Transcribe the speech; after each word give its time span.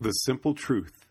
The 0.00 0.10
Simple 0.10 0.54
Truth. 0.54 1.06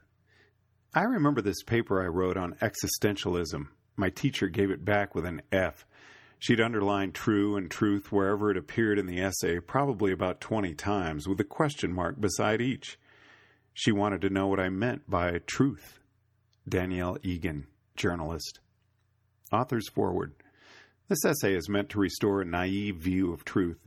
I 0.94 1.04
remember 1.04 1.42
this 1.42 1.64
paper 1.64 2.04
I 2.04 2.08
wrote 2.08 2.36
on 2.36 2.56
existentialism. 2.56 3.68
My 3.96 4.10
teacher 4.10 4.50
gave 4.50 4.72
it 4.72 4.84
back 4.84 5.16
with 5.16 5.26
an 5.26 5.42
F. 5.54 5.88
She'd 6.38 6.60
underlined 6.60 7.16
true 7.16 7.56
and 7.56 7.72
truth 7.72 8.12
wherever 8.12 8.52
it 8.52 8.58
appeared 8.58 9.00
in 9.00 9.06
the 9.06 9.22
essay, 9.22 9.62
probably 9.62 10.12
about 10.12 10.42
20 10.42 10.76
times, 10.76 11.30
with 11.30 11.40
a 11.40 11.46
question 11.46 11.94
mark 11.94 12.20
beside 12.20 12.62
each. 12.62 13.00
She 13.74 13.94
wanted 13.94 14.20
to 14.22 14.30
know 14.30 14.48
what 14.48 14.60
I 14.60 14.68
meant 14.68 15.10
by 15.10 15.40
truth. 15.48 16.02
Danielle 16.68 17.18
Egan, 17.24 17.68
journalist. 17.96 18.60
Author's 19.50 19.88
Foreword. 19.90 20.34
This 21.08 21.24
essay 21.24 21.56
is 21.56 21.70
meant 21.70 21.90
to 21.92 22.00
restore 22.00 22.42
a 22.42 22.46
naive 22.46 22.98
view 22.98 23.32
of 23.32 23.46
truth. 23.46 23.80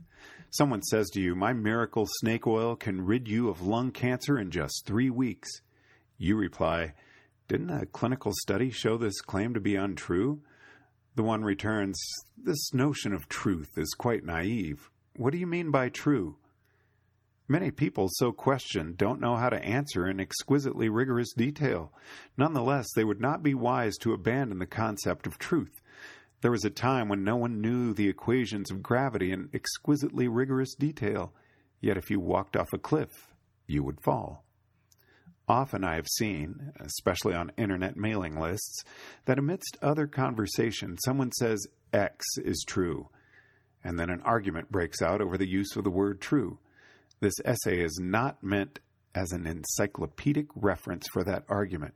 Someone 0.49 0.81
says 0.81 1.09
to 1.09 1.21
you, 1.21 1.35
My 1.35 1.53
miracle 1.53 2.05
snake 2.19 2.47
oil 2.47 2.75
can 2.75 3.05
rid 3.05 3.27
you 3.27 3.49
of 3.49 3.61
lung 3.61 3.91
cancer 3.91 4.39
in 4.39 4.49
just 4.49 4.85
three 4.85 5.09
weeks. 5.09 5.49
You 6.17 6.37
reply, 6.37 6.93
Didn't 7.47 7.69
a 7.69 7.85
clinical 7.85 8.31
study 8.33 8.71
show 8.71 8.97
this 8.97 9.19
claim 9.21 9.53
to 9.53 9.59
be 9.59 9.75
untrue? 9.75 10.41
The 11.15 11.23
one 11.23 11.43
returns, 11.43 12.01
This 12.37 12.73
notion 12.73 13.13
of 13.13 13.27
truth 13.27 13.77
is 13.77 13.93
quite 13.97 14.23
naive. 14.23 14.89
What 15.15 15.31
do 15.31 15.37
you 15.37 15.47
mean 15.47 15.69
by 15.69 15.89
true? 15.89 16.37
Many 17.49 17.71
people 17.71 18.07
so 18.11 18.31
questioned 18.31 18.97
don't 18.97 19.21
know 19.21 19.35
how 19.35 19.49
to 19.49 19.63
answer 19.63 20.05
in 20.05 20.19
exquisitely 20.19 20.89
rigorous 20.89 21.33
detail. 21.33 21.93
Nonetheless, 22.37 22.87
they 22.93 23.05
would 23.05 23.21
not 23.21 23.41
be 23.41 23.53
wise 23.53 23.95
to 24.01 24.13
abandon 24.13 24.59
the 24.59 24.65
concept 24.65 25.25
of 25.25 25.37
truth. 25.37 25.81
There 26.41 26.51
was 26.51 26.65
a 26.65 26.69
time 26.69 27.09
when 27.09 27.23
no 27.23 27.35
one 27.35 27.61
knew 27.61 27.93
the 27.93 28.07
equations 28.07 28.69
of 28.69 28.83
gravity 28.83 29.31
in 29.31 29.49
exquisitely 29.53 30.27
rigorous 30.27 30.75
detail, 30.75 31.33
yet 31.81 31.97
if 31.97 32.11
you 32.11 32.19
walked 32.19 32.55
off 32.55 32.73
a 32.73 32.77
cliff, 32.77 33.33
you 33.65 33.83
would 33.83 34.01
fall. 34.01 34.43
Often 35.47 35.83
I 35.83 35.95
have 35.95 36.07
seen, 36.07 36.73
especially 36.79 37.33
on 37.33 37.53
internet 37.57 37.95
mailing 37.95 38.39
lists, 38.39 38.83
that 39.25 39.39
amidst 39.39 39.77
other 39.81 40.05
conversation 40.05 40.97
someone 40.99 41.31
says 41.31 41.65
X 41.91 42.25
is 42.37 42.63
true, 42.67 43.09
and 43.83 43.97
then 43.97 44.09
an 44.09 44.21
argument 44.21 44.71
breaks 44.71 45.01
out 45.01 45.21
over 45.21 45.37
the 45.37 45.49
use 45.49 45.75
of 45.75 45.83
the 45.85 45.89
word 45.89 46.21
true. 46.21 46.59
This 47.19 47.39
essay 47.45 47.79
is 47.79 47.97
not 47.99 48.43
meant 48.43 48.79
as 49.15 49.31
an 49.31 49.47
encyclopedic 49.47 50.47
reference 50.55 51.07
for 51.07 51.23
that 51.23 51.45
argument. 51.49 51.95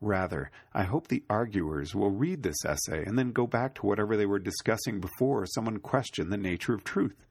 Rather, 0.00 0.50
I 0.72 0.84
hope 0.84 1.08
the 1.08 1.24
arguers 1.28 1.94
will 1.94 2.10
read 2.10 2.42
this 2.42 2.64
essay 2.64 3.04
and 3.04 3.18
then 3.18 3.32
go 3.32 3.46
back 3.46 3.74
to 3.76 3.86
whatever 3.86 4.16
they 4.16 4.26
were 4.26 4.38
discussing 4.38 5.00
before 5.00 5.44
someone 5.46 5.78
questioned 5.78 6.32
the 6.32 6.36
nature 6.36 6.72
of 6.72 6.84
truth. 6.84 7.26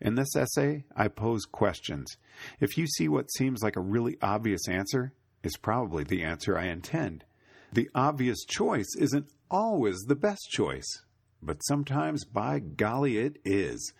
In 0.00 0.14
this 0.14 0.34
essay, 0.36 0.84
I 0.96 1.08
pose 1.08 1.44
questions. 1.44 2.16
If 2.60 2.76
you 2.76 2.86
see 2.86 3.08
what 3.08 3.32
seems 3.32 3.62
like 3.62 3.76
a 3.76 3.80
really 3.80 4.16
obvious 4.22 4.68
answer, 4.68 5.12
it's 5.42 5.56
probably 5.56 6.04
the 6.04 6.22
answer 6.22 6.58
I 6.58 6.66
intend. 6.66 7.24
The 7.72 7.90
obvious 7.94 8.44
choice 8.44 8.94
isn't 8.98 9.28
always 9.50 9.98
the 10.06 10.16
best 10.16 10.50
choice, 10.50 11.02
but 11.42 11.64
sometimes, 11.64 12.24
by 12.24 12.58
golly, 12.58 13.18
it 13.18 13.38
is. 13.44 13.92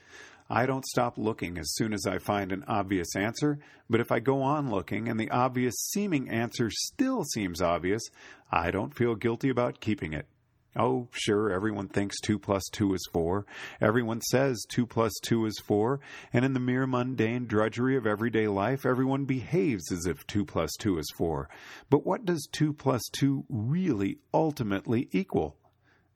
I 0.50 0.64
don't 0.64 0.86
stop 0.86 1.18
looking 1.18 1.58
as 1.58 1.74
soon 1.74 1.92
as 1.92 2.06
I 2.06 2.18
find 2.18 2.52
an 2.52 2.64
obvious 2.66 3.14
answer, 3.14 3.58
but 3.90 4.00
if 4.00 4.10
I 4.10 4.20
go 4.20 4.42
on 4.42 4.70
looking 4.70 5.08
and 5.08 5.20
the 5.20 5.30
obvious 5.30 5.74
seeming 5.90 6.30
answer 6.30 6.70
still 6.70 7.24
seems 7.24 7.60
obvious, 7.60 8.02
I 8.50 8.70
don't 8.70 8.94
feel 8.94 9.14
guilty 9.14 9.50
about 9.50 9.80
keeping 9.80 10.14
it. 10.14 10.26
Oh, 10.74 11.08
sure, 11.10 11.50
everyone 11.50 11.88
thinks 11.88 12.20
2 12.20 12.38
plus 12.38 12.62
2 12.72 12.94
is 12.94 13.06
4. 13.12 13.44
Everyone 13.80 14.20
says 14.20 14.64
2 14.70 14.86
plus 14.86 15.12
2 15.22 15.46
is 15.46 15.58
4. 15.58 16.00
And 16.32 16.44
in 16.44 16.52
the 16.52 16.60
mere 16.60 16.86
mundane 16.86 17.46
drudgery 17.46 17.96
of 17.96 18.06
everyday 18.06 18.46
life, 18.46 18.86
everyone 18.86 19.24
behaves 19.24 19.90
as 19.90 20.06
if 20.06 20.26
2 20.28 20.44
plus 20.44 20.70
2 20.78 20.98
is 20.98 21.12
4. 21.16 21.48
But 21.90 22.06
what 22.06 22.24
does 22.24 22.48
2 22.52 22.72
plus 22.72 23.02
2 23.12 23.44
really 23.48 24.18
ultimately 24.32 25.08
equal? 25.10 25.56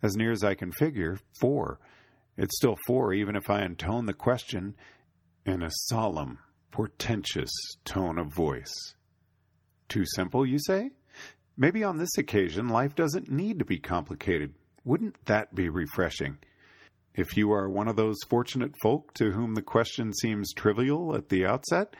As 0.02 0.16
near 0.16 0.32
as 0.32 0.44
I 0.44 0.54
can 0.54 0.70
figure, 0.70 1.18
4. 1.40 1.80
It's 2.42 2.56
still 2.56 2.76
four, 2.88 3.12
even 3.12 3.36
if 3.36 3.48
I 3.48 3.62
intone 3.62 4.06
the 4.06 4.12
question 4.12 4.74
in 5.46 5.62
a 5.62 5.70
solemn, 5.70 6.40
portentous 6.72 7.52
tone 7.84 8.18
of 8.18 8.34
voice. 8.34 8.74
Too 9.88 10.04
simple, 10.16 10.44
you 10.44 10.58
say? 10.58 10.90
Maybe 11.56 11.84
on 11.84 11.98
this 11.98 12.18
occasion 12.18 12.68
life 12.68 12.96
doesn't 12.96 13.30
need 13.30 13.60
to 13.60 13.64
be 13.64 13.78
complicated. 13.78 14.54
Wouldn't 14.84 15.24
that 15.26 15.54
be 15.54 15.68
refreshing? 15.68 16.38
If 17.14 17.36
you 17.36 17.52
are 17.52 17.70
one 17.70 17.86
of 17.86 17.94
those 17.94 18.18
fortunate 18.28 18.74
folk 18.82 19.14
to 19.14 19.30
whom 19.30 19.54
the 19.54 19.62
question 19.62 20.12
seems 20.12 20.52
trivial 20.52 21.14
at 21.14 21.28
the 21.28 21.46
outset, 21.46 21.94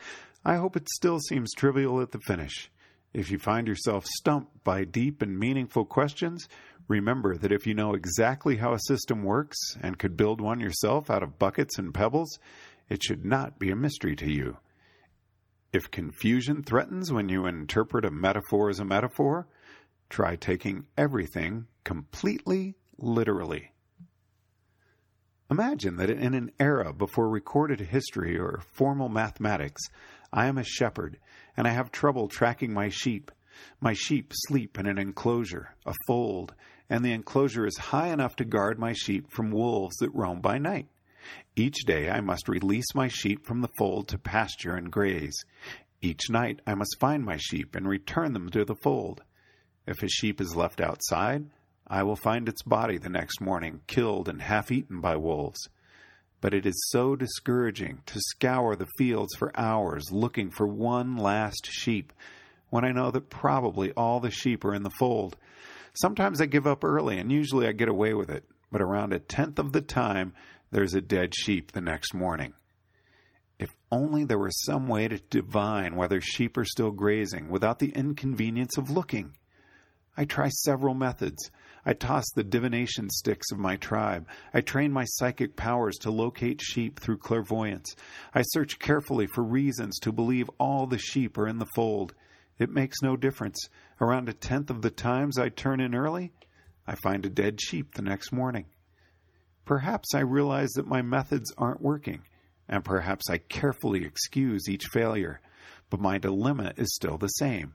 I 0.44 0.56
hope 0.56 0.76
it 0.76 0.88
still 0.88 1.20
seems 1.20 1.52
trivial 1.52 2.00
at 2.00 2.10
the 2.10 2.18
finish. 2.26 2.68
If 3.14 3.30
you 3.30 3.38
find 3.38 3.68
yourself 3.68 4.06
stumped 4.06 4.64
by 4.64 4.82
deep 4.82 5.22
and 5.22 5.38
meaningful 5.38 5.84
questions, 5.84 6.48
Remember 6.92 7.38
that 7.38 7.52
if 7.52 7.66
you 7.66 7.72
know 7.72 7.94
exactly 7.94 8.58
how 8.58 8.74
a 8.74 8.78
system 8.78 9.22
works 9.22 9.56
and 9.80 9.98
could 9.98 10.14
build 10.14 10.42
one 10.42 10.60
yourself 10.60 11.08
out 11.08 11.22
of 11.22 11.38
buckets 11.38 11.78
and 11.78 11.94
pebbles, 11.94 12.38
it 12.90 13.02
should 13.02 13.24
not 13.24 13.58
be 13.58 13.70
a 13.70 13.76
mystery 13.76 14.14
to 14.16 14.30
you. 14.30 14.58
If 15.72 15.90
confusion 15.90 16.62
threatens 16.62 17.10
when 17.10 17.30
you 17.30 17.46
interpret 17.46 18.04
a 18.04 18.10
metaphor 18.10 18.68
as 18.68 18.78
a 18.78 18.84
metaphor, 18.84 19.48
try 20.10 20.36
taking 20.36 20.84
everything 20.98 21.66
completely 21.82 22.74
literally. 22.98 23.72
Imagine 25.50 25.96
that 25.96 26.10
in 26.10 26.34
an 26.34 26.52
era 26.60 26.92
before 26.92 27.30
recorded 27.30 27.80
history 27.80 28.38
or 28.38 28.60
formal 28.70 29.08
mathematics, 29.08 29.80
I 30.30 30.44
am 30.44 30.58
a 30.58 30.62
shepherd 30.62 31.16
and 31.56 31.66
I 31.66 31.70
have 31.70 31.90
trouble 31.90 32.28
tracking 32.28 32.74
my 32.74 32.90
sheep. 32.90 33.30
My 33.80 33.94
sheep 33.94 34.32
sleep 34.34 34.78
in 34.78 34.86
an 34.86 34.98
enclosure, 34.98 35.74
a 35.86 35.94
fold, 36.06 36.54
and 36.92 37.02
the 37.02 37.12
enclosure 37.12 37.64
is 37.66 37.78
high 37.78 38.08
enough 38.08 38.36
to 38.36 38.44
guard 38.44 38.78
my 38.78 38.92
sheep 38.92 39.32
from 39.32 39.50
wolves 39.50 39.96
that 39.96 40.14
roam 40.14 40.42
by 40.42 40.58
night. 40.58 40.86
Each 41.56 41.86
day 41.86 42.10
I 42.10 42.20
must 42.20 42.50
release 42.50 42.94
my 42.94 43.08
sheep 43.08 43.46
from 43.46 43.62
the 43.62 43.70
fold 43.78 44.08
to 44.08 44.18
pasture 44.18 44.74
and 44.74 44.92
graze. 44.92 45.42
Each 46.02 46.28
night 46.28 46.60
I 46.66 46.74
must 46.74 47.00
find 47.00 47.24
my 47.24 47.38
sheep 47.38 47.74
and 47.74 47.88
return 47.88 48.34
them 48.34 48.50
to 48.50 48.66
the 48.66 48.74
fold. 48.74 49.22
If 49.86 50.02
a 50.02 50.08
sheep 50.08 50.38
is 50.38 50.54
left 50.54 50.82
outside, 50.82 51.46
I 51.86 52.02
will 52.02 52.14
find 52.14 52.46
its 52.46 52.62
body 52.62 52.98
the 52.98 53.08
next 53.08 53.40
morning, 53.40 53.80
killed 53.86 54.28
and 54.28 54.42
half 54.42 54.70
eaten 54.70 55.00
by 55.00 55.16
wolves. 55.16 55.70
But 56.42 56.52
it 56.52 56.66
is 56.66 56.90
so 56.90 57.16
discouraging 57.16 58.02
to 58.04 58.20
scour 58.20 58.76
the 58.76 58.88
fields 58.98 59.34
for 59.38 59.58
hours 59.58 60.12
looking 60.12 60.50
for 60.50 60.66
one 60.66 61.16
last 61.16 61.66
sheep 61.70 62.12
when 62.68 62.84
I 62.84 62.92
know 62.92 63.10
that 63.12 63.30
probably 63.30 63.92
all 63.92 64.20
the 64.20 64.30
sheep 64.30 64.62
are 64.62 64.74
in 64.74 64.82
the 64.82 64.90
fold. 64.98 65.38
Sometimes 65.94 66.40
I 66.40 66.46
give 66.46 66.66
up 66.66 66.84
early, 66.84 67.18
and 67.18 67.30
usually 67.30 67.66
I 67.66 67.72
get 67.72 67.88
away 67.88 68.14
with 68.14 68.30
it, 68.30 68.44
but 68.70 68.80
around 68.80 69.12
a 69.12 69.18
tenth 69.18 69.58
of 69.58 69.72
the 69.72 69.82
time, 69.82 70.32
there's 70.70 70.94
a 70.94 71.02
dead 71.02 71.34
sheep 71.34 71.72
the 71.72 71.82
next 71.82 72.14
morning. 72.14 72.54
If 73.58 73.74
only 73.90 74.24
there 74.24 74.38
were 74.38 74.50
some 74.50 74.88
way 74.88 75.06
to 75.06 75.18
divine 75.18 75.94
whether 75.94 76.20
sheep 76.20 76.56
are 76.56 76.64
still 76.64 76.90
grazing 76.90 77.48
without 77.48 77.78
the 77.78 77.90
inconvenience 77.90 78.78
of 78.78 78.90
looking. 78.90 79.36
I 80.16 80.24
try 80.24 80.48
several 80.48 80.94
methods. 80.94 81.50
I 81.84 81.92
toss 81.92 82.24
the 82.34 82.42
divination 82.42 83.08
sticks 83.08 83.52
of 83.52 83.58
my 83.58 83.76
tribe. 83.76 84.26
I 84.52 84.60
train 84.62 84.92
my 84.92 85.04
psychic 85.04 85.56
powers 85.56 85.96
to 85.98 86.10
locate 86.10 86.60
sheep 86.60 87.00
through 87.00 87.18
clairvoyance. 87.18 87.94
I 88.34 88.42
search 88.42 88.78
carefully 88.78 89.26
for 89.26 89.42
reasons 89.42 89.98
to 90.00 90.12
believe 90.12 90.50
all 90.58 90.86
the 90.86 90.98
sheep 90.98 91.38
are 91.38 91.48
in 91.48 91.58
the 91.58 91.68
fold. 91.74 92.14
It 92.58 92.70
makes 92.70 93.02
no 93.02 93.16
difference. 93.16 93.68
Around 94.00 94.28
a 94.28 94.32
tenth 94.32 94.70
of 94.70 94.82
the 94.82 94.90
times 94.90 95.38
I 95.38 95.48
turn 95.48 95.80
in 95.80 95.94
early, 95.94 96.32
I 96.86 96.94
find 96.96 97.24
a 97.24 97.30
dead 97.30 97.60
sheep 97.60 97.94
the 97.94 98.02
next 98.02 98.32
morning. 98.32 98.66
Perhaps 99.64 100.14
I 100.14 100.20
realize 100.20 100.70
that 100.72 100.86
my 100.86 101.02
methods 101.02 101.52
aren't 101.56 101.80
working, 101.80 102.22
and 102.68 102.84
perhaps 102.84 103.30
I 103.30 103.38
carefully 103.38 104.04
excuse 104.04 104.68
each 104.68 104.86
failure, 104.92 105.40
but 105.88 106.00
my 106.00 106.18
dilemma 106.18 106.72
is 106.76 106.94
still 106.94 107.18
the 107.18 107.28
same. 107.28 107.74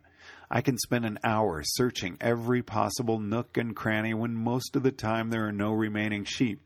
I 0.49 0.61
can 0.61 0.77
spend 0.77 1.05
an 1.05 1.19
hour 1.23 1.61
searching 1.63 2.17
every 2.19 2.61
possible 2.61 3.19
nook 3.19 3.57
and 3.57 3.75
cranny 3.75 4.13
when 4.13 4.33
most 4.35 4.75
of 4.75 4.83
the 4.83 4.91
time 4.91 5.29
there 5.29 5.47
are 5.47 5.53
no 5.53 5.71
remaining 5.71 6.25
sheep, 6.25 6.61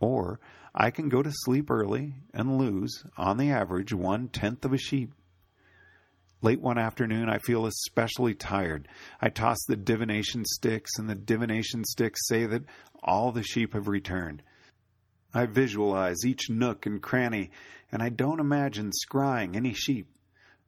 or 0.00 0.40
I 0.74 0.90
can 0.90 1.08
go 1.08 1.22
to 1.22 1.30
sleep 1.32 1.70
early 1.70 2.14
and 2.34 2.58
lose, 2.58 3.04
on 3.16 3.36
the 3.36 3.50
average, 3.50 3.92
one 3.92 4.28
tenth 4.28 4.64
of 4.64 4.72
a 4.72 4.78
sheep. 4.78 5.12
Late 6.42 6.60
one 6.60 6.78
afternoon, 6.78 7.30
I 7.30 7.38
feel 7.38 7.66
especially 7.66 8.34
tired. 8.34 8.88
I 9.20 9.30
toss 9.30 9.56
the 9.66 9.76
divination 9.76 10.44
sticks, 10.44 10.98
and 10.98 11.08
the 11.08 11.14
divination 11.14 11.84
sticks 11.84 12.26
say 12.28 12.44
that 12.46 12.64
all 13.02 13.32
the 13.32 13.42
sheep 13.42 13.72
have 13.72 13.88
returned. 13.88 14.42
I 15.32 15.46
visualize 15.46 16.24
each 16.26 16.50
nook 16.50 16.86
and 16.86 17.02
cranny, 17.02 17.50
and 17.90 18.02
I 18.02 18.10
don't 18.10 18.40
imagine 18.40 18.90
scrying 18.90 19.56
any 19.56 19.72
sheep. 19.72 20.08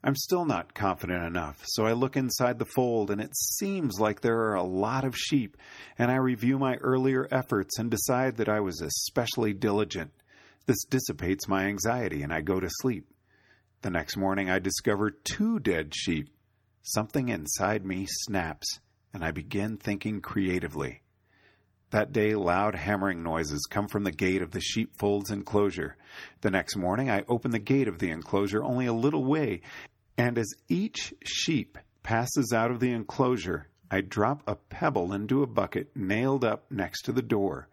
I'm 0.02 0.14
still 0.14 0.44
not 0.44 0.74
confident 0.74 1.24
enough, 1.24 1.62
so 1.66 1.84
I 1.84 1.92
look 1.92 2.16
inside 2.16 2.58
the 2.58 2.64
fold, 2.74 3.10
and 3.10 3.20
it 3.20 3.36
seems 3.36 3.98
like 3.98 4.20
there 4.20 4.38
are 4.38 4.54
a 4.54 4.62
lot 4.62 5.04
of 5.04 5.16
sheep, 5.16 5.56
and 5.98 6.10
I 6.10 6.16
review 6.16 6.58
my 6.58 6.76
earlier 6.76 7.26
efforts 7.30 7.78
and 7.78 7.90
decide 7.90 8.36
that 8.36 8.48
I 8.48 8.60
was 8.60 8.80
especially 8.80 9.52
diligent. 9.52 10.12
This 10.66 10.84
dissipates 10.84 11.48
my 11.48 11.64
anxiety, 11.64 12.22
and 12.22 12.32
I 12.32 12.40
go 12.40 12.60
to 12.60 12.68
sleep. 12.70 13.06
The 13.80 13.90
next 13.90 14.16
morning, 14.16 14.50
I 14.50 14.58
discover 14.58 15.12
two 15.12 15.60
dead 15.60 15.94
sheep. 15.94 16.30
Something 16.82 17.28
inside 17.28 17.86
me 17.86 18.06
snaps, 18.08 18.80
and 19.14 19.24
I 19.24 19.30
begin 19.30 19.76
thinking 19.76 20.20
creatively. 20.20 21.02
That 21.90 22.12
day, 22.12 22.34
loud 22.34 22.74
hammering 22.74 23.22
noises 23.22 23.68
come 23.70 23.86
from 23.86 24.02
the 24.02 24.10
gate 24.10 24.42
of 24.42 24.50
the 24.50 24.60
sheepfold's 24.60 25.30
enclosure. 25.30 25.96
The 26.40 26.50
next 26.50 26.74
morning, 26.74 27.08
I 27.08 27.24
open 27.28 27.52
the 27.52 27.60
gate 27.60 27.86
of 27.86 28.00
the 28.00 28.10
enclosure 28.10 28.64
only 28.64 28.86
a 28.86 28.92
little 28.92 29.24
way, 29.24 29.60
and 30.16 30.36
as 30.38 30.52
each 30.68 31.14
sheep 31.24 31.78
passes 32.02 32.52
out 32.52 32.72
of 32.72 32.80
the 32.80 32.90
enclosure, 32.90 33.68
I 33.92 34.00
drop 34.00 34.42
a 34.48 34.56
pebble 34.56 35.12
into 35.12 35.44
a 35.44 35.46
bucket 35.46 35.94
nailed 35.94 36.44
up 36.44 36.68
next 36.68 37.02
to 37.02 37.12
the 37.12 37.22
door. 37.22 37.68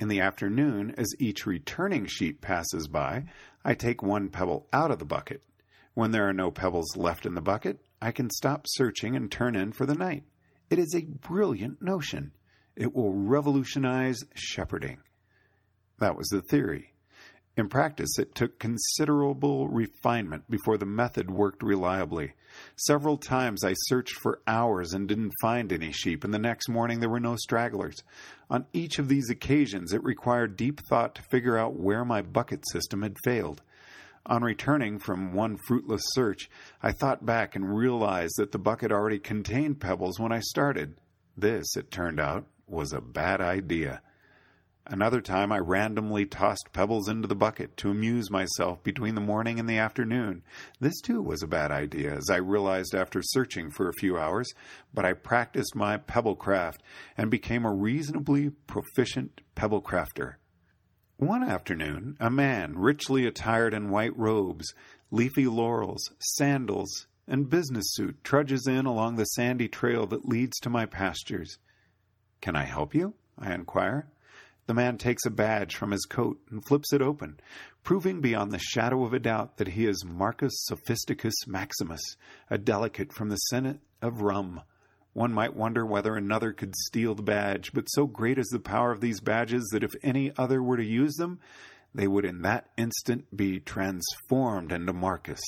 In 0.00 0.08
the 0.08 0.20
afternoon, 0.20 0.94
as 0.96 1.14
each 1.18 1.46
returning 1.46 2.06
sheep 2.06 2.40
passes 2.40 2.88
by, 2.88 3.26
I 3.64 3.74
take 3.74 4.02
one 4.02 4.28
pebble 4.28 4.66
out 4.72 4.90
of 4.90 4.98
the 4.98 5.04
bucket. 5.04 5.42
When 5.94 6.10
there 6.10 6.28
are 6.28 6.32
no 6.32 6.50
pebbles 6.50 6.96
left 6.96 7.26
in 7.26 7.34
the 7.34 7.40
bucket, 7.40 7.78
I 8.02 8.10
can 8.10 8.28
stop 8.30 8.66
searching 8.66 9.14
and 9.14 9.30
turn 9.30 9.54
in 9.54 9.72
for 9.72 9.86
the 9.86 9.94
night. 9.94 10.24
It 10.68 10.78
is 10.80 10.94
a 10.94 11.04
brilliant 11.04 11.80
notion. 11.80 12.32
It 12.74 12.94
will 12.94 13.12
revolutionize 13.12 14.24
shepherding. 14.34 14.98
That 16.00 16.16
was 16.16 16.28
the 16.28 16.42
theory. 16.42 16.93
In 17.56 17.68
practice, 17.68 18.18
it 18.18 18.34
took 18.34 18.58
considerable 18.58 19.68
refinement 19.68 20.50
before 20.50 20.76
the 20.76 20.86
method 20.86 21.30
worked 21.30 21.62
reliably. 21.62 22.32
Several 22.74 23.16
times 23.16 23.62
I 23.62 23.74
searched 23.74 24.16
for 24.22 24.40
hours 24.44 24.92
and 24.92 25.06
didn't 25.06 25.32
find 25.40 25.72
any 25.72 25.92
sheep, 25.92 26.24
and 26.24 26.34
the 26.34 26.38
next 26.40 26.68
morning 26.68 26.98
there 26.98 27.08
were 27.08 27.20
no 27.20 27.36
stragglers. 27.36 28.02
On 28.50 28.66
each 28.72 28.98
of 28.98 29.08
these 29.08 29.30
occasions, 29.30 29.92
it 29.92 30.02
required 30.02 30.56
deep 30.56 30.80
thought 30.88 31.14
to 31.14 31.22
figure 31.22 31.56
out 31.56 31.78
where 31.78 32.04
my 32.04 32.22
bucket 32.22 32.64
system 32.72 33.02
had 33.02 33.16
failed. 33.22 33.62
On 34.26 34.42
returning 34.42 34.98
from 34.98 35.32
one 35.32 35.56
fruitless 35.68 36.02
search, 36.06 36.50
I 36.82 36.90
thought 36.90 37.24
back 37.24 37.54
and 37.54 37.76
realized 37.76 38.34
that 38.38 38.50
the 38.50 38.58
bucket 38.58 38.90
already 38.90 39.20
contained 39.20 39.80
pebbles 39.80 40.18
when 40.18 40.32
I 40.32 40.40
started. 40.40 40.96
This, 41.36 41.76
it 41.76 41.92
turned 41.92 42.18
out, 42.18 42.46
was 42.66 42.92
a 42.92 43.00
bad 43.00 43.40
idea. 43.40 44.00
Another 44.86 45.22
time 45.22 45.50
I 45.50 45.60
randomly 45.60 46.26
tossed 46.26 46.68
pebbles 46.74 47.08
into 47.08 47.26
the 47.26 47.34
bucket 47.34 47.74
to 47.78 47.90
amuse 47.90 48.30
myself 48.30 48.82
between 48.82 49.14
the 49.14 49.20
morning 49.22 49.58
and 49.58 49.66
the 49.66 49.78
afternoon. 49.78 50.42
This 50.78 51.00
too 51.00 51.22
was 51.22 51.42
a 51.42 51.46
bad 51.46 51.70
idea, 51.70 52.14
as 52.14 52.28
I 52.28 52.36
realized 52.36 52.94
after 52.94 53.22
searching 53.22 53.70
for 53.70 53.88
a 53.88 53.94
few 53.94 54.18
hours, 54.18 54.52
but 54.92 55.06
I 55.06 55.14
practiced 55.14 55.74
my 55.74 55.96
pebble 55.96 56.36
craft 56.36 56.82
and 57.16 57.30
became 57.30 57.64
a 57.64 57.72
reasonably 57.74 58.50
proficient 58.50 59.40
pebble 59.54 59.80
crafter. 59.80 60.34
One 61.16 61.42
afternoon, 61.42 62.18
a 62.20 62.28
man 62.28 62.76
richly 62.76 63.24
attired 63.24 63.72
in 63.72 63.88
white 63.88 64.14
robes, 64.18 64.74
leafy 65.10 65.46
laurels, 65.46 66.10
sandals, 66.18 67.06
and 67.26 67.48
business 67.48 67.86
suit 67.94 68.22
trudges 68.22 68.66
in 68.66 68.84
along 68.84 69.16
the 69.16 69.24
sandy 69.24 69.68
trail 69.68 70.06
that 70.08 70.28
leads 70.28 70.58
to 70.60 70.68
my 70.68 70.84
pastures. 70.84 71.58
Can 72.42 72.54
I 72.54 72.64
help 72.64 72.94
you? 72.94 73.14
I 73.38 73.54
inquire. 73.54 74.08
The 74.66 74.74
man 74.74 74.96
takes 74.96 75.26
a 75.26 75.30
badge 75.30 75.76
from 75.76 75.90
his 75.90 76.06
coat 76.06 76.40
and 76.50 76.64
flips 76.64 76.92
it 76.92 77.02
open, 77.02 77.38
proving 77.82 78.22
beyond 78.22 78.50
the 78.50 78.58
shadow 78.58 79.04
of 79.04 79.12
a 79.12 79.18
doubt 79.18 79.58
that 79.58 79.68
he 79.68 79.86
is 79.86 80.06
Marcus 80.06 80.52
Sophisticus 80.66 81.46
Maximus, 81.46 82.16
a 82.48 82.56
delegate 82.56 83.12
from 83.12 83.28
the 83.28 83.36
Senate 83.36 83.80
of 84.00 84.22
Rum. 84.22 84.62
One 85.12 85.34
might 85.34 85.54
wonder 85.54 85.84
whether 85.84 86.16
another 86.16 86.52
could 86.52 86.74
steal 86.86 87.14
the 87.14 87.22
badge, 87.22 87.72
but 87.74 87.86
so 87.88 88.06
great 88.06 88.38
is 88.38 88.48
the 88.48 88.58
power 88.58 88.90
of 88.90 89.00
these 89.00 89.20
badges 89.20 89.68
that 89.72 89.84
if 89.84 89.92
any 90.02 90.32
other 90.38 90.62
were 90.62 90.78
to 90.78 90.84
use 90.84 91.14
them, 91.16 91.40
they 91.94 92.08
would 92.08 92.24
in 92.24 92.42
that 92.42 92.70
instant 92.78 93.36
be 93.36 93.60
transformed 93.60 94.72
into 94.72 94.92
Marcus. 94.92 95.42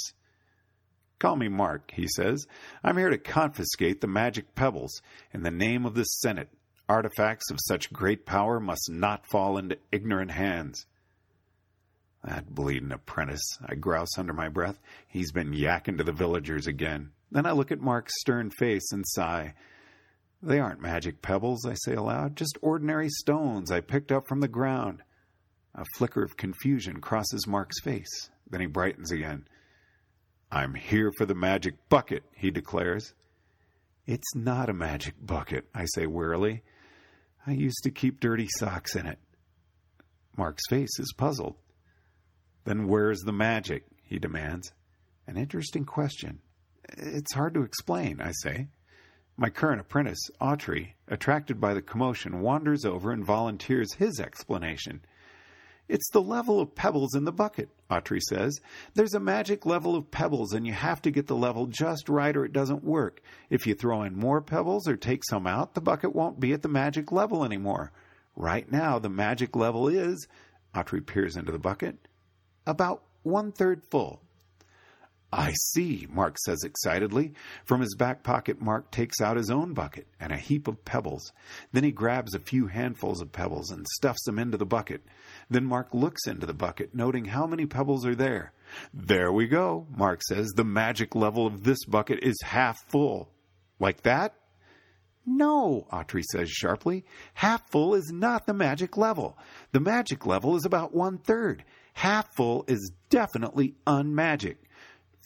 Call 1.18 1.36
me 1.36 1.48
Mark, 1.48 1.90
he 1.92 2.06
says. 2.06 2.46
I'm 2.84 2.98
here 2.98 3.10
to 3.10 3.18
confiscate 3.18 4.02
the 4.02 4.06
magic 4.06 4.54
pebbles 4.54 5.00
in 5.32 5.42
the 5.42 5.50
name 5.50 5.86
of 5.86 5.94
the 5.94 6.04
Senate. 6.04 6.50
Artifacts 6.88 7.50
of 7.50 7.58
such 7.66 7.92
great 7.92 8.24
power 8.26 8.60
must 8.60 8.88
not 8.90 9.26
fall 9.26 9.58
into 9.58 9.78
ignorant 9.90 10.30
hands. 10.30 10.86
That 12.22 12.54
bleeding 12.54 12.92
apprentice, 12.92 13.58
I 13.64 13.74
grouse 13.74 14.18
under 14.18 14.32
my 14.32 14.48
breath. 14.48 14.78
He's 15.08 15.32
been 15.32 15.52
yakking 15.52 15.98
to 15.98 16.04
the 16.04 16.12
villagers 16.12 16.66
again. 16.66 17.10
Then 17.30 17.46
I 17.46 17.52
look 17.52 17.72
at 17.72 17.80
Mark's 17.80 18.20
stern 18.20 18.50
face 18.50 18.92
and 18.92 19.04
sigh. 19.06 19.54
They 20.42 20.60
aren't 20.60 20.80
magic 20.80 21.22
pebbles, 21.22 21.66
I 21.66 21.74
say 21.74 21.94
aloud, 21.94 22.36
just 22.36 22.58
ordinary 22.62 23.08
stones 23.08 23.70
I 23.70 23.80
picked 23.80 24.12
up 24.12 24.28
from 24.28 24.40
the 24.40 24.48
ground. 24.48 25.02
A 25.74 25.84
flicker 25.96 26.22
of 26.22 26.36
confusion 26.36 27.00
crosses 27.00 27.46
Mark's 27.46 27.80
face. 27.80 28.30
Then 28.48 28.60
he 28.60 28.66
brightens 28.66 29.10
again. 29.10 29.46
I'm 30.50 30.74
here 30.74 31.10
for 31.18 31.26
the 31.26 31.34
magic 31.34 31.74
bucket, 31.88 32.22
he 32.34 32.50
declares. 32.50 33.12
It's 34.06 34.34
not 34.36 34.68
a 34.68 34.74
magic 34.74 35.14
bucket, 35.20 35.66
I 35.74 35.86
say 35.86 36.06
wearily. 36.06 36.62
I 37.46 37.52
used 37.52 37.84
to 37.84 37.90
keep 37.90 38.18
dirty 38.18 38.48
socks 38.58 38.96
in 38.96 39.06
it. 39.06 39.18
Mark's 40.36 40.66
face 40.68 40.98
is 40.98 41.14
puzzled. 41.16 41.54
Then 42.64 42.88
where's 42.88 43.20
the 43.20 43.32
magic? 43.32 43.84
he 44.02 44.18
demands. 44.18 44.72
An 45.26 45.36
interesting 45.36 45.84
question. 45.84 46.40
It's 46.96 47.34
hard 47.34 47.54
to 47.54 47.62
explain, 47.62 48.20
I 48.20 48.32
say. 48.42 48.68
My 49.36 49.50
current 49.50 49.80
apprentice, 49.80 50.30
Autry, 50.40 50.92
attracted 51.08 51.60
by 51.60 51.74
the 51.74 51.82
commotion, 51.82 52.40
wanders 52.40 52.84
over 52.84 53.12
and 53.12 53.24
volunteers 53.24 53.94
his 53.94 54.18
explanation. 54.18 55.04
It's 55.88 56.08
the 56.10 56.22
level 56.22 56.60
of 56.60 56.74
pebbles 56.74 57.14
in 57.14 57.24
the 57.24 57.32
bucket, 57.32 57.68
Autry 57.90 58.20
says. 58.20 58.60
There's 58.94 59.14
a 59.14 59.20
magic 59.20 59.64
level 59.64 59.94
of 59.94 60.10
pebbles, 60.10 60.52
and 60.52 60.66
you 60.66 60.72
have 60.72 61.00
to 61.02 61.10
get 61.10 61.26
the 61.26 61.36
level 61.36 61.66
just 61.66 62.08
right 62.08 62.36
or 62.36 62.44
it 62.44 62.52
doesn't 62.52 62.84
work. 62.84 63.20
If 63.50 63.66
you 63.66 63.74
throw 63.74 64.02
in 64.02 64.18
more 64.18 64.40
pebbles 64.40 64.88
or 64.88 64.96
take 64.96 65.22
some 65.24 65.46
out, 65.46 65.74
the 65.74 65.80
bucket 65.80 66.14
won't 66.14 66.40
be 66.40 66.52
at 66.52 66.62
the 66.62 66.68
magic 66.68 67.12
level 67.12 67.44
anymore. 67.44 67.92
Right 68.34 68.70
now, 68.70 68.98
the 68.98 69.08
magic 69.08 69.54
level 69.54 69.88
is, 69.88 70.26
Autry 70.74 71.04
peers 71.04 71.36
into 71.36 71.52
the 71.52 71.58
bucket, 71.58 71.96
about 72.66 73.02
one 73.22 73.52
third 73.52 73.82
full. 73.90 74.20
I 75.32 75.52
see, 75.72 76.06
Mark 76.08 76.38
says 76.38 76.62
excitedly. 76.62 77.34
From 77.64 77.80
his 77.80 77.96
back 77.96 78.22
pocket, 78.22 78.60
Mark 78.60 78.90
takes 78.90 79.20
out 79.20 79.36
his 79.36 79.50
own 79.50 79.74
bucket 79.74 80.06
and 80.20 80.32
a 80.32 80.36
heap 80.36 80.68
of 80.68 80.84
pebbles. 80.84 81.32
Then 81.72 81.84
he 81.84 81.90
grabs 81.90 82.34
a 82.34 82.38
few 82.38 82.68
handfuls 82.68 83.20
of 83.20 83.32
pebbles 83.32 83.70
and 83.70 83.86
stuffs 83.96 84.24
them 84.24 84.38
into 84.38 84.56
the 84.56 84.64
bucket. 84.64 85.02
Then 85.50 85.64
Mark 85.64 85.88
looks 85.92 86.26
into 86.26 86.46
the 86.46 86.54
bucket, 86.54 86.94
noting 86.94 87.24
how 87.24 87.46
many 87.46 87.66
pebbles 87.66 88.06
are 88.06 88.14
there. 88.14 88.52
There 88.94 89.32
we 89.32 89.46
go, 89.48 89.86
Mark 89.96 90.22
says. 90.22 90.52
The 90.54 90.64
magic 90.64 91.14
level 91.14 91.46
of 91.46 91.64
this 91.64 91.84
bucket 91.84 92.20
is 92.22 92.36
half 92.42 92.78
full. 92.88 93.30
Like 93.80 94.02
that? 94.02 94.34
No, 95.26 95.88
Autry 95.92 96.22
says 96.22 96.48
sharply. 96.48 97.04
Half 97.34 97.68
full 97.70 97.96
is 97.96 98.12
not 98.12 98.46
the 98.46 98.54
magic 98.54 98.96
level. 98.96 99.36
The 99.72 99.80
magic 99.80 100.24
level 100.24 100.54
is 100.54 100.64
about 100.64 100.94
one 100.94 101.18
third. 101.18 101.64
Half 101.94 102.36
full 102.36 102.64
is 102.68 102.92
definitely 103.10 103.74
unmagic. 103.86 104.56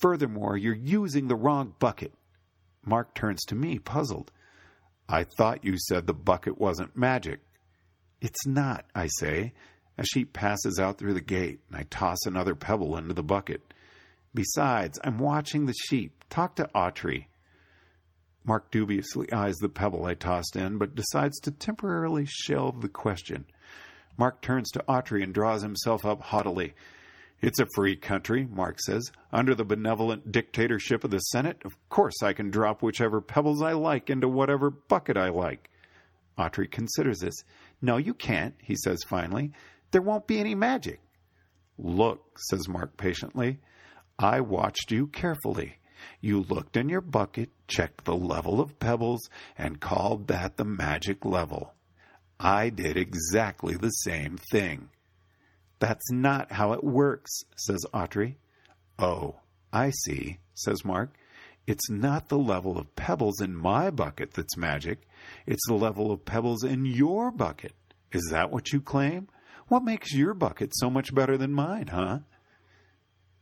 Furthermore, 0.00 0.56
you're 0.56 0.74
using 0.74 1.28
the 1.28 1.36
wrong 1.36 1.74
bucket. 1.78 2.14
Mark 2.84 3.14
turns 3.14 3.42
to 3.44 3.54
me, 3.54 3.78
puzzled. 3.78 4.32
I 5.08 5.24
thought 5.24 5.64
you 5.64 5.76
said 5.76 6.06
the 6.06 6.14
bucket 6.14 6.58
wasn't 6.58 6.96
magic. 6.96 7.40
It's 8.20 8.46
not, 8.46 8.86
I 8.94 9.08
say. 9.18 9.52
A 9.98 10.04
sheep 10.04 10.32
passes 10.32 10.78
out 10.78 10.98
through 10.98 11.14
the 11.14 11.20
gate, 11.20 11.60
and 11.68 11.76
I 11.76 11.82
toss 11.90 12.18
another 12.24 12.54
pebble 12.54 12.96
into 12.96 13.12
the 13.12 13.22
bucket. 13.22 13.74
Besides, 14.32 14.98
I'm 15.04 15.18
watching 15.18 15.66
the 15.66 15.74
sheep. 15.74 16.24
Talk 16.30 16.56
to 16.56 16.70
Autry. 16.74 17.26
Mark 18.44 18.70
dubiously 18.70 19.30
eyes 19.32 19.56
the 19.56 19.68
pebble 19.68 20.06
I 20.06 20.14
tossed 20.14 20.56
in, 20.56 20.78
but 20.78 20.94
decides 20.94 21.38
to 21.40 21.50
temporarily 21.50 22.24
shelve 22.26 22.80
the 22.80 22.88
question. 22.88 23.44
Mark 24.16 24.40
turns 24.40 24.70
to 24.70 24.84
Autry 24.88 25.22
and 25.22 25.34
draws 25.34 25.62
himself 25.62 26.06
up 26.06 26.22
haughtily. 26.22 26.74
It's 27.42 27.58
a 27.58 27.66
free 27.74 27.96
country, 27.96 28.46
Mark 28.50 28.80
says. 28.80 29.10
Under 29.32 29.54
the 29.54 29.64
benevolent 29.64 30.30
dictatorship 30.30 31.04
of 31.04 31.10
the 31.10 31.18
Senate, 31.18 31.62
of 31.64 31.74
course 31.88 32.22
I 32.22 32.34
can 32.34 32.50
drop 32.50 32.82
whichever 32.82 33.20
pebbles 33.20 33.62
I 33.62 33.72
like 33.72 34.10
into 34.10 34.28
whatever 34.28 34.70
bucket 34.70 35.16
I 35.16 35.30
like. 35.30 35.70
Autry 36.38 36.70
considers 36.70 37.18
this. 37.20 37.34
No, 37.80 37.96
you 37.96 38.12
can't, 38.12 38.54
he 38.62 38.76
says 38.76 39.02
finally. 39.08 39.52
There 39.90 40.02
won't 40.02 40.26
be 40.26 40.38
any 40.38 40.54
magic. 40.54 41.00
Look, 41.78 42.38
says 42.38 42.68
Mark 42.68 42.96
patiently. 42.96 43.58
I 44.18 44.40
watched 44.40 44.90
you 44.90 45.06
carefully. 45.06 45.78
You 46.20 46.42
looked 46.42 46.76
in 46.76 46.90
your 46.90 47.00
bucket, 47.00 47.50
checked 47.68 48.04
the 48.04 48.16
level 48.16 48.60
of 48.60 48.78
pebbles, 48.78 49.28
and 49.56 49.80
called 49.80 50.28
that 50.28 50.56
the 50.56 50.64
magic 50.64 51.24
level. 51.24 51.74
I 52.38 52.68
did 52.68 52.96
exactly 52.96 53.74
the 53.74 53.90
same 53.90 54.36
thing. 54.50 54.90
That's 55.80 56.10
not 56.10 56.52
how 56.52 56.72
it 56.74 56.84
works, 56.84 57.42
says 57.56 57.84
Autry. 57.92 58.36
Oh, 58.98 59.36
I 59.72 59.90
see, 59.90 60.38
says 60.54 60.84
Mark. 60.84 61.16
It's 61.66 61.90
not 61.90 62.28
the 62.28 62.38
level 62.38 62.78
of 62.78 62.94
pebbles 62.96 63.40
in 63.40 63.54
my 63.54 63.90
bucket 63.90 64.32
that's 64.32 64.56
magic. 64.56 65.06
It's 65.46 65.66
the 65.66 65.74
level 65.74 66.10
of 66.12 66.24
pebbles 66.24 66.64
in 66.64 66.84
your 66.84 67.30
bucket. 67.30 67.74
Is 68.12 68.28
that 68.30 68.50
what 68.50 68.72
you 68.72 68.80
claim? 68.80 69.28
What 69.68 69.84
makes 69.84 70.12
your 70.12 70.34
bucket 70.34 70.72
so 70.74 70.90
much 70.90 71.14
better 71.14 71.38
than 71.38 71.52
mine, 71.52 71.86
huh? 71.88 72.20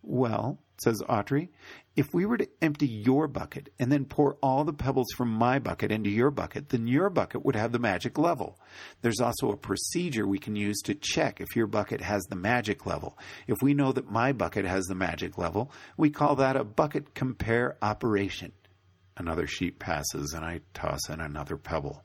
Well, 0.03 0.59
says 0.81 1.03
Autry. 1.09 1.49
If 1.97 2.15
we 2.15 2.27
were 2.27 2.37
to 2.37 2.49
empty 2.63 2.87
your 2.87 3.27
bucket 3.27 3.73
and 3.79 3.91
then 3.91 4.05
pour 4.05 4.35
all 4.43 4.65
the 4.65 4.73
pebbles 4.73 5.09
from 5.17 5.31
my 5.31 5.59
bucket 5.59 5.91
into 5.91 6.11
your 6.11 6.31
bucket, 6.31 6.69
then 6.69 6.87
your 6.87 7.11
bucket 7.11 7.45
would 7.45 7.57
have 7.57 7.73
the 7.73 7.79
magic 7.79 8.19
level. 8.19 8.59
There's 9.03 9.21
also 9.21 9.51
a 9.51 9.57
procedure 9.57 10.27
we 10.27 10.39
can 10.39 10.55
use 10.55 10.81
to 10.83 10.95
check 10.95 11.41
if 11.41 11.57
your 11.57 11.67
bucket 11.67 12.01
has 12.01 12.23
the 12.25 12.37
magic 12.37 12.87
level. 12.87 13.19
If 13.47 13.57
we 13.63 13.75
know 13.75 13.93
that 13.93 14.11
my 14.11 14.33
bucket 14.33 14.65
has 14.65 14.85
the 14.85 14.95
magic 14.95 15.39
level, 15.39 15.73
we 15.97 16.11
call 16.11 16.37
that 16.37 16.57
a 16.57 16.65
bucket 16.65 17.15
compare 17.15 17.77
operation. 17.83 18.53
Another 19.17 19.49
sheep 19.49 19.81
passes, 19.81 20.33
and 20.33 20.45
I 20.45 20.61
toss 20.75 21.09
in 21.09 21.21
another 21.21 21.57
pebble. 21.57 22.05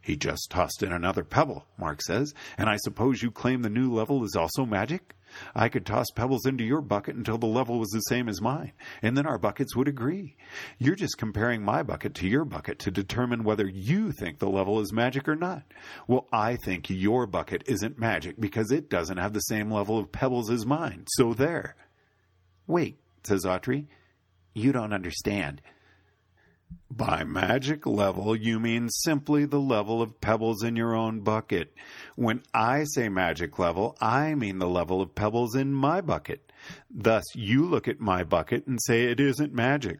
He 0.00 0.16
just 0.16 0.50
tossed 0.50 0.84
in 0.84 0.92
another 0.92 1.24
pebble, 1.24 1.66
Mark 1.76 2.00
says, 2.00 2.32
and 2.56 2.68
I 2.68 2.76
suppose 2.76 3.20
you 3.20 3.32
claim 3.32 3.62
the 3.62 3.68
new 3.68 3.92
level 3.92 4.22
is 4.22 4.36
also 4.36 4.64
magic? 4.64 5.15
I 5.54 5.68
could 5.68 5.84
toss 5.84 6.06
pebbles 6.14 6.46
into 6.46 6.64
your 6.64 6.80
bucket 6.80 7.16
until 7.16 7.38
the 7.38 7.46
level 7.46 7.78
was 7.78 7.90
the 7.90 8.00
same 8.00 8.28
as 8.28 8.40
mine, 8.40 8.72
and 9.02 9.16
then 9.16 9.26
our 9.26 9.38
buckets 9.38 9.74
would 9.76 9.88
agree. 9.88 10.36
You're 10.78 10.94
just 10.94 11.18
comparing 11.18 11.62
my 11.62 11.82
bucket 11.82 12.14
to 12.16 12.28
your 12.28 12.44
bucket 12.44 12.78
to 12.80 12.90
determine 12.90 13.44
whether 13.44 13.68
you 13.68 14.12
think 14.12 14.38
the 14.38 14.48
level 14.48 14.80
is 14.80 14.92
magic 14.92 15.28
or 15.28 15.36
not. 15.36 15.62
Well, 16.06 16.26
I 16.32 16.56
think 16.56 16.88
your 16.88 17.26
bucket 17.26 17.64
isn't 17.66 17.98
magic 17.98 18.40
because 18.40 18.70
it 18.70 18.88
doesn't 18.88 19.18
have 19.18 19.32
the 19.32 19.40
same 19.40 19.70
level 19.70 19.98
of 19.98 20.12
pebbles 20.12 20.50
as 20.50 20.66
mine, 20.66 21.04
so 21.08 21.34
there. 21.34 21.76
Wait, 22.66 22.98
says 23.24 23.44
Autry, 23.44 23.86
You 24.54 24.72
don't 24.72 24.92
understand. 24.92 25.60
By 26.90 27.24
magic 27.24 27.84
level, 27.86 28.34
you 28.34 28.58
mean 28.58 28.88
simply 28.88 29.44
the 29.44 29.60
level 29.60 30.00
of 30.00 30.20
pebbles 30.20 30.62
in 30.62 30.76
your 30.76 30.94
own 30.94 31.20
bucket. 31.20 31.74
When 32.14 32.42
I 32.54 32.84
say 32.84 33.08
magic 33.08 33.58
level, 33.58 33.96
I 34.00 34.34
mean 34.34 34.58
the 34.58 34.68
level 34.68 35.02
of 35.02 35.14
pebbles 35.14 35.54
in 35.54 35.74
my 35.74 36.00
bucket. 36.00 36.50
Thus, 36.90 37.24
you 37.34 37.66
look 37.66 37.86
at 37.86 38.00
my 38.00 38.24
bucket 38.24 38.66
and 38.66 38.78
say 38.82 39.04
it 39.04 39.20
isn't 39.20 39.52
magic. 39.52 39.98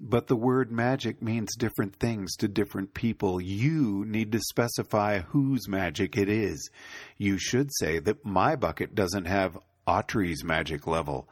But 0.00 0.26
the 0.26 0.36
word 0.36 0.70
magic 0.70 1.22
means 1.22 1.54
different 1.56 1.96
things 1.96 2.34
to 2.36 2.48
different 2.48 2.94
people. 2.94 3.40
You 3.40 4.04
need 4.06 4.32
to 4.32 4.40
specify 4.40 5.20
whose 5.20 5.68
magic 5.68 6.16
it 6.16 6.28
is. 6.28 6.70
You 7.16 7.38
should 7.38 7.70
say 7.78 7.98
that 8.00 8.24
my 8.24 8.56
bucket 8.56 8.94
doesn't 8.94 9.26
have 9.26 9.58
Autry's 9.86 10.44
magic 10.44 10.86
level 10.86 11.28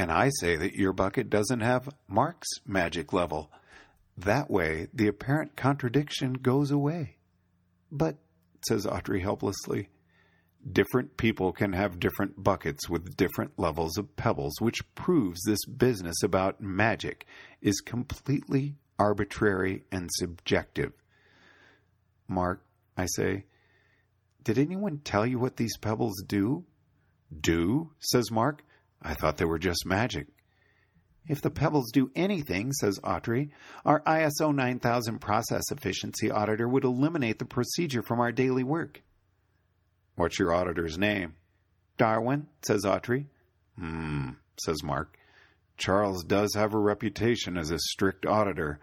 and 0.00 0.10
I 0.10 0.30
say 0.40 0.56
that 0.56 0.76
your 0.76 0.94
bucket 0.94 1.28
doesn't 1.28 1.60
have 1.60 1.94
Mark's 2.08 2.48
magic 2.64 3.12
level. 3.12 3.52
That 4.16 4.50
way, 4.50 4.86
the 4.94 5.08
apparent 5.08 5.56
contradiction 5.56 6.32
goes 6.32 6.70
away. 6.70 7.18
But, 7.92 8.16
says 8.66 8.86
Autry 8.86 9.20
helplessly, 9.20 9.90
different 10.72 11.18
people 11.18 11.52
can 11.52 11.74
have 11.74 12.00
different 12.00 12.42
buckets 12.42 12.88
with 12.88 13.14
different 13.14 13.58
levels 13.58 13.98
of 13.98 14.16
pebbles, 14.16 14.54
which 14.58 14.80
proves 14.94 15.42
this 15.42 15.66
business 15.66 16.22
about 16.22 16.62
magic 16.62 17.26
is 17.60 17.82
completely 17.82 18.76
arbitrary 18.98 19.84
and 19.92 20.08
subjective. 20.14 20.94
Mark, 22.26 22.64
I 22.96 23.04
say, 23.04 23.44
did 24.44 24.56
anyone 24.56 25.02
tell 25.04 25.26
you 25.26 25.38
what 25.38 25.56
these 25.56 25.76
pebbles 25.76 26.22
do? 26.26 26.64
Do? 27.38 27.90
says 27.98 28.30
Mark. 28.30 28.64
I 29.02 29.14
thought 29.14 29.36
they 29.36 29.44
were 29.44 29.58
just 29.58 29.86
magic. 29.86 30.26
If 31.28 31.42
the 31.42 31.50
pebbles 31.50 31.92
do 31.92 32.10
anything, 32.16 32.72
says 32.72 32.98
Autry, 33.00 33.50
our 33.84 34.00
ISO 34.02 34.54
9000 34.54 35.20
process 35.20 35.62
efficiency 35.70 36.30
auditor 36.30 36.68
would 36.68 36.84
eliminate 36.84 37.38
the 37.38 37.44
procedure 37.44 38.02
from 38.02 38.20
our 38.20 38.32
daily 38.32 38.64
work. 38.64 39.02
What's 40.16 40.38
your 40.38 40.52
auditor's 40.52 40.98
name? 40.98 41.34
Darwin, 41.96 42.48
says 42.62 42.84
Autry. 42.84 43.26
Hmm, 43.78 44.30
says 44.58 44.82
Mark. 44.82 45.16
Charles 45.76 46.24
does 46.24 46.54
have 46.54 46.74
a 46.74 46.78
reputation 46.78 47.56
as 47.56 47.70
a 47.70 47.78
strict 47.78 48.26
auditor. 48.26 48.80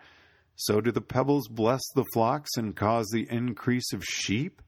So 0.56 0.82
do 0.82 0.92
the 0.92 1.02
pebbles 1.02 1.48
bless 1.48 1.82
the 1.94 2.06
flocks 2.14 2.52
and 2.58 2.76
cause 2.76 3.08
the 3.12 3.28
increase 3.30 3.94
of 3.94 4.04
sheep? 4.04 4.62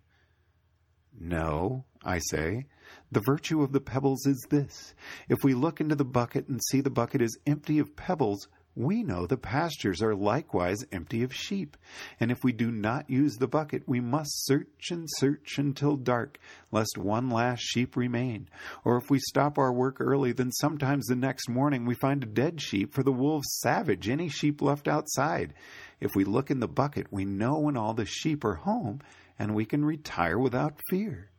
No, 1.20 1.86
I 2.04 2.20
say. 2.20 2.66
The 3.12 3.22
virtue 3.22 3.64
of 3.64 3.72
the 3.72 3.82
pebbles 3.82 4.28
is 4.28 4.46
this 4.50 4.94
if 5.28 5.40
we 5.44 5.56
look 5.56 5.82
into 5.82 5.96
the 5.96 6.06
bucket 6.06 6.48
and 6.48 6.60
see 6.70 6.82
the 6.82 6.92
bucket 6.92 7.22
is 7.22 7.40
empty 7.48 7.80
of 7.80 7.96
pebbles, 7.96 8.48
we 8.76 9.02
know 9.02 9.26
the 9.26 9.36
pastures 9.36 10.02
are 10.02 10.16
likewise 10.16 10.86
empty 10.92 11.24
of 11.24 11.34
sheep. 11.34 11.76
And 12.20 12.32
if 12.32 12.44
we 12.44 12.52
do 12.52 12.72
not 12.72 13.10
use 13.10 13.36
the 13.36 13.48
bucket, 13.48 13.84
we 13.88 14.00
must 14.00 14.46
search 14.46 14.92
and 14.92 15.08
search 15.18 15.58
until 15.58 15.98
dark, 15.98 16.40
lest 16.72 16.98
one 16.98 17.30
last 17.30 17.62
sheep 17.62 17.98
remain. 17.98 18.48
Or 18.86 18.96
if 18.98 19.10
we 19.10 19.20
stop 19.20 19.58
our 19.58 19.74
work 19.74 19.98
early, 20.00 20.32
then 20.32 20.52
sometimes 20.52 21.08
the 21.08 21.16
next 21.16 21.50
morning 21.50 21.86
we 21.86 21.96
find 21.96 22.24
a 22.24 22.28
dead 22.28 22.62
sheep, 22.62 22.94
for 22.94 23.02
the 23.02 23.12
wolves 23.12 23.58
savage 23.60 24.08
any 24.08 24.30
sheep 24.30 24.62
left 24.62 24.88
outside. 24.88 25.56
If 26.00 26.16
we 26.16 26.24
look 26.24 26.52
in 26.52 26.60
the 26.60 26.68
bucket, 26.68 27.12
we 27.12 27.26
know 27.26 27.60
when 27.60 27.76
all 27.76 27.96
the 27.96 28.06
sheep 28.06 28.46
are 28.46 28.56
home, 28.56 29.02
and 29.40 29.56
we 29.56 29.66
can 29.66 29.84
retire 29.84 30.38
without 30.38 30.80
fear. 30.90 31.32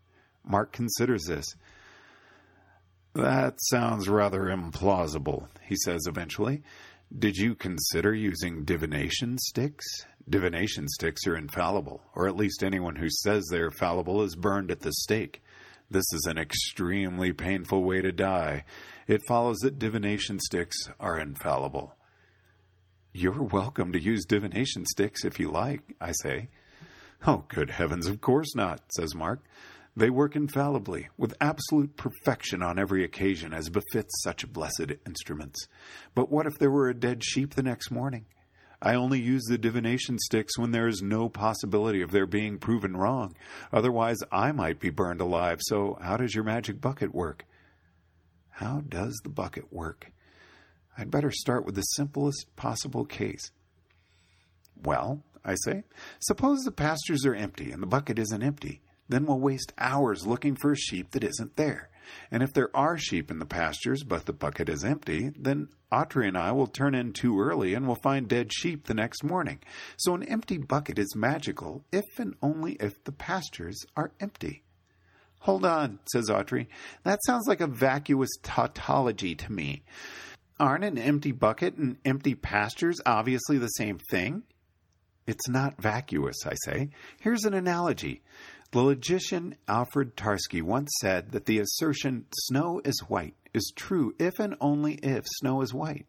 Mark 0.44 0.72
considers 0.72 1.24
this. 1.24 1.46
That 3.14 3.54
sounds 3.70 4.08
rather 4.08 4.44
implausible, 4.44 5.48
he 5.66 5.76
says 5.84 6.06
eventually. 6.06 6.62
Did 7.16 7.36
you 7.36 7.56
consider 7.56 8.14
using 8.14 8.64
divination 8.64 9.36
sticks? 9.38 9.84
Divination 10.28 10.86
sticks 10.88 11.26
are 11.26 11.36
infallible, 11.36 12.02
or 12.14 12.28
at 12.28 12.36
least 12.36 12.62
anyone 12.62 12.94
who 12.94 13.10
says 13.10 13.48
they're 13.50 13.72
fallible 13.72 14.22
is 14.22 14.36
burned 14.36 14.70
at 14.70 14.80
the 14.80 14.92
stake. 14.92 15.42
This 15.90 16.04
is 16.12 16.26
an 16.26 16.38
extremely 16.38 17.32
painful 17.32 17.82
way 17.82 18.00
to 18.00 18.12
die. 18.12 18.64
It 19.08 19.26
follows 19.26 19.58
that 19.58 19.80
divination 19.80 20.38
sticks 20.38 20.76
are 21.00 21.18
infallible. 21.18 21.96
You're 23.12 23.42
welcome 23.42 23.90
to 23.90 24.00
use 24.00 24.24
divination 24.24 24.86
sticks 24.86 25.24
if 25.24 25.40
you 25.40 25.50
like, 25.50 25.80
I 26.00 26.12
say. 26.12 26.48
Oh, 27.26 27.44
good 27.48 27.70
heavens, 27.70 28.06
of 28.06 28.20
course 28.20 28.54
not, 28.54 28.82
says 28.92 29.16
Mark. 29.16 29.40
They 29.96 30.10
work 30.10 30.36
infallibly, 30.36 31.08
with 31.18 31.34
absolute 31.40 31.96
perfection 31.96 32.62
on 32.62 32.78
every 32.78 33.04
occasion, 33.04 33.52
as 33.52 33.68
befits 33.68 34.22
such 34.22 34.50
blessed 34.52 34.92
instruments. 35.06 35.66
But 36.14 36.30
what 36.30 36.46
if 36.46 36.58
there 36.58 36.70
were 36.70 36.88
a 36.88 36.94
dead 36.94 37.24
sheep 37.24 37.54
the 37.54 37.62
next 37.62 37.90
morning? 37.90 38.26
I 38.82 38.94
only 38.94 39.20
use 39.20 39.44
the 39.44 39.58
divination 39.58 40.18
sticks 40.18 40.56
when 40.56 40.70
there 40.70 40.88
is 40.88 41.02
no 41.02 41.28
possibility 41.28 42.00
of 42.00 42.12
their 42.12 42.26
being 42.26 42.58
proven 42.58 42.96
wrong. 42.96 43.34
Otherwise, 43.72 44.18
I 44.32 44.52
might 44.52 44.80
be 44.80 44.90
burned 44.90 45.20
alive. 45.20 45.58
So, 45.60 45.98
how 46.00 46.16
does 46.16 46.34
your 46.34 46.44
magic 46.44 46.80
bucket 46.80 47.14
work? 47.14 47.44
How 48.48 48.80
does 48.80 49.20
the 49.22 49.28
bucket 49.28 49.72
work? 49.72 50.12
I'd 50.96 51.10
better 51.10 51.30
start 51.30 51.66
with 51.66 51.74
the 51.74 51.82
simplest 51.82 52.46
possible 52.56 53.04
case. 53.04 53.50
Well, 54.82 55.24
I 55.44 55.56
say, 55.64 55.84
suppose 56.20 56.60
the 56.60 56.72
pastures 56.72 57.26
are 57.26 57.34
empty 57.34 57.72
and 57.72 57.82
the 57.82 57.86
bucket 57.86 58.18
isn't 58.18 58.42
empty. 58.42 58.80
Then 59.10 59.26
we'll 59.26 59.40
waste 59.40 59.72
hours 59.76 60.24
looking 60.24 60.54
for 60.54 60.70
a 60.70 60.76
sheep 60.76 61.10
that 61.10 61.24
isn't 61.24 61.56
there. 61.56 61.90
And 62.30 62.44
if 62.44 62.52
there 62.52 62.74
are 62.76 62.96
sheep 62.96 63.28
in 63.28 63.40
the 63.40 63.44
pastures, 63.44 64.04
but 64.04 64.24
the 64.24 64.32
bucket 64.32 64.68
is 64.68 64.84
empty, 64.84 65.32
then 65.36 65.68
Autry 65.92 66.28
and 66.28 66.38
I 66.38 66.52
will 66.52 66.68
turn 66.68 66.94
in 66.94 67.12
too 67.12 67.40
early 67.40 67.74
and 67.74 67.88
will 67.88 67.96
find 67.96 68.28
dead 68.28 68.52
sheep 68.52 68.84
the 68.84 68.94
next 68.94 69.24
morning. 69.24 69.58
So 69.96 70.14
an 70.14 70.22
empty 70.22 70.58
bucket 70.58 70.96
is 70.96 71.16
magical 71.16 71.84
if 71.90 72.04
and 72.18 72.36
only 72.40 72.74
if 72.74 73.02
the 73.02 73.12
pastures 73.12 73.84
are 73.96 74.12
empty. 74.20 74.62
Hold 75.40 75.64
on, 75.64 75.98
says 76.12 76.28
Autry. 76.28 76.68
That 77.02 77.18
sounds 77.26 77.48
like 77.48 77.60
a 77.60 77.66
vacuous 77.66 78.30
tautology 78.44 79.34
to 79.34 79.50
me. 79.52 79.82
Aren't 80.60 80.84
an 80.84 80.98
empty 80.98 81.32
bucket 81.32 81.76
and 81.76 81.96
empty 82.04 82.36
pastures 82.36 83.00
obviously 83.04 83.58
the 83.58 83.68
same 83.68 83.98
thing? 84.10 84.44
It's 85.26 85.48
not 85.48 85.80
vacuous, 85.80 86.36
I 86.44 86.54
say. 86.64 86.90
Here's 87.20 87.44
an 87.44 87.54
analogy. 87.54 88.22
The 88.72 88.82
logician 88.82 89.56
Alfred 89.66 90.16
Tarski 90.16 90.62
once 90.62 90.92
said 91.00 91.32
that 91.32 91.46
the 91.46 91.58
assertion, 91.58 92.26
snow 92.32 92.80
is 92.84 93.00
white, 93.08 93.34
is 93.52 93.72
true 93.74 94.14
if 94.20 94.38
and 94.38 94.54
only 94.60 94.94
if 95.02 95.24
snow 95.26 95.60
is 95.62 95.74
white. 95.74 96.06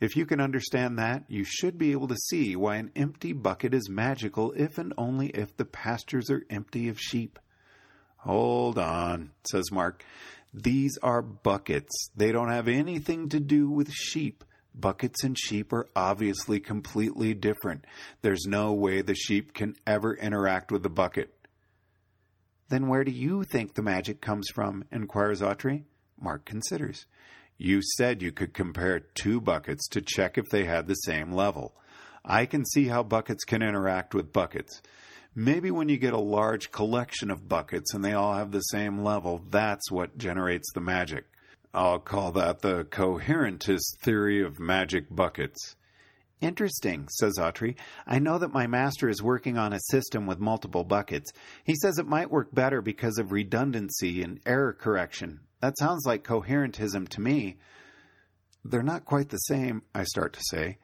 If 0.00 0.16
you 0.16 0.24
can 0.24 0.40
understand 0.40 0.98
that, 0.98 1.24
you 1.28 1.44
should 1.44 1.76
be 1.76 1.92
able 1.92 2.08
to 2.08 2.16
see 2.16 2.56
why 2.56 2.76
an 2.76 2.92
empty 2.96 3.34
bucket 3.34 3.74
is 3.74 3.90
magical 3.90 4.52
if 4.52 4.78
and 4.78 4.94
only 4.96 5.28
if 5.28 5.54
the 5.58 5.66
pastures 5.66 6.30
are 6.30 6.46
empty 6.48 6.88
of 6.88 6.98
sheep. 6.98 7.38
Hold 8.16 8.78
on, 8.78 9.32
says 9.50 9.70
Mark. 9.70 10.02
These 10.54 10.96
are 11.02 11.20
buckets. 11.20 12.08
They 12.16 12.32
don't 12.32 12.48
have 12.48 12.68
anything 12.68 13.28
to 13.28 13.38
do 13.38 13.68
with 13.68 13.92
sheep. 13.92 14.44
Buckets 14.74 15.24
and 15.24 15.38
sheep 15.38 15.74
are 15.74 15.88
obviously 15.94 16.58
completely 16.58 17.34
different. 17.34 17.84
There's 18.22 18.46
no 18.46 18.72
way 18.72 19.02
the 19.02 19.14
sheep 19.14 19.52
can 19.52 19.76
ever 19.86 20.14
interact 20.14 20.72
with 20.72 20.82
the 20.82 20.88
bucket. 20.88 21.34
Then 22.68 22.88
where 22.88 23.04
do 23.04 23.10
you 23.10 23.44
think 23.44 23.74
the 23.74 23.82
magic 23.82 24.20
comes 24.20 24.48
from? 24.54 24.84
inquires 24.92 25.40
Autry. 25.40 25.84
Mark 26.20 26.44
considers. 26.44 27.06
You 27.56 27.80
said 27.82 28.22
you 28.22 28.30
could 28.30 28.54
compare 28.54 29.00
two 29.00 29.40
buckets 29.40 29.88
to 29.88 30.00
check 30.00 30.38
if 30.38 30.46
they 30.50 30.64
had 30.64 30.86
the 30.86 30.94
same 30.94 31.32
level. 31.32 31.74
I 32.24 32.46
can 32.46 32.64
see 32.64 32.88
how 32.88 33.02
buckets 33.02 33.44
can 33.44 33.62
interact 33.62 34.14
with 34.14 34.32
buckets. 34.32 34.82
Maybe 35.34 35.70
when 35.70 35.88
you 35.88 35.98
get 35.98 36.12
a 36.12 36.20
large 36.20 36.70
collection 36.70 37.30
of 37.30 37.48
buckets 37.48 37.94
and 37.94 38.04
they 38.04 38.12
all 38.12 38.34
have 38.34 38.50
the 38.50 38.60
same 38.60 39.02
level, 39.02 39.42
that's 39.50 39.90
what 39.90 40.18
generates 40.18 40.72
the 40.72 40.80
magic. 40.80 41.24
I'll 41.72 41.98
call 41.98 42.32
that 42.32 42.60
the 42.60 42.84
coherentist 42.84 44.00
theory 44.00 44.42
of 44.42 44.58
magic 44.58 45.06
buckets. 45.14 45.76
Interesting, 46.40 47.08
says 47.08 47.34
Autry. 47.38 47.74
I 48.06 48.20
know 48.20 48.38
that 48.38 48.52
my 48.52 48.68
master 48.68 49.08
is 49.08 49.22
working 49.22 49.58
on 49.58 49.72
a 49.72 49.80
system 49.90 50.26
with 50.26 50.38
multiple 50.38 50.84
buckets. 50.84 51.32
He 51.64 51.74
says 51.74 51.98
it 51.98 52.06
might 52.06 52.30
work 52.30 52.54
better 52.54 52.80
because 52.80 53.18
of 53.18 53.32
redundancy 53.32 54.22
and 54.22 54.40
error 54.46 54.72
correction. 54.72 55.40
That 55.60 55.76
sounds 55.78 56.06
like 56.06 56.22
coherentism 56.22 57.08
to 57.08 57.20
me. 57.20 57.56
They're 58.64 58.82
not 58.84 59.04
quite 59.04 59.30
the 59.30 59.38
same, 59.38 59.82
I 59.94 60.04
start 60.04 60.34
to 60.34 60.40
say. 60.44 60.78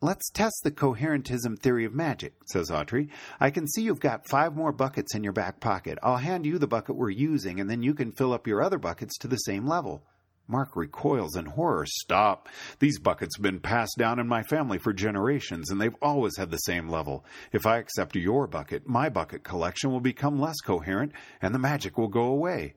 Let's 0.00 0.30
test 0.30 0.60
the 0.62 0.70
coherentism 0.70 1.58
theory 1.58 1.84
of 1.84 1.94
magic, 1.94 2.34
says 2.46 2.70
Autry. 2.70 3.08
I 3.40 3.50
can 3.50 3.66
see 3.66 3.82
you've 3.82 3.98
got 3.98 4.28
five 4.28 4.54
more 4.54 4.70
buckets 4.70 5.14
in 5.14 5.24
your 5.24 5.32
back 5.32 5.58
pocket. 5.58 5.98
I'll 6.02 6.18
hand 6.18 6.46
you 6.46 6.58
the 6.58 6.68
bucket 6.68 6.96
we're 6.96 7.10
using, 7.10 7.58
and 7.58 7.68
then 7.68 7.82
you 7.82 7.94
can 7.94 8.12
fill 8.12 8.32
up 8.32 8.46
your 8.46 8.62
other 8.62 8.78
buckets 8.78 9.18
to 9.18 9.28
the 9.28 9.36
same 9.36 9.66
level. 9.66 10.04
Mark 10.48 10.76
recoils 10.76 11.36
in 11.36 11.44
horror. 11.46 11.86
Stop! 11.86 12.48
These 12.78 13.00
buckets 13.00 13.36
have 13.36 13.42
been 13.42 13.58
passed 13.58 13.96
down 13.98 14.20
in 14.20 14.28
my 14.28 14.42
family 14.44 14.78
for 14.78 14.92
generations, 14.92 15.70
and 15.70 15.80
they've 15.80 15.96
always 16.00 16.36
had 16.36 16.50
the 16.50 16.58
same 16.58 16.88
level. 16.88 17.24
If 17.52 17.66
I 17.66 17.78
accept 17.78 18.14
your 18.14 18.46
bucket, 18.46 18.86
my 18.86 19.08
bucket 19.08 19.42
collection 19.42 19.90
will 19.90 20.00
become 20.00 20.40
less 20.40 20.60
coherent, 20.60 21.12
and 21.42 21.52
the 21.52 21.58
magic 21.58 21.98
will 21.98 22.08
go 22.08 22.24
away. 22.24 22.74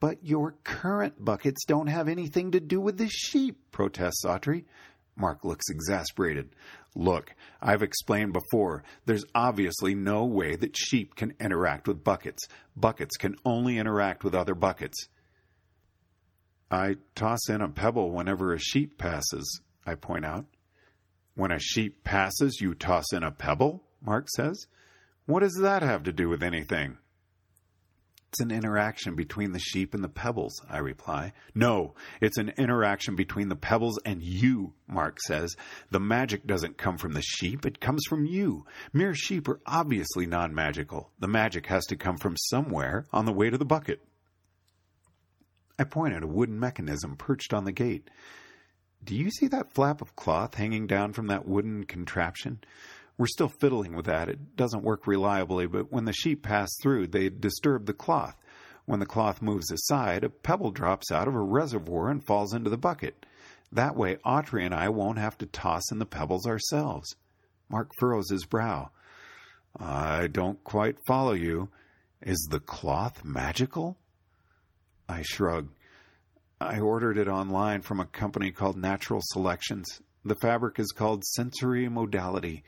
But 0.00 0.24
your 0.24 0.56
current 0.64 1.24
buckets 1.24 1.64
don't 1.64 1.88
have 1.88 2.08
anything 2.08 2.52
to 2.52 2.60
do 2.60 2.80
with 2.80 2.98
the 2.98 3.08
sheep, 3.08 3.70
protests 3.70 4.24
Autry. 4.24 4.64
Mark 5.16 5.44
looks 5.44 5.68
exasperated. 5.68 6.50
Look, 6.94 7.34
I've 7.60 7.82
explained 7.82 8.32
before, 8.32 8.84
there's 9.04 9.24
obviously 9.34 9.94
no 9.94 10.24
way 10.24 10.56
that 10.56 10.76
sheep 10.76 11.16
can 11.16 11.34
interact 11.40 11.88
with 11.88 12.04
buckets. 12.04 12.46
Buckets 12.76 13.16
can 13.16 13.34
only 13.44 13.78
interact 13.78 14.22
with 14.22 14.34
other 14.34 14.54
buckets. 14.54 15.08
I 16.70 16.96
toss 17.14 17.48
in 17.48 17.60
a 17.62 17.68
pebble 17.68 18.10
whenever 18.10 18.52
a 18.52 18.58
sheep 18.58 18.98
passes, 18.98 19.60
I 19.86 19.94
point 19.94 20.24
out. 20.24 20.44
When 21.34 21.50
a 21.50 21.58
sheep 21.58 22.04
passes, 22.04 22.60
you 22.60 22.74
toss 22.74 23.12
in 23.12 23.22
a 23.22 23.30
pebble? 23.30 23.84
Mark 24.02 24.28
says. 24.28 24.66
What 25.24 25.40
does 25.40 25.58
that 25.60 25.82
have 25.82 26.02
to 26.04 26.12
do 26.12 26.28
with 26.28 26.42
anything? 26.42 26.98
It's 28.30 28.40
an 28.40 28.50
interaction 28.50 29.14
between 29.14 29.52
the 29.52 29.58
sheep 29.58 29.94
and 29.94 30.04
the 30.04 30.08
pebbles, 30.08 30.60
I 30.68 30.78
reply. 30.78 31.32
No, 31.54 31.94
it's 32.20 32.36
an 32.36 32.52
interaction 32.58 33.16
between 33.16 33.48
the 33.48 33.56
pebbles 33.56 33.98
and 34.04 34.22
you, 34.22 34.74
Mark 34.86 35.18
says. 35.26 35.56
The 35.90 36.00
magic 36.00 36.46
doesn't 36.46 36.76
come 36.76 36.98
from 36.98 37.14
the 37.14 37.22
sheep, 37.22 37.64
it 37.64 37.80
comes 37.80 38.02
from 38.06 38.26
you. 38.26 38.66
Mere 38.92 39.14
sheep 39.14 39.48
are 39.48 39.60
obviously 39.64 40.26
non 40.26 40.54
magical. 40.54 41.10
The 41.18 41.28
magic 41.28 41.66
has 41.66 41.86
to 41.86 41.96
come 41.96 42.18
from 42.18 42.36
somewhere 42.36 43.06
on 43.12 43.24
the 43.24 43.32
way 43.32 43.48
to 43.48 43.56
the 43.56 43.64
bucket. 43.64 44.02
I 45.78 45.84
point 45.84 46.14
at 46.14 46.22
a 46.22 46.28
wooden 46.28 46.58
mechanism 46.58 47.16
perched 47.16 47.54
on 47.54 47.64
the 47.64 47.72
gate. 47.72 48.10
Do 49.04 49.14
you 49.14 49.30
see 49.30 49.46
that 49.48 49.72
flap 49.72 50.00
of 50.00 50.16
cloth 50.16 50.54
hanging 50.54 50.86
down 50.86 51.12
from 51.12 51.28
that 51.28 51.46
wooden 51.46 51.84
contraption? 51.84 52.60
We're 53.16 53.26
still 53.26 53.48
fiddling 53.48 53.94
with 53.94 54.06
that. 54.06 54.28
It 54.28 54.56
doesn't 54.56 54.82
work 54.82 55.06
reliably, 55.06 55.66
but 55.66 55.92
when 55.92 56.04
the 56.04 56.12
sheep 56.12 56.42
pass 56.42 56.68
through, 56.82 57.08
they 57.08 57.28
disturb 57.28 57.86
the 57.86 57.92
cloth. 57.92 58.36
When 58.86 59.00
the 59.00 59.06
cloth 59.06 59.42
moves 59.42 59.70
aside, 59.70 60.24
a 60.24 60.30
pebble 60.30 60.70
drops 60.70 61.12
out 61.12 61.28
of 61.28 61.34
a 61.34 61.40
reservoir 61.40 62.10
and 62.10 62.24
falls 62.24 62.54
into 62.54 62.70
the 62.70 62.78
bucket. 62.78 63.26
That 63.70 63.96
way, 63.96 64.16
Autry 64.24 64.64
and 64.64 64.74
I 64.74 64.88
won't 64.88 65.18
have 65.18 65.36
to 65.38 65.46
toss 65.46 65.92
in 65.92 65.98
the 65.98 66.06
pebbles 66.06 66.46
ourselves. 66.46 67.14
Mark 67.68 67.90
furrows 67.98 68.30
his 68.30 68.46
brow. 68.46 68.90
I 69.78 70.26
don't 70.28 70.62
quite 70.64 70.96
follow 71.06 71.34
you. 71.34 71.68
Is 72.22 72.48
the 72.50 72.60
cloth 72.60 73.24
magical? 73.24 73.98
I 75.08 75.22
shrug. 75.22 75.70
I 76.60 76.80
ordered 76.80 77.16
it 77.16 77.28
online 77.28 77.80
from 77.80 77.98
a 77.98 78.04
company 78.04 78.50
called 78.50 78.76
Natural 78.76 79.20
Selections. 79.24 80.02
The 80.24 80.34
fabric 80.34 80.78
is 80.78 80.92
called 80.92 81.24
Sensory 81.24 81.88
Modality. 81.88 82.62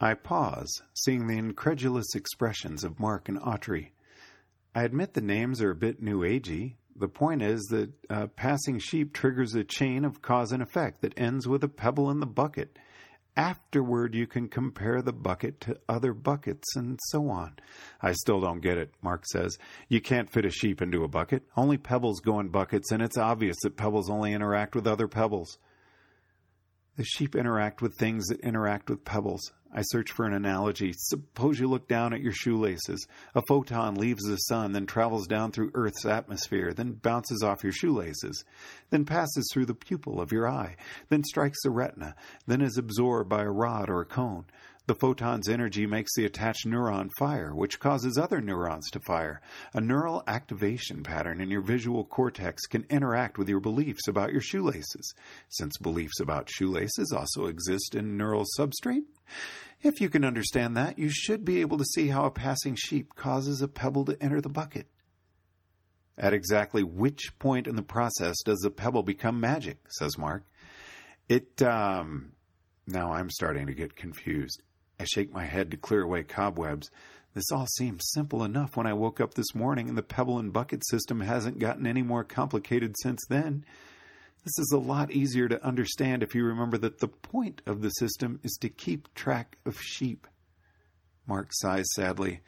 I 0.00 0.14
pause, 0.14 0.82
seeing 0.94 1.26
the 1.26 1.38
incredulous 1.38 2.14
expressions 2.14 2.84
of 2.84 3.00
Mark 3.00 3.28
and 3.28 3.40
Autry. 3.40 3.90
I 4.74 4.84
admit 4.84 5.14
the 5.14 5.20
names 5.20 5.60
are 5.60 5.70
a 5.70 5.76
bit 5.76 6.00
new 6.00 6.20
agey. 6.20 6.76
The 6.94 7.08
point 7.08 7.42
is 7.42 7.62
that 7.70 7.90
uh, 8.08 8.26
passing 8.28 8.78
sheep 8.78 9.12
triggers 9.12 9.54
a 9.54 9.64
chain 9.64 10.04
of 10.04 10.22
cause 10.22 10.52
and 10.52 10.62
effect 10.62 11.00
that 11.02 11.18
ends 11.18 11.48
with 11.48 11.64
a 11.64 11.68
pebble 11.68 12.10
in 12.10 12.20
the 12.20 12.26
bucket. 12.26 12.78
Afterward, 13.36 14.14
you 14.14 14.26
can 14.26 14.48
compare 14.48 15.00
the 15.00 15.12
bucket 15.12 15.58
to 15.62 15.78
other 15.88 16.12
buckets 16.12 16.76
and 16.76 16.98
so 17.04 17.30
on. 17.30 17.56
I 18.02 18.12
still 18.12 18.40
don't 18.40 18.60
get 18.60 18.76
it, 18.76 18.92
Mark 19.00 19.24
says. 19.26 19.56
You 19.88 20.02
can't 20.02 20.30
fit 20.30 20.44
a 20.44 20.50
sheep 20.50 20.82
into 20.82 21.02
a 21.02 21.08
bucket. 21.08 21.42
Only 21.56 21.78
pebbles 21.78 22.20
go 22.20 22.40
in 22.40 22.48
buckets, 22.48 22.92
and 22.92 23.00
it's 23.00 23.16
obvious 23.16 23.56
that 23.62 23.78
pebbles 23.78 24.10
only 24.10 24.34
interact 24.34 24.74
with 24.74 24.86
other 24.86 25.08
pebbles. 25.08 25.56
The 26.96 27.04
sheep 27.04 27.34
interact 27.34 27.80
with 27.80 27.96
things 27.96 28.26
that 28.26 28.40
interact 28.40 28.90
with 28.90 29.02
pebbles. 29.02 29.50
I 29.74 29.80
search 29.82 30.12
for 30.12 30.26
an 30.26 30.34
analogy. 30.34 30.92
Suppose 30.94 31.58
you 31.58 31.66
look 31.66 31.88
down 31.88 32.12
at 32.12 32.20
your 32.20 32.32
shoelaces. 32.32 33.06
A 33.34 33.42
photon 33.48 33.94
leaves 33.94 34.22
the 34.22 34.36
sun, 34.36 34.72
then 34.72 34.84
travels 34.84 35.26
down 35.26 35.50
through 35.50 35.70
Earth's 35.74 36.04
atmosphere, 36.04 36.74
then 36.74 36.92
bounces 36.92 37.42
off 37.42 37.62
your 37.62 37.72
shoelaces, 37.72 38.44
then 38.90 39.06
passes 39.06 39.48
through 39.52 39.66
the 39.66 39.74
pupil 39.74 40.20
of 40.20 40.30
your 40.30 40.46
eye, 40.46 40.76
then 41.08 41.24
strikes 41.24 41.62
the 41.62 41.70
retina, 41.70 42.14
then 42.46 42.60
is 42.60 42.76
absorbed 42.76 43.30
by 43.30 43.42
a 43.42 43.50
rod 43.50 43.88
or 43.88 44.02
a 44.02 44.06
cone. 44.06 44.44
The 44.86 44.96
photon's 44.96 45.48
energy 45.48 45.86
makes 45.86 46.10
the 46.16 46.24
attached 46.24 46.66
neuron 46.66 47.08
fire, 47.16 47.54
which 47.54 47.78
causes 47.78 48.18
other 48.18 48.40
neurons 48.40 48.90
to 48.90 49.00
fire. 49.00 49.40
A 49.74 49.80
neural 49.80 50.24
activation 50.26 51.04
pattern 51.04 51.40
in 51.40 51.50
your 51.50 51.60
visual 51.60 52.04
cortex 52.04 52.66
can 52.66 52.84
interact 52.90 53.38
with 53.38 53.48
your 53.48 53.60
beliefs 53.60 54.08
about 54.08 54.32
your 54.32 54.40
shoelaces, 54.40 55.14
since 55.48 55.78
beliefs 55.78 56.18
about 56.18 56.50
shoelaces 56.50 57.12
also 57.16 57.46
exist 57.46 57.94
in 57.94 58.16
neural 58.16 58.44
substrate. 58.58 59.04
If 59.82 60.00
you 60.00 60.08
can 60.08 60.24
understand 60.24 60.76
that, 60.76 60.98
you 60.98 61.10
should 61.10 61.44
be 61.44 61.60
able 61.60 61.78
to 61.78 61.84
see 61.84 62.08
how 62.08 62.24
a 62.24 62.30
passing 62.32 62.74
sheep 62.74 63.14
causes 63.14 63.62
a 63.62 63.68
pebble 63.68 64.04
to 64.06 64.20
enter 64.20 64.40
the 64.40 64.48
bucket. 64.48 64.88
At 66.18 66.34
exactly 66.34 66.82
which 66.82 67.38
point 67.38 67.68
in 67.68 67.76
the 67.76 67.82
process 67.82 68.36
does 68.44 68.58
the 68.58 68.70
pebble 68.70 69.04
become 69.04 69.38
magic? 69.38 69.78
says 69.90 70.18
Mark. 70.18 70.42
It, 71.28 71.62
um, 71.62 72.32
now 72.88 73.12
I'm 73.12 73.30
starting 73.30 73.68
to 73.68 73.74
get 73.74 73.94
confused. 73.94 74.60
I 74.98 75.04
shake 75.04 75.32
my 75.32 75.44
head 75.44 75.70
to 75.70 75.76
clear 75.76 76.02
away 76.02 76.22
cobwebs. 76.22 76.90
This 77.34 77.50
all 77.50 77.66
seemed 77.66 78.02
simple 78.04 78.44
enough 78.44 78.76
when 78.76 78.86
I 78.86 78.92
woke 78.92 79.20
up 79.20 79.34
this 79.34 79.54
morning, 79.54 79.88
and 79.88 79.96
the 79.96 80.02
pebble 80.02 80.38
and 80.38 80.52
bucket 80.52 80.86
system 80.86 81.20
hasn't 81.20 81.58
gotten 81.58 81.86
any 81.86 82.02
more 82.02 82.24
complicated 82.24 82.94
since 83.02 83.20
then. 83.28 83.64
This 84.44 84.58
is 84.58 84.72
a 84.74 84.78
lot 84.78 85.10
easier 85.10 85.48
to 85.48 85.64
understand 85.64 86.22
if 86.22 86.34
you 86.34 86.44
remember 86.44 86.76
that 86.78 86.98
the 86.98 87.08
point 87.08 87.62
of 87.64 87.80
the 87.80 87.90
system 87.90 88.40
is 88.42 88.58
to 88.60 88.68
keep 88.68 89.12
track 89.14 89.56
of 89.64 89.80
sheep. 89.80 90.26
Mark 91.26 91.48
sighs 91.52 91.86
sadly. 91.94 92.40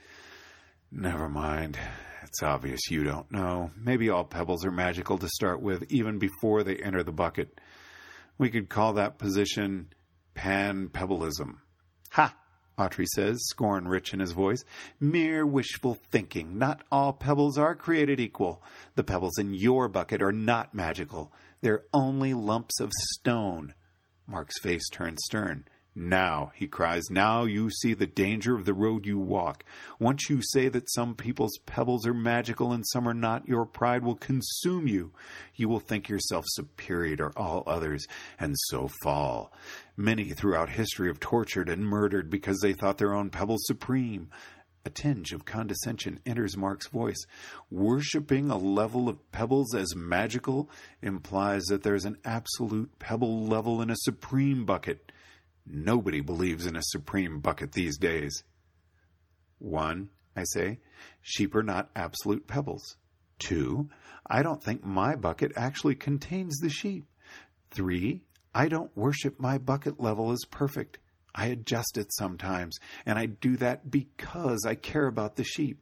Never 0.91 1.29
mind. 1.29 1.79
It's 2.25 2.43
obvious 2.43 2.91
you 2.91 3.05
don't 3.05 3.31
know. 3.31 3.71
Maybe 3.77 4.11
all 4.11 4.25
pebbles 4.25 4.65
are 4.65 4.73
magical 4.73 5.19
to 5.19 5.29
start 5.29 5.63
with, 5.63 5.85
even 5.91 6.19
before 6.19 6.65
they 6.65 6.77
enter 6.77 7.03
the 7.03 7.13
bucket. 7.13 7.61
We 8.39 8.51
could 8.51 8.69
call 8.69 8.95
that 8.95 9.19
position 9.19 9.93
pan 10.35 10.89
pebbleism. 10.89 11.59
Ha! 12.15 12.33
Autry 12.79 13.07
says, 13.07 13.45
scorn 13.49 13.89
rich 13.89 14.15
in 14.15 14.21
his 14.21 14.31
voice. 14.31 14.65
Mere 15.01 15.45
wishful 15.45 15.99
thinking. 16.13 16.59
Not 16.59 16.85
all 16.93 17.13
pebbles 17.13 17.59
are 17.59 17.75
created 17.75 18.21
equal. 18.21 18.63
The 18.95 19.03
pebbles 19.03 19.37
in 19.37 19.53
your 19.53 19.89
bucket 19.89 20.23
are 20.23 20.31
not 20.31 20.75
magical. 20.75 21.33
They're 21.61 21.83
only 21.93 22.33
lumps 22.33 22.79
of 22.79 22.93
stone. 22.93 23.75
Mark's 24.29 24.61
face 24.61 24.89
turns 24.91 25.23
stern. 25.25 25.65
Now, 25.97 26.51
he 26.57 26.67
cries, 26.67 27.05
now 27.09 27.45
you 27.45 27.71
see 27.71 27.95
the 27.95 28.07
danger 28.07 28.57
of 28.57 28.65
the 28.65 28.75
road 28.75 29.07
you 29.07 29.17
walk. 29.17 29.63
Once 30.01 30.29
you 30.29 30.41
say 30.43 30.69
that 30.69 30.91
some 30.91 31.15
people's 31.15 31.57
pebbles 31.67 32.05
are 32.05 32.13
magical 32.13 32.73
and 32.73 32.85
some 32.89 33.09
are 33.09 33.15
not, 33.15 33.47
your 33.47 33.65
pride 33.65 34.03
will 34.03 34.17
consume 34.17 34.89
you. 34.89 35.13
You 35.55 35.69
will 35.69 35.79
think 35.79 36.09
yourself 36.09 36.47
superior 36.49 37.17
to 37.19 37.31
all 37.37 37.63
others, 37.69 38.07
and 38.41 38.57
so 38.67 38.91
fall. 39.05 39.53
Many 39.97 40.31
throughout 40.31 40.71
history 40.71 41.07
have 41.07 41.21
tortured 41.21 41.69
and 41.69 41.87
murdered 41.87 42.29
because 42.29 42.59
they 42.59 42.73
thought 42.73 42.99
their 42.99 43.15
own 43.15 43.31
pebbles 43.31 43.63
supreme. 43.65 44.31
A 44.85 44.91
tinge 44.91 45.33
of 45.33 45.45
condescension 45.45 46.19
enters 46.27 46.57
Mark's 46.57 46.89
voice. 46.89 47.25
Worshipping 47.71 48.51
a 48.51 48.59
level 48.59 49.09
of 49.09 49.31
pebbles 49.31 49.73
as 49.77 49.95
magical 49.95 50.69
implies 51.01 51.63
that 51.67 51.85
there's 51.85 52.05
an 52.05 52.19
absolute 52.25 52.99
pebble 52.99 53.47
level 53.47 53.81
in 53.81 53.91
a 53.91 53.97
supreme 53.97 54.65
bucket. 54.65 55.13
Nobody 55.67 56.21
believes 56.21 56.67
in 56.67 56.77
a 56.77 56.83
supreme 56.83 57.41
bucket 57.41 57.73
these 57.73 57.97
days. 57.99 58.45
One, 59.59 60.11
I 60.37 60.45
say, 60.45 60.81
sheep 61.23 61.55
are 61.55 61.63
not 61.63 61.91
absolute 61.97 62.47
pebbles. 62.47 62.97
Two, 63.39 63.89
I 64.27 64.43
don't 64.43 64.63
think 64.63 64.85
my 64.85 65.17
bucket 65.17 65.53
actually 65.57 65.95
contains 65.95 66.59
the 66.59 66.69
sheep. 66.69 67.07
Three, 67.71 68.23
I 68.55 68.69
don't 68.69 68.97
worship 68.97 69.41
my 69.41 69.59
bucket 69.59 70.01
level 70.01 70.31
as 70.31 70.45
perfect. 70.51 70.99
I 71.35 71.47
adjust 71.47 71.99
it 71.99 72.15
sometimes, 72.15 72.79
and 73.05 73.19
I 73.19 73.27
do 73.27 73.57
that 73.57 73.91
because 73.91 74.65
I 74.67 74.77
care 74.77 75.07
about 75.07 75.37
the 75.37 75.45
sheep. 75.45 75.81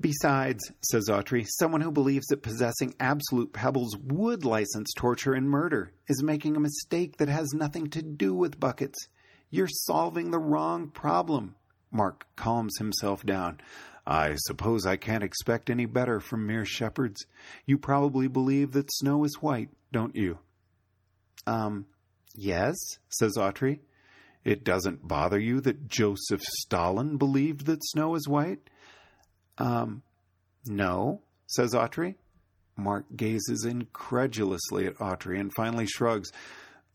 Besides, 0.00 0.72
says 0.82 1.08
Autry, 1.10 1.46
someone 1.46 1.82
who 1.82 1.92
believes 1.92 2.26
that 2.28 2.42
possessing 2.42 2.94
absolute 2.98 3.52
pebbles 3.52 3.94
would 3.98 4.46
license 4.46 4.94
torture 4.96 5.34
and 5.34 5.48
murder 5.48 5.92
is 6.08 6.22
making 6.22 6.56
a 6.56 6.60
mistake 6.60 7.18
that 7.18 7.28
has 7.28 7.52
nothing 7.52 7.90
to 7.90 8.02
do 8.02 8.32
with 8.32 8.58
buckets. 8.58 9.08
You're 9.50 9.68
solving 9.68 10.30
the 10.30 10.38
wrong 10.38 10.88
problem. 10.88 11.54
Mark 11.90 12.26
calms 12.34 12.78
himself 12.78 13.26
down. 13.26 13.60
I 14.06 14.36
suppose 14.36 14.86
I 14.86 14.96
can't 14.96 15.24
expect 15.24 15.68
any 15.68 15.84
better 15.84 16.18
from 16.18 16.46
mere 16.46 16.64
shepherds. 16.64 17.26
You 17.66 17.76
probably 17.76 18.26
believe 18.26 18.72
that 18.72 18.90
snow 18.92 19.24
is 19.24 19.42
white, 19.42 19.68
don't 19.92 20.16
you? 20.16 20.38
Um, 21.46 21.84
yes, 22.34 22.76
says 23.10 23.34
Autry. 23.36 23.80
It 24.44 24.64
doesn't 24.64 25.06
bother 25.06 25.38
you 25.38 25.60
that 25.60 25.88
Joseph 25.88 26.40
Stalin 26.40 27.18
believed 27.18 27.66
that 27.66 27.84
snow 27.84 28.14
is 28.14 28.26
white? 28.26 28.70
Um, 29.60 30.02
no, 30.66 31.20
says 31.46 31.74
Autry. 31.74 32.16
Mark 32.76 33.04
gazes 33.14 33.64
incredulously 33.64 34.86
at 34.86 34.96
Autry 34.96 35.38
and 35.38 35.52
finally 35.54 35.86
shrugs. 35.86 36.32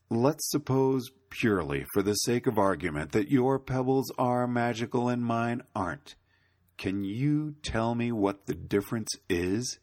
Let's 0.09 0.49
suppose, 0.49 1.09
purely 1.29 1.85
for 1.93 2.01
the 2.01 2.13
sake 2.13 2.47
of 2.47 2.57
argument, 2.57 3.11
that 3.11 3.29
your 3.29 3.59
pebbles 3.59 4.11
are 4.17 4.47
magical 4.47 5.09
and 5.09 5.23
mine 5.23 5.61
aren't. 5.75 6.15
Can 6.77 7.03
you 7.03 7.55
tell 7.61 7.95
me 7.95 8.11
what 8.11 8.47
the 8.47 8.55
difference 8.55 9.11
is? 9.29 9.79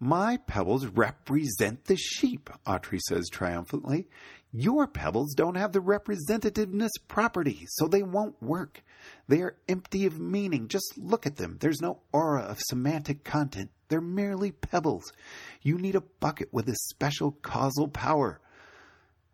My 0.00 0.36
pebbles 0.36 0.86
represent 0.86 1.84
the 1.84 1.96
sheep, 1.96 2.50
Autry 2.66 3.00
says 3.00 3.28
triumphantly. 3.30 4.08
Your 4.56 4.86
pebbles 4.86 5.34
don't 5.34 5.56
have 5.56 5.72
the 5.72 5.80
representativeness 5.80 6.90
property, 7.08 7.66
so 7.70 7.88
they 7.88 8.04
won't 8.04 8.40
work. 8.40 8.84
They 9.26 9.40
are 9.40 9.56
empty 9.68 10.06
of 10.06 10.20
meaning. 10.20 10.68
Just 10.68 10.96
look 10.96 11.26
at 11.26 11.34
them. 11.34 11.56
There's 11.58 11.80
no 11.80 12.02
aura 12.12 12.42
of 12.42 12.60
semantic 12.60 13.24
content. 13.24 13.72
They're 13.88 14.00
merely 14.00 14.52
pebbles. 14.52 15.12
You 15.60 15.76
need 15.76 15.96
a 15.96 16.02
bucket 16.20 16.50
with 16.52 16.68
a 16.68 16.76
special 16.76 17.32
causal 17.32 17.88
power. 17.88 18.40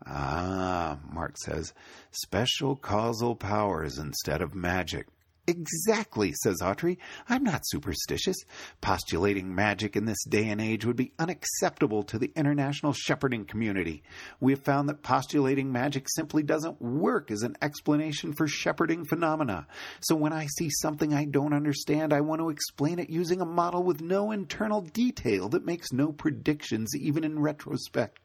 Ah, 0.06 1.00
Mark 1.12 1.36
says, 1.36 1.74
special 2.10 2.74
causal 2.74 3.36
powers 3.36 3.98
instead 3.98 4.40
of 4.40 4.54
magic. 4.54 5.06
Exactly, 5.46 6.32
says 6.34 6.58
Autry. 6.62 6.98
I'm 7.28 7.42
not 7.42 7.62
superstitious. 7.64 8.36
Postulating 8.80 9.54
magic 9.54 9.96
in 9.96 10.04
this 10.04 10.22
day 10.24 10.48
and 10.48 10.60
age 10.60 10.84
would 10.84 10.96
be 10.96 11.12
unacceptable 11.18 12.02
to 12.04 12.18
the 12.18 12.30
international 12.36 12.92
shepherding 12.92 13.46
community. 13.46 14.02
We 14.38 14.52
have 14.52 14.62
found 14.62 14.88
that 14.88 15.02
postulating 15.02 15.72
magic 15.72 16.06
simply 16.08 16.42
doesn't 16.42 16.80
work 16.80 17.30
as 17.30 17.42
an 17.42 17.56
explanation 17.62 18.32
for 18.32 18.46
shepherding 18.46 19.06
phenomena. 19.06 19.66
So 20.00 20.14
when 20.14 20.32
I 20.32 20.46
see 20.46 20.68
something 20.70 21.12
I 21.12 21.24
don't 21.24 21.54
understand, 21.54 22.12
I 22.12 22.20
want 22.20 22.40
to 22.40 22.50
explain 22.50 22.98
it 22.98 23.10
using 23.10 23.40
a 23.40 23.46
model 23.46 23.82
with 23.82 24.00
no 24.00 24.30
internal 24.30 24.82
detail 24.82 25.48
that 25.48 25.64
makes 25.64 25.90
no 25.90 26.12
predictions, 26.12 26.94
even 26.94 27.24
in 27.24 27.40
retrospect. 27.40 28.20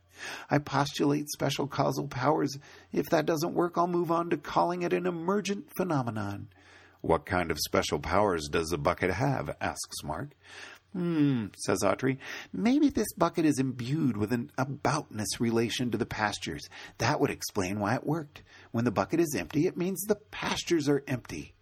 I 0.50 0.60
postulate 0.60 1.30
special 1.30 1.68
causal 1.68 2.08
powers. 2.08 2.58
If 2.94 3.08
that 3.10 3.26
doesn't 3.26 3.54
work, 3.54 3.78
I'll 3.78 3.88
move 3.88 4.12
on 4.12 4.30
to 4.30 4.38
calling 4.38 4.84
it 4.84 4.94
an 4.94 5.08
emergent 5.08 5.70
phenomenon. 5.76 6.50
What 7.06 7.28
kind 7.28 7.52
of 7.52 7.60
special 7.60 8.00
powers 8.00 8.48
does 8.48 8.70
the 8.70 8.80
bucket 8.80 9.12
have? 9.12 9.56
asks 9.62 10.04
Mark. 10.04 10.30
Hmm, 10.92 11.50
says 11.56 11.84
Autry. 11.84 12.18
Maybe 12.52 12.90
this 12.90 13.14
bucket 13.14 13.46
is 13.46 13.60
imbued 13.60 14.18
with 14.18 14.34
an 14.34 14.50
aboutness 14.58 15.40
relation 15.40 15.92
to 15.92 16.00
the 16.00 16.08
pastures. 16.08 16.68
That 16.98 17.20
would 17.20 17.30
explain 17.30 17.80
why 17.80 17.94
it 17.94 18.08
worked. 18.08 18.42
When 18.72 18.86
the 18.86 18.92
bucket 18.92 19.20
is 19.20 19.36
empty, 19.38 19.68
it 19.68 19.78
means 19.78 20.02
the 20.02 20.16
pastures 20.16 20.90
are 20.90 21.04
empty. 21.08 21.54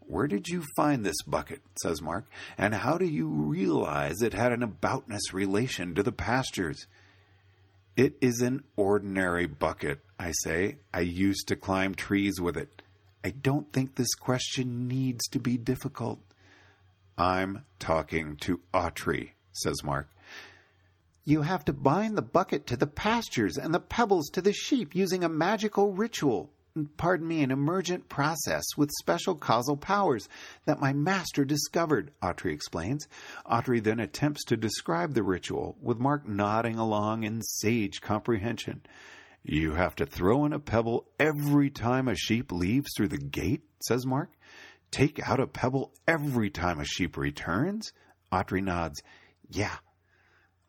Where 0.00 0.26
did 0.26 0.48
you 0.48 0.62
find 0.76 1.06
this 1.06 1.22
bucket? 1.26 1.62
says 1.82 2.02
Mark. 2.02 2.26
And 2.58 2.74
how 2.74 2.98
do 2.98 3.06
you 3.06 3.28
realize 3.28 4.20
it 4.20 4.34
had 4.34 4.52
an 4.52 4.60
aboutness 4.60 5.32
relation 5.32 5.94
to 5.94 6.02
the 6.02 6.12
pastures? 6.12 6.86
It 7.96 8.18
is 8.20 8.42
an 8.42 8.64
ordinary 8.76 9.46
bucket, 9.46 10.00
I 10.18 10.32
say. 10.32 10.80
I 10.92 11.00
used 11.00 11.48
to 11.48 11.56
climb 11.56 11.94
trees 11.94 12.38
with 12.38 12.58
it. 12.58 12.82
I 13.28 13.32
don't 13.32 13.70
think 13.74 13.94
this 13.94 14.14
question 14.14 14.88
needs 14.88 15.28
to 15.32 15.38
be 15.38 15.58
difficult. 15.58 16.18
I'm 17.18 17.66
talking 17.78 18.36
to 18.36 18.62
Autry, 18.72 19.32
says 19.52 19.84
Mark. 19.84 20.08
You 21.26 21.42
have 21.42 21.62
to 21.66 21.74
bind 21.74 22.16
the 22.16 22.22
bucket 22.22 22.66
to 22.68 22.76
the 22.78 22.86
pastures 22.86 23.58
and 23.58 23.74
the 23.74 23.80
pebbles 23.80 24.30
to 24.30 24.40
the 24.40 24.54
sheep 24.54 24.94
using 24.94 25.24
a 25.24 25.28
magical 25.28 25.92
ritual. 25.92 26.48
Pardon 26.96 27.28
me, 27.28 27.42
an 27.42 27.50
emergent 27.50 28.08
process 28.08 28.64
with 28.78 28.90
special 28.98 29.34
causal 29.34 29.76
powers 29.76 30.26
that 30.64 30.80
my 30.80 30.94
master 30.94 31.44
discovered, 31.44 32.12
Autry 32.22 32.54
explains. 32.54 33.08
Autry 33.44 33.82
then 33.82 34.00
attempts 34.00 34.42
to 34.46 34.56
describe 34.56 35.12
the 35.12 35.22
ritual, 35.22 35.76
with 35.82 35.98
Mark 35.98 36.26
nodding 36.26 36.76
along 36.78 37.24
in 37.24 37.42
sage 37.42 38.00
comprehension. 38.00 38.80
You 39.50 39.72
have 39.72 39.96
to 39.96 40.04
throw 40.04 40.44
in 40.44 40.52
a 40.52 40.58
pebble 40.58 41.06
every 41.18 41.70
time 41.70 42.06
a 42.06 42.14
sheep 42.14 42.52
leaves 42.52 42.90
through 42.94 43.08
the 43.08 43.16
gate, 43.16 43.62
says 43.80 44.04
Mark. 44.04 44.30
Take 44.90 45.26
out 45.26 45.40
a 45.40 45.46
pebble 45.46 45.94
every 46.06 46.50
time 46.50 46.80
a 46.80 46.84
sheep 46.84 47.16
returns? 47.16 47.92
Autry 48.30 48.62
nods. 48.62 49.00
Yeah. 49.48 49.74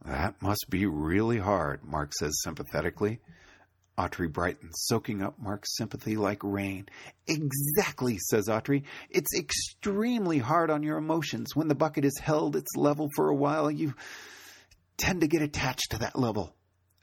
That 0.05 0.41
must 0.41 0.67
be 0.69 0.85
really 0.85 1.39
hard, 1.39 1.83
Mark 1.83 2.13
says 2.13 2.39
sympathetically. 2.41 3.19
Autry 3.97 4.31
brightens, 4.31 4.75
soaking 4.85 5.21
up 5.21 5.37
Mark's 5.37 5.75
sympathy 5.75 6.15
like 6.15 6.41
rain. 6.41 6.87
Exactly, 7.27 8.17
says 8.17 8.47
Autry. 8.47 8.83
It's 9.09 9.37
extremely 9.37 10.37
hard 10.37 10.71
on 10.71 10.83
your 10.83 10.97
emotions. 10.97 11.53
When 11.53 11.67
the 11.67 11.75
bucket 11.75 12.05
is 12.05 12.17
held 12.17 12.55
its 12.55 12.77
level 12.77 13.09
for 13.13 13.27
a 13.27 13.35
while, 13.35 13.69
you 13.69 13.93
tend 14.95 15.19
to 15.19 15.27
get 15.27 15.41
attached 15.41 15.91
to 15.91 15.97
that 15.97 16.17
level. 16.17 16.55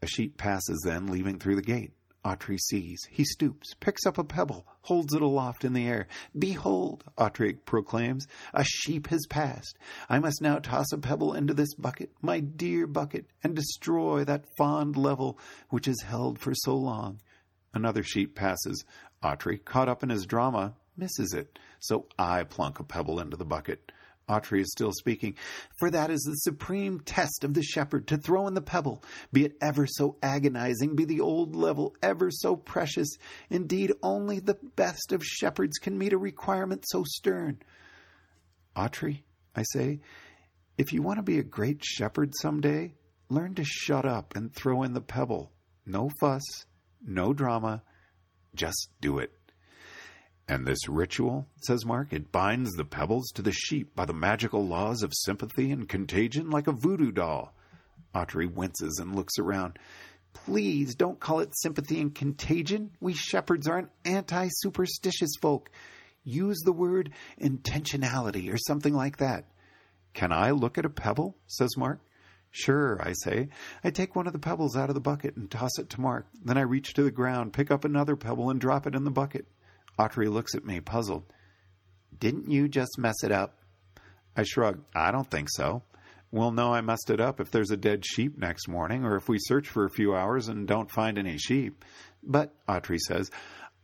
A 0.03 0.07
sheep 0.07 0.37
passes 0.37 0.83
then, 0.85 1.07
leaving 1.07 1.39
through 1.39 1.57
the 1.57 1.63
gate. 1.63 1.93
Autry 2.27 2.59
sees. 2.59 3.07
He 3.09 3.25
stoops, 3.25 3.75
picks 3.79 4.05
up 4.05 4.19
a 4.19 4.25
pebble, 4.25 4.67
holds 4.83 5.15
it 5.15 5.23
aloft 5.23 5.65
in 5.65 5.75
the 5.75 5.87
air. 5.87 6.09
Behold, 6.37 7.05
Autry 7.17 7.57
proclaims, 7.65 8.27
a 8.53 8.65
sheep 8.65 9.07
has 9.07 9.25
passed. 9.31 9.79
I 10.09 10.19
must 10.19 10.43
now 10.43 10.59
toss 10.59 10.91
a 10.93 10.99
pebble 10.99 11.35
into 11.35 11.55
this 11.55 11.73
bucket, 11.75 12.11
my 12.21 12.41
dear 12.41 12.89
bucket, 12.89 13.27
and 13.45 13.55
destroy 13.55 14.25
that 14.25 14.47
fond 14.59 14.97
level 14.97 15.39
which 15.71 15.87
has 15.87 16.01
held 16.05 16.41
for 16.41 16.53
so 16.53 16.75
long. 16.77 17.21
Another 17.73 18.03
sheep 18.03 18.35
passes. 18.35 18.85
Autry, 19.23 19.65
caught 19.65 19.89
up 19.89 20.03
in 20.03 20.09
his 20.09 20.27
drama, 20.27 20.75
misses 20.97 21.33
it, 21.33 21.59
so 21.79 22.07
I 22.19 22.43
plunk 22.43 22.81
a 22.81 22.85
pebble 22.85 23.21
into 23.21 23.37
the 23.37 23.45
bucket. 23.45 23.93
Autry 24.29 24.61
is 24.61 24.73
still 24.73 24.93
speaking. 24.93 25.37
For 25.79 25.91
that 25.91 26.11
is 26.11 26.21
the 26.23 26.35
supreme 26.35 27.01
test 27.01 27.45
of 27.45 27.55
the 27.55 27.63
shepherd 27.63 28.09
to 28.09 28.17
throw 28.17 28.49
in 28.49 28.55
the 28.55 28.61
pebble, 28.61 29.05
be 29.33 29.45
it 29.45 29.57
ever 29.63 29.87
so 29.87 30.17
agonizing, 30.23 30.97
be 30.97 31.05
the 31.05 31.21
old 31.21 31.55
level 31.55 31.95
ever 32.03 32.31
so 32.31 32.57
precious. 32.57 33.09
Indeed, 33.51 33.93
only 34.03 34.41
the 34.41 34.59
best 34.75 35.13
of 35.13 35.25
shepherds 35.25 35.79
can 35.79 35.97
meet 35.97 36.13
a 36.13 36.19
requirement 36.19 36.85
so 36.89 37.05
stern. 37.07 37.59
Autry, 38.77 39.23
I 39.55 39.63
say, 39.63 40.01
if 40.77 40.93
you 40.93 41.03
want 41.03 41.19
to 41.19 41.23
be 41.23 41.39
a 41.39 41.45
great 41.45 41.85
shepherd 41.85 42.33
some 42.41 42.61
day, 42.61 42.95
learn 43.29 43.55
to 43.55 43.65
shut 43.65 44.05
up 44.05 44.35
and 44.37 44.55
throw 44.55 44.83
in 44.83 44.93
the 44.93 45.01
pebble. 45.01 45.53
No 45.87 46.11
fuss, 46.21 46.43
no 47.01 47.33
drama, 47.33 47.83
just 48.55 48.89
do 49.01 49.19
it. 49.19 49.33
And 50.49 50.65
this 50.65 50.89
ritual, 50.89 51.49
says 51.63 51.85
Mark, 51.85 52.13
it 52.13 52.31
binds 52.31 52.73
the 52.75 52.85
pebbles 52.85 53.31
to 53.35 53.43
the 53.43 53.53
sheep 53.53 53.97
by 53.97 54.05
the 54.05 54.15
magical 54.15 54.65
laws 54.65 55.03
of 55.03 55.13
sympathy 55.13 55.73
and 55.73 55.89
contagion 55.89 56.51
like 56.51 56.69
a 56.69 56.73
voodoo 56.73 57.11
doll. 57.11 57.53
Autry 58.15 58.51
winces 58.51 58.99
and 59.01 59.17
looks 59.17 59.39
around. 59.39 59.79
Please 60.33 60.95
don't 60.95 61.19
call 61.19 61.41
it 61.41 61.59
sympathy 61.59 62.01
and 62.01 62.15
contagion. 62.15 62.93
We 63.01 63.15
shepherds 63.15 63.67
are 63.67 63.79
an 63.79 63.91
anti 64.05 64.49
superstitious 64.51 65.33
folk. 65.41 65.71
Use 66.23 66.61
the 66.65 66.73
word 66.73 67.13
intentionality 67.41 68.53
or 68.53 68.59
something 68.59 68.95
like 68.95 69.17
that. 69.17 69.47
Can 70.15 70.33
I 70.33 70.53
look 70.53 70.79
at 70.79 70.85
a 70.85 70.91
pebble? 70.91 71.37
says 71.47 71.77
Mark. 71.77 72.01
Sure, 72.51 73.01
I 73.03 73.13
say. 73.13 73.49
I 73.83 73.91
take 73.91 74.15
one 74.15 74.27
of 74.27 74.33
the 74.33 74.39
pebbles 74.39 74.77
out 74.77 74.89
of 74.89 74.95
the 74.95 75.01
bucket 75.01 75.37
and 75.37 75.51
toss 75.51 75.79
it 75.79 75.91
to 75.91 76.01
Mark. 76.01 76.27
Then 76.43 76.57
I 76.57 76.63
reach 76.63 76.95
to 76.95 77.03
the 77.03 77.11
ground, 77.11 77.53
pick 77.53 77.71
up 77.71 77.85
another 77.85 78.17
pebble, 78.17 78.49
and 78.49 78.61
drop 78.61 78.87
it 78.87 78.95
in 78.95 79.05
the 79.05 79.11
bucket. 79.11 79.47
Autry 79.99 80.31
looks 80.31 80.55
at 80.55 80.65
me, 80.65 80.81
puzzled. 80.81 81.25
Didn't 82.19 82.51
you 82.51 82.69
just 82.69 82.99
mess 82.99 83.23
it 83.25 83.33
up? 83.33 83.59
I 84.37 84.43
shrug. 84.43 84.83
I 84.95 85.11
don't 85.11 85.31
think 85.31 85.49
so. 85.51 85.83
We'll 86.31 86.51
know 86.51 86.75
I 86.75 86.81
messed 86.81 87.11
it 87.11 87.21
up 87.21 87.41
if 87.41 87.51
there's 87.51 87.71
a 87.71 87.77
dead 87.77 88.05
sheep 88.05 88.37
next 88.37 88.69
morning, 88.69 89.05
or 89.05 89.17
if 89.17 89.29
we 89.29 89.39
search 89.39 89.69
for 89.69 89.85
a 89.85 89.91
few 89.91 90.15
hours 90.15 90.49
and 90.49 90.67
don't 90.67 90.91
find 90.91 91.19
any 91.19 91.39
sheep. 91.39 91.85
But, 92.23 92.53
Autry 92.67 92.99
says, 92.99 93.31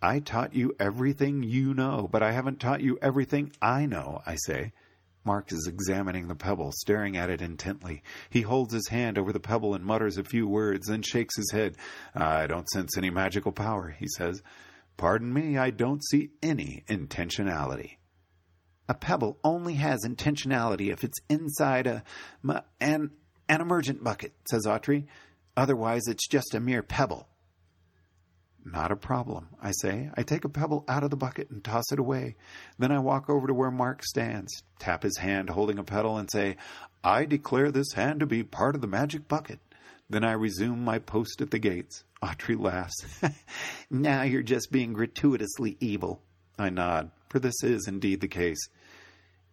I 0.02 0.18
taught 0.18 0.54
you 0.54 0.74
everything 0.80 1.42
you 1.42 1.74
know, 1.74 2.08
but 2.10 2.22
I 2.22 2.32
haven't 2.32 2.60
taught 2.60 2.80
you 2.80 2.98
everything 3.00 3.52
I 3.62 3.86
know, 3.86 4.20
I 4.26 4.34
say. 4.34 4.72
Mark 5.24 5.52
is 5.52 5.68
examining 5.68 6.26
the 6.26 6.34
pebble, 6.34 6.72
staring 6.74 7.16
at 7.16 7.30
it 7.30 7.40
intently. 7.40 8.02
He 8.28 8.40
holds 8.40 8.74
his 8.74 8.88
hand 8.88 9.16
over 9.16 9.32
the 9.32 9.38
pebble 9.38 9.74
and 9.74 9.84
mutters 9.84 10.18
a 10.18 10.24
few 10.24 10.48
words, 10.48 10.88
then 10.88 11.02
shakes 11.02 11.36
his 11.36 11.52
head. 11.52 11.76
I 12.14 12.48
don't 12.48 12.68
sense 12.70 12.98
any 12.98 13.10
magical 13.10 13.52
power, 13.52 13.94
he 13.96 14.08
says. 14.16 14.42
Pardon 15.02 15.32
me, 15.34 15.58
I 15.58 15.70
don't 15.70 16.00
see 16.04 16.30
any 16.44 16.84
intentionality. 16.88 17.96
A 18.88 18.94
pebble 18.94 19.36
only 19.42 19.74
has 19.74 20.06
intentionality 20.06 20.92
if 20.92 21.02
it's 21.02 21.18
inside 21.28 21.88
a 21.88 22.04
an 22.80 23.10
an 23.48 23.60
emergent 23.60 24.04
bucket, 24.04 24.32
says 24.48 24.64
Autry. 24.64 25.06
Otherwise, 25.56 26.02
it's 26.06 26.28
just 26.28 26.54
a 26.54 26.60
mere 26.60 26.84
pebble. 26.84 27.26
Not 28.64 28.92
a 28.92 28.96
problem, 28.96 29.48
I 29.60 29.72
say. 29.72 30.08
I 30.16 30.22
take 30.22 30.44
a 30.44 30.48
pebble 30.48 30.84
out 30.86 31.02
of 31.02 31.10
the 31.10 31.16
bucket 31.16 31.50
and 31.50 31.64
toss 31.64 31.90
it 31.90 31.98
away. 31.98 32.36
Then 32.78 32.92
I 32.92 33.00
walk 33.00 33.28
over 33.28 33.48
to 33.48 33.54
where 33.54 33.72
Mark 33.72 34.04
stands, 34.04 34.62
tap 34.78 35.02
his 35.02 35.18
hand 35.18 35.50
holding 35.50 35.80
a 35.80 35.82
pebble, 35.82 36.16
and 36.16 36.30
say, 36.30 36.58
I 37.02 37.24
declare 37.24 37.72
this 37.72 37.94
hand 37.94 38.20
to 38.20 38.26
be 38.26 38.44
part 38.44 38.76
of 38.76 38.80
the 38.80 38.86
magic 38.86 39.26
bucket. 39.26 39.58
Then 40.12 40.24
I 40.24 40.32
resume 40.32 40.84
my 40.84 40.98
post 40.98 41.40
at 41.40 41.50
the 41.50 41.58
gates. 41.58 42.04
Autry 42.22 42.60
laughs. 42.60 42.94
now 43.90 44.20
you're 44.24 44.42
just 44.42 44.70
being 44.70 44.92
gratuitously 44.92 45.78
evil. 45.80 46.20
I 46.58 46.68
nod, 46.68 47.10
for 47.30 47.38
this 47.38 47.54
is 47.62 47.88
indeed 47.88 48.20
the 48.20 48.28
case. 48.28 48.58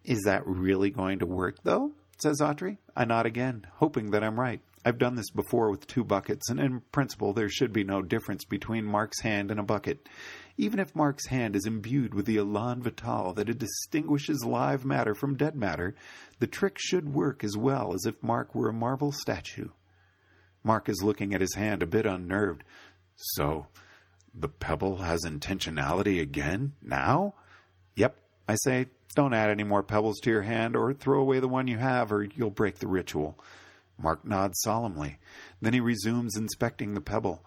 Is 0.04 0.20
that 0.26 0.46
really 0.46 0.90
going 0.90 1.20
to 1.20 1.26
work, 1.26 1.56
though? 1.62 1.92
says 2.18 2.40
Autry. 2.42 2.76
I 2.94 3.06
nod 3.06 3.24
again, 3.24 3.66
hoping 3.76 4.10
that 4.10 4.22
I'm 4.22 4.38
right. 4.38 4.60
I've 4.84 4.98
done 4.98 5.14
this 5.14 5.30
before 5.30 5.70
with 5.70 5.86
two 5.86 6.04
buckets, 6.04 6.50
and 6.50 6.60
in 6.60 6.82
principle 6.92 7.32
there 7.32 7.48
should 7.48 7.72
be 7.72 7.82
no 7.82 8.02
difference 8.02 8.44
between 8.44 8.84
Mark's 8.84 9.22
hand 9.22 9.50
and 9.50 9.58
a 9.58 9.62
bucket. 9.62 10.10
Even 10.58 10.78
if 10.78 10.94
Mark's 10.94 11.28
hand 11.28 11.56
is 11.56 11.64
imbued 11.64 12.12
with 12.12 12.26
the 12.26 12.36
elan 12.36 12.82
vital 12.82 13.32
that 13.32 13.58
distinguishes 13.58 14.44
live 14.44 14.84
matter 14.84 15.14
from 15.14 15.38
dead 15.38 15.56
matter, 15.56 15.94
the 16.38 16.46
trick 16.46 16.76
should 16.78 17.14
work 17.14 17.42
as 17.42 17.56
well 17.56 17.94
as 17.94 18.04
if 18.04 18.22
Mark 18.22 18.54
were 18.54 18.68
a 18.68 18.74
marble 18.74 19.10
statue. 19.10 19.68
Mark 20.62 20.88
is 20.88 21.02
looking 21.02 21.34
at 21.34 21.40
his 21.40 21.54
hand 21.54 21.82
a 21.82 21.86
bit 21.86 22.06
unnerved. 22.06 22.64
So, 23.16 23.66
the 24.34 24.48
pebble 24.48 24.98
has 24.98 25.24
intentionality 25.24 26.20
again? 26.20 26.72
Now? 26.82 27.34
Yep, 27.96 28.16
I 28.48 28.56
say. 28.56 28.86
Don't 29.16 29.34
add 29.34 29.50
any 29.50 29.64
more 29.64 29.82
pebbles 29.82 30.20
to 30.20 30.30
your 30.30 30.42
hand, 30.42 30.76
or 30.76 30.92
throw 30.92 31.20
away 31.20 31.40
the 31.40 31.48
one 31.48 31.66
you 31.66 31.78
have, 31.78 32.12
or 32.12 32.22
you'll 32.22 32.50
break 32.50 32.78
the 32.78 32.86
ritual. 32.86 33.36
Mark 33.98 34.24
nods 34.24 34.60
solemnly. 34.60 35.18
Then 35.60 35.72
he 35.72 35.80
resumes 35.80 36.36
inspecting 36.36 36.94
the 36.94 37.00
pebble. 37.00 37.44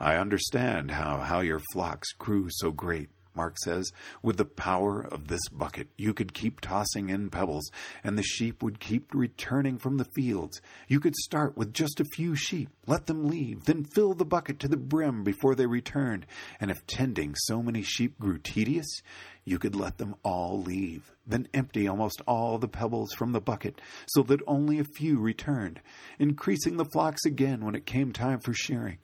I 0.00 0.16
understand 0.16 0.90
how, 0.92 1.18
how 1.18 1.40
your 1.40 1.60
flocks 1.72 2.12
grew 2.12 2.48
so 2.50 2.70
great. 2.70 3.10
Mark 3.34 3.56
says, 3.64 3.92
with 4.22 4.36
the 4.36 4.44
power 4.44 5.00
of 5.00 5.28
this 5.28 5.48
bucket, 5.50 5.88
you 5.96 6.12
could 6.12 6.34
keep 6.34 6.60
tossing 6.60 7.08
in 7.08 7.30
pebbles, 7.30 7.70
and 8.04 8.18
the 8.18 8.22
sheep 8.22 8.62
would 8.62 8.78
keep 8.78 9.14
returning 9.14 9.78
from 9.78 9.96
the 9.96 10.06
fields. 10.14 10.60
You 10.88 11.00
could 11.00 11.16
start 11.16 11.56
with 11.56 11.72
just 11.72 12.00
a 12.00 12.04
few 12.04 12.36
sheep, 12.36 12.68
let 12.86 13.06
them 13.06 13.26
leave, 13.26 13.64
then 13.64 13.84
fill 13.84 14.14
the 14.14 14.24
bucket 14.24 14.58
to 14.60 14.68
the 14.68 14.76
brim 14.76 15.24
before 15.24 15.54
they 15.54 15.66
returned. 15.66 16.26
And 16.60 16.70
if 16.70 16.86
tending 16.86 17.34
so 17.36 17.62
many 17.62 17.82
sheep 17.82 18.18
grew 18.18 18.38
tedious, 18.38 19.02
you 19.44 19.58
could 19.58 19.74
let 19.74 19.98
them 19.98 20.14
all 20.22 20.62
leave, 20.62 21.12
then 21.26 21.48
empty 21.52 21.88
almost 21.88 22.22
all 22.26 22.58
the 22.58 22.68
pebbles 22.68 23.12
from 23.12 23.32
the 23.32 23.40
bucket, 23.40 23.80
so 24.06 24.22
that 24.22 24.40
only 24.46 24.78
a 24.78 24.84
few 24.84 25.18
returned, 25.18 25.80
increasing 26.18 26.76
the 26.76 26.84
flocks 26.92 27.24
again 27.24 27.64
when 27.64 27.74
it 27.74 27.86
came 27.86 28.12
time 28.12 28.38
for 28.38 28.52
shearing. 28.52 28.98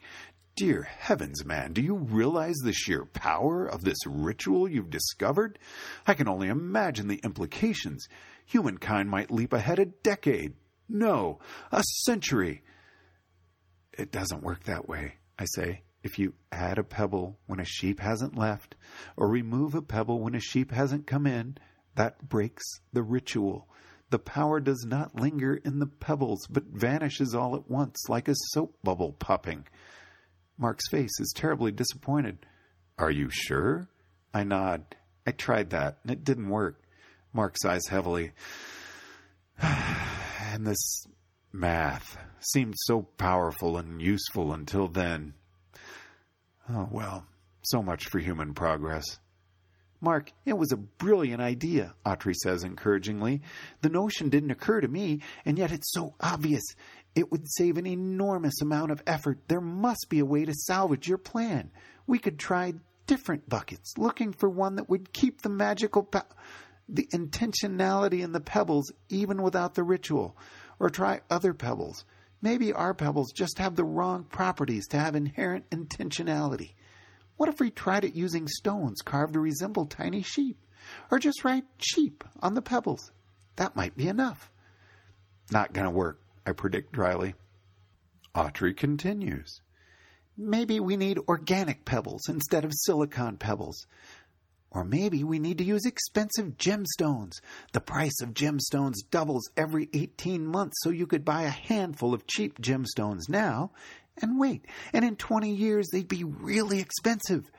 Dear 0.59 0.83
heavens, 0.83 1.45
man, 1.45 1.73
do 1.73 1.81
you 1.81 1.95
realize 1.95 2.57
the 2.57 2.73
sheer 2.73 3.05
power 3.05 3.65
of 3.65 3.85
this 3.85 4.05
ritual 4.05 4.69
you've 4.69 4.91
discovered? 4.91 5.57
I 6.05 6.15
can 6.15 6.27
only 6.27 6.49
imagine 6.49 7.07
the 7.07 7.21
implications. 7.23 8.09
Humankind 8.45 9.09
might 9.09 9.31
leap 9.31 9.53
ahead 9.53 9.79
a 9.79 9.85
decade. 9.85 10.55
No, 10.89 11.39
a 11.71 11.85
century. 12.03 12.65
It 13.97 14.11
doesn't 14.11 14.43
work 14.43 14.65
that 14.65 14.89
way, 14.89 15.19
I 15.39 15.45
say. 15.45 15.83
If 16.03 16.19
you 16.19 16.35
add 16.51 16.79
a 16.79 16.83
pebble 16.83 17.39
when 17.47 17.61
a 17.61 17.65
sheep 17.65 18.01
hasn't 18.01 18.37
left, 18.37 18.75
or 19.17 19.29
remove 19.29 19.77
a 19.77 19.81
pebble 19.81 20.19
when 20.19 20.35
a 20.35 20.41
sheep 20.41 20.73
hasn't 20.73 21.07
come 21.07 21.29
in, 21.29 21.57
that 21.95 22.29
breaks 22.29 22.65
the 22.93 23.05
ritual. 23.05 23.69
The 24.11 24.19
power 24.19 24.59
does 24.59 24.85
not 24.85 25.15
linger 25.15 25.55
in 25.55 25.79
the 25.79 25.87
pebbles, 25.87 26.49
but 26.51 26.65
vanishes 26.65 27.33
all 27.33 27.55
at 27.55 27.71
once 27.71 28.09
like 28.09 28.27
a 28.27 28.35
soap 28.51 28.77
bubble 28.83 29.13
popping. 29.13 29.65
Mark's 30.59 30.89
face 30.91 31.21
is 31.21 31.33
terribly 31.35 31.71
disappointed. 31.71 32.45
Are 32.99 33.13
you 33.13 33.29
sure? 33.31 33.89
I 34.35 34.43
nod. 34.43 34.97
I 35.25 35.31
tried 35.31 35.71
that, 35.71 35.99
and 36.03 36.11
it 36.11 36.25
didn't 36.25 36.49
work. 36.49 36.83
Mark 37.33 37.55
sighs 37.57 37.87
heavily. 37.89 38.33
and 39.63 40.67
this 40.67 41.07
math 41.53 42.19
seemed 42.41 42.75
so 42.77 43.03
powerful 43.03 43.77
and 43.77 44.03
useful 44.03 44.53
until 44.53 44.89
then. 44.89 45.35
Oh, 46.69 46.89
well, 46.91 47.25
so 47.63 47.83
much 47.83 48.07
for 48.07 48.19
human 48.19 48.53
progress. 48.53 49.05
Mark, 50.01 50.33
it 50.47 50.57
was 50.57 50.71
a 50.71 50.77
brilliant 50.77 51.43
idea, 51.43 51.95
Autry 52.07 52.35
says 52.35 52.63
encouragingly. 52.63 53.43
The 53.81 53.89
notion 53.89 54.29
didn't 54.29 54.53
occur 54.53 54.81
to 54.81 54.87
me, 54.87 55.23
and 55.45 55.59
yet 55.59 55.73
it's 55.73 55.93
so 55.93 56.15
obvious. 56.21 56.63
It 57.15 57.31
would 57.33 57.51
save 57.51 57.79
an 57.79 57.87
enormous 57.87 58.61
amount 58.61 58.93
of 58.93 59.03
effort. 59.07 59.41
There 59.49 59.61
must 59.61 60.07
be 60.09 60.21
a 60.21 60.27
way 60.27 60.45
to 60.45 60.55
salvage 60.55 61.09
your 61.09 61.19
plan. 61.19 61.71
We 62.07 62.19
could 62.19 62.39
try 62.39 62.75
different 63.07 63.49
buckets, 63.49 63.95
looking 63.97 64.33
for 64.33 64.49
one 64.49 64.77
that 64.77 64.89
would 64.89 65.13
keep 65.13 65.43
the 65.43 65.49
magical 65.49 66.05
pe- 66.05 66.21
the 66.89 67.09
intentionality 67.13 68.21
in 68.23 68.33
the 68.33 68.41
pebbles 68.41 68.93
even 69.09 69.43
without 69.43 69.75
the 69.75 69.83
ritual, 69.83 70.37
or 70.79 70.89
try 70.91 71.21
other 71.29 71.53
pebbles. 71.53 72.05
Maybe 72.41 72.73
our 72.73 72.95
pebbles 72.95 73.33
just 73.33 73.59
have 73.59 73.75
the 73.75 73.85
wrong 73.85 74.25
properties 74.25 74.87
to 74.89 74.99
have 74.99 75.17
inherent 75.17 75.69
intentionality. 75.71 76.75
What 77.37 77.49
if 77.49 77.61
we 77.61 77.71
tried 77.71 78.05
it 78.05 78.15
using 78.15 78.47
stones 78.47 79.03
carved 79.03 79.35
to 79.35 79.41
resemble 79.41 79.87
tiny 79.87 80.23
sheep? 80.23 80.57
Or 81.11 81.19
just 81.19 81.45
write 81.45 81.65
sheep 81.79 82.25
on 82.41 82.55
the 82.55 82.63
pebbles? 82.63 83.11
That 83.57 83.77
might 83.77 83.97
be 83.97 84.09
enough. 84.09 84.51
Not 85.51 85.73
gonna 85.73 85.91
work, 85.91 86.21
I 86.49 86.53
predict 86.53 86.93
dryly. 86.93 87.35
Autry 88.35 88.75
continues. 88.75 89.61
Maybe 90.35 90.81
we 90.81 90.97
need 90.97 91.19
organic 91.29 91.85
pebbles 91.85 92.27
instead 92.27 92.65
of 92.65 92.73
silicon 92.75 93.37
pebbles. 93.37 93.87
Or 94.71 94.83
maybe 94.83 95.25
we 95.25 95.39
need 95.39 95.59
to 95.59 95.65
use 95.65 95.85
expensive 95.85 96.57
gemstones. 96.57 97.33
The 97.75 97.83
price 97.83 98.23
of 98.23 98.33
gemstones 98.33 98.95
doubles 99.11 99.51
every 99.59 99.91
18 99.93 100.47
months, 100.47 100.79
so 100.81 100.89
you 100.89 101.07
could 101.07 101.23
buy 101.23 101.43
a 101.43 101.51
handful 101.51 102.15
of 102.15 102.27
cheap 102.27 102.63
gemstones 102.63 103.29
now 103.29 103.73
and 104.23 104.41
wait, 104.41 104.65
and 104.95 105.05
in 105.05 105.17
20 105.17 105.53
years 105.53 105.89
they'd 105.93 106.09
be 106.09 106.25
really 106.25 106.81
expensive. 106.81 107.51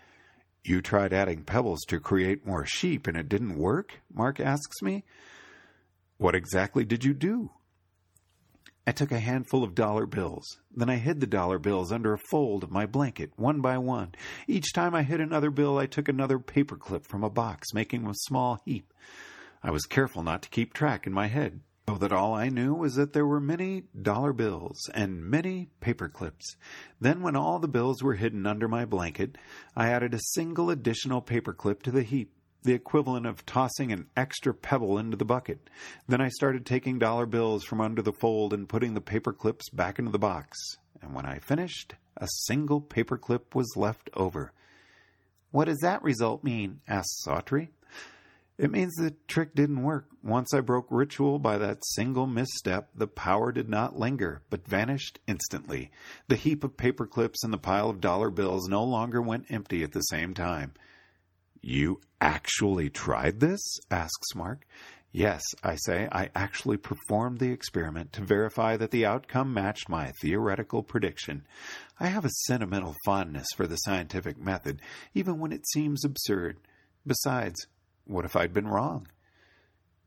You 0.63 0.82
tried 0.82 1.13
adding 1.13 1.43
pebbles 1.43 1.82
to 1.89 1.99
create 1.99 2.47
more 2.47 2.65
sheep 2.65 3.06
and 3.06 3.15
it 3.15 3.30
didn't 3.30 3.56
work? 3.56 3.99
Mark 4.12 4.39
asks 4.39 4.82
me. 4.82 5.04
What 6.17 6.34
exactly 6.34 6.86
did 6.86 7.04
you 7.04 7.13
do? 7.13 7.52
I 8.89 8.91
took 8.91 9.12
a 9.12 9.19
handful 9.19 9.63
of 9.63 9.75
dollar 9.75 10.08
bills. 10.08 10.58
Then 10.75 10.89
I 10.89 10.95
hid 10.95 11.19
the 11.19 11.28
dollar 11.28 11.60
bills 11.60 11.91
under 11.91 12.12
a 12.12 12.17
fold 12.32 12.63
of 12.63 12.71
my 12.71 12.88
blanket, 12.88 13.32
one 13.36 13.62
by 13.62 13.78
one. 13.78 14.15
Each 14.47 14.73
time 14.73 14.95
I 14.95 15.04
hid 15.04 15.21
another 15.21 15.52
bill, 15.52 15.78
I 15.78 15.86
took 15.86 16.10
another 16.10 16.39
paper 16.39 16.75
clip 16.75 17.06
from 17.06 17.23
a 17.23 17.30
box, 17.30 17.71
making 17.71 18.08
a 18.08 18.15
small 18.15 18.60
heap. 18.65 18.91
I 19.62 19.69
was 19.69 19.86
careful 19.86 20.23
not 20.23 20.41
to 20.41 20.49
keep 20.49 20.73
track 20.73 21.06
in 21.06 21.13
my 21.13 21.28
head, 21.28 21.60
so 21.88 21.97
that 21.97 22.12
all 22.12 22.34
I 22.34 22.49
knew 22.49 22.73
was 22.73 22.95
that 22.95 23.13
there 23.13 23.28
were 23.28 23.39
many 23.39 23.84
dollar 24.02 24.34
bills 24.34 24.89
and 24.95 25.23
many 25.23 25.69
paper 25.82 26.10
clips. 26.10 26.56
Then, 26.99 27.21
when 27.21 27.36
all 27.36 27.60
the 27.60 27.67
bills 27.67 28.02
were 28.02 28.15
hidden 28.15 28.47
under 28.47 28.67
my 28.67 28.86
blanket, 28.86 29.38
I 29.75 29.89
added 29.89 30.15
a 30.15 30.19
single 30.34 30.71
additional 30.71 31.21
paper 31.21 31.54
clip 31.54 31.84
to 31.84 31.91
the 31.91 32.02
heap 32.02 32.34
the 32.63 32.74
equivalent 32.74 33.26
of 33.26 33.45
tossing 33.45 33.91
an 33.91 34.08
extra 34.17 34.54
pebble 34.54 34.98
into 34.98 35.17
the 35.17 35.26
bucket. 35.26 35.69
Then 36.08 36.22
I 36.22 36.30
started 36.30 36.65
taking 36.65 37.00
dollar 37.00 37.26
bills 37.26 37.63
from 37.63 37.82
under 37.82 38.02
the 38.02 38.13
fold 38.13 38.54
and 38.54 38.67
putting 38.67 38.93
the 38.93 39.02
paper 39.02 39.34
clips 39.34 39.69
back 39.69 40.00
into 40.00 40.12
the 40.12 40.19
box. 40.19 40.58
And 41.02 41.13
when 41.13 41.26
I 41.26 41.39
finished, 41.39 41.95
a 42.17 42.28
single 42.45 42.82
paper 42.82 43.17
clip 43.17 43.56
was 43.56 43.74
left 43.76 44.10
over. 44.13 44.52
What 45.52 45.65
does 45.65 45.80
that 45.82 46.04
result 46.04 46.43
mean? 46.43 46.82
asked 46.88 47.26
Autry. 47.26 47.69
It 48.60 48.72
means 48.72 48.93
the 48.95 49.15
trick 49.30 49.56
didn't 49.56 49.84
work. 49.84 50.10
Once 50.22 50.54
I 50.54 50.60
broke 50.60 50.88
ritual 50.89 51.39
by 51.39 51.58
that 51.60 51.86
single 51.86 52.28
misstep, 52.28 52.89
the 52.93 53.08
power 53.08 53.54
did 53.54 53.69
not 53.69 53.98
linger, 53.98 54.41
but 54.50 54.67
vanished 54.67 55.17
instantly. 55.28 55.91
The 56.28 56.36
heap 56.36 56.65
of 56.65 56.76
paper 56.76 57.08
clips 57.08 57.41
and 57.45 57.54
the 57.54 57.58
pile 57.58 57.89
of 57.89 58.02
dollar 58.02 58.30
bills 58.30 58.67
no 58.67 58.84
longer 58.84 59.22
went 59.22 59.50
empty 59.50 59.82
at 59.82 59.93
the 59.93 60.02
same 60.02 60.34
time. 60.34 60.74
You 61.62 62.02
actually 62.22 62.89
tried 62.89 63.39
this? 63.39 63.60
asks 63.91 64.36
Mark. 64.36 64.65
Yes, 65.12 65.41
I 65.63 65.76
say, 65.76 66.08
I 66.12 66.30
actually 66.36 66.78
performed 66.78 67.39
the 67.39 67.52
experiment 67.52 68.13
to 68.13 68.24
verify 68.24 68.78
that 68.78 68.91
the 68.91 69.08
outcome 69.08 69.54
matched 69.54 69.89
my 69.89 70.12
theoretical 70.22 70.84
prediction. 70.84 71.48
I 72.00 72.08
have 72.08 72.26
a 72.26 72.30
sentimental 72.45 72.95
fondness 73.06 73.48
for 73.56 73.65
the 73.65 73.78
scientific 73.78 74.38
method, 74.38 74.82
even 75.15 75.39
when 75.39 75.52
it 75.52 75.67
seems 75.67 76.06
absurd. 76.06 76.58
Besides, 77.08 77.65
what 78.06 78.26
if 78.26 78.36
I'd 78.36 78.54
been 78.54 78.67
wrong? 78.67 79.08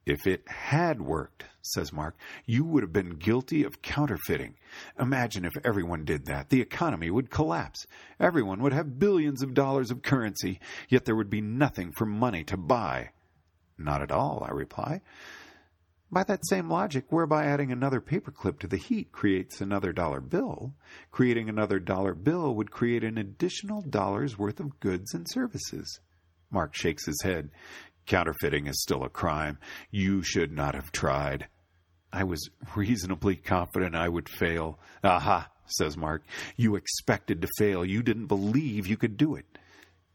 If 0.04 0.26
it 0.26 0.48
had 0.48 1.00
worked, 1.00 1.44
says 1.60 1.92
Mark, 1.92 2.16
you 2.44 2.64
would 2.64 2.82
have 2.82 2.92
been 2.92 3.16
guilty 3.16 3.62
of 3.62 3.82
counterfeiting. 3.82 4.56
Imagine 4.98 5.44
if 5.44 5.52
everyone 5.64 6.04
did 6.04 6.26
that. 6.26 6.48
The 6.48 6.60
economy 6.60 7.08
would 7.08 7.30
collapse. 7.30 7.86
Everyone 8.18 8.60
would 8.62 8.72
have 8.72 8.98
billions 8.98 9.42
of 9.42 9.54
dollars 9.54 9.92
of 9.92 10.02
currency, 10.02 10.58
yet 10.88 11.04
there 11.04 11.14
would 11.14 11.30
be 11.30 11.40
nothing 11.40 11.92
for 11.92 12.04
money 12.04 12.42
to 12.44 12.56
buy. 12.56 13.10
Not 13.78 14.02
at 14.02 14.10
all, 14.10 14.44
I 14.46 14.52
reply. 14.52 15.02
By 16.10 16.24
that 16.24 16.46
same 16.46 16.68
logic, 16.68 17.06
whereby 17.08 17.46
adding 17.46 17.72
another 17.72 18.00
paperclip 18.00 18.58
to 18.58 18.66
the 18.66 18.76
heat 18.76 19.12
creates 19.12 19.60
another 19.60 19.92
dollar 19.92 20.20
bill, 20.20 20.74
creating 21.10 21.48
another 21.48 21.78
dollar 21.78 22.14
bill 22.14 22.54
would 22.56 22.70
create 22.70 23.02
an 23.02 23.16
additional 23.16 23.80
dollar's 23.80 24.36
worth 24.36 24.60
of 24.60 24.78
goods 24.78 25.14
and 25.14 25.26
services. 25.30 26.00
Mark 26.50 26.74
shakes 26.74 27.06
his 27.06 27.22
head. 27.22 27.50
Counterfeiting 28.06 28.66
is 28.66 28.82
still 28.82 29.04
a 29.04 29.08
crime. 29.08 29.58
You 29.90 30.22
should 30.22 30.52
not 30.52 30.74
have 30.74 30.92
tried. 30.92 31.46
I 32.12 32.24
was 32.24 32.50
reasonably 32.76 33.36
confident 33.36 33.94
I 33.94 34.08
would 34.08 34.28
fail. 34.28 34.78
Aha, 35.02 35.50
says 35.66 35.96
Mark. 35.96 36.22
You 36.56 36.76
expected 36.76 37.40
to 37.42 37.48
fail. 37.58 37.84
You 37.84 38.02
didn't 38.02 38.26
believe 38.26 38.86
you 38.86 38.96
could 38.96 39.16
do 39.16 39.34
it. 39.34 39.46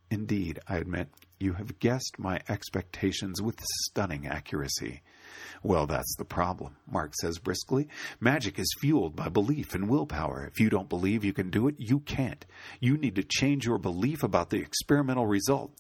Indeed, 0.10 0.60
I 0.68 0.78
admit, 0.78 1.10
you 1.40 1.54
have 1.54 1.80
guessed 1.80 2.18
my 2.18 2.40
expectations 2.48 3.42
with 3.42 3.60
stunning 3.86 4.26
accuracy. 4.28 5.02
Well, 5.64 5.86
that's 5.86 6.16
the 6.18 6.26
problem, 6.26 6.78
Mark 6.90 7.14
says 7.16 7.40
briskly. 7.40 7.90
Magic 8.20 8.58
is 8.58 8.74
fueled 8.80 9.16
by 9.16 9.30
belief 9.30 9.76
and 9.76 9.90
willpower. 9.90 10.46
If 10.46 10.60
you 10.60 10.70
don't 10.70 10.90
believe 10.90 11.26
you 11.26 11.34
can 11.34 11.50
do 11.50 11.68
it, 11.68 11.76
you 11.78 12.00
can't. 12.00 12.46
You 12.80 12.98
need 12.98 13.16
to 13.16 13.24
change 13.24 13.66
your 13.66 13.78
belief 13.80 14.24
about 14.24 14.50
the 14.50 14.60
experimental 14.60 15.28
result. 15.28 15.72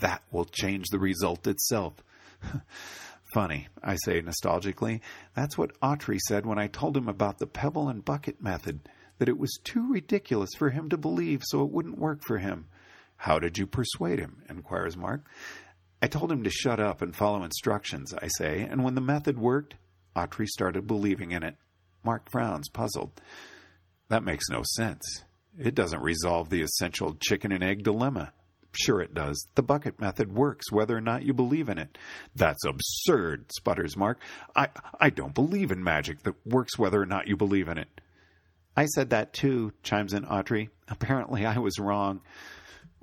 That 0.00 0.22
will 0.30 0.44
change 0.44 0.88
the 0.88 0.98
result 0.98 1.46
itself. 1.46 1.94
Funny, 3.34 3.68
I 3.82 3.96
say 3.96 4.22
nostalgically. 4.22 5.00
That's 5.34 5.58
what 5.58 5.78
Autry 5.80 6.18
said 6.18 6.46
when 6.46 6.58
I 6.58 6.68
told 6.68 6.96
him 6.96 7.08
about 7.08 7.38
the 7.38 7.46
pebble 7.46 7.88
and 7.88 8.04
bucket 8.04 8.42
method, 8.42 8.88
that 9.18 9.28
it 9.28 9.38
was 9.38 9.58
too 9.64 9.90
ridiculous 9.90 10.50
for 10.56 10.70
him 10.70 10.88
to 10.90 10.96
believe, 10.96 11.42
so 11.44 11.62
it 11.62 11.70
wouldn't 11.70 11.98
work 11.98 12.22
for 12.26 12.38
him. 12.38 12.66
How 13.16 13.38
did 13.38 13.58
you 13.58 13.66
persuade 13.66 14.18
him? 14.18 14.42
inquires 14.48 14.96
Mark. 14.96 15.26
I 16.00 16.06
told 16.06 16.30
him 16.30 16.44
to 16.44 16.50
shut 16.50 16.78
up 16.78 17.02
and 17.02 17.16
follow 17.16 17.42
instructions, 17.42 18.12
I 18.14 18.28
say, 18.28 18.60
and 18.60 18.84
when 18.84 18.94
the 18.94 19.00
method 19.00 19.38
worked, 19.38 19.74
Autry 20.14 20.46
started 20.46 20.86
believing 20.86 21.32
in 21.32 21.42
it. 21.42 21.56
Mark 22.04 22.30
frowns, 22.30 22.68
puzzled. 22.68 23.20
That 24.08 24.22
makes 24.22 24.48
no 24.50 24.62
sense. 24.76 25.24
It 25.58 25.74
doesn't 25.74 26.02
resolve 26.02 26.50
the 26.50 26.62
essential 26.62 27.16
chicken 27.20 27.50
and 27.50 27.64
egg 27.64 27.82
dilemma. 27.82 28.32
Sure, 28.78 29.00
it 29.00 29.14
does. 29.14 29.46
The 29.54 29.62
bucket 29.62 30.00
method 30.00 30.34
works 30.34 30.70
whether 30.70 30.96
or 30.96 31.00
not 31.00 31.22
you 31.22 31.32
believe 31.32 31.68
in 31.68 31.78
it. 31.78 31.96
That's 32.34 32.64
absurd, 32.64 33.50
sputters 33.52 33.96
Mark. 33.96 34.20
I, 34.54 34.68
I 35.00 35.10
don't 35.10 35.34
believe 35.34 35.70
in 35.70 35.82
magic 35.82 36.22
that 36.24 36.34
works 36.46 36.78
whether 36.78 37.00
or 37.00 37.06
not 37.06 37.26
you 37.26 37.36
believe 37.36 37.68
in 37.68 37.78
it. 37.78 38.00
I 38.76 38.84
said 38.86 39.10
that 39.10 39.32
too, 39.32 39.72
chimes 39.82 40.12
in 40.12 40.24
Autry. 40.24 40.68
Apparently 40.88 41.46
I 41.46 41.58
was 41.58 41.78
wrong. 41.78 42.20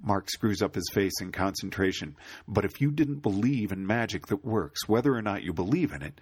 Mark 0.04 0.30
screws 0.30 0.62
up 0.62 0.76
his 0.76 0.90
face 0.94 1.22
in 1.22 1.32
concentration. 1.32 2.16
But 2.48 2.66
if 2.66 2.80
you 2.80 2.92
didn't 2.92 3.22
believe 3.24 3.72
in 3.72 3.88
magic 3.88 4.28
that 4.28 4.46
works, 4.46 4.88
whether 4.88 5.16
or 5.16 5.22
not 5.22 5.44
you 5.44 5.54
believe 5.54 5.92
in 5.92 6.04
it, 6.04 6.22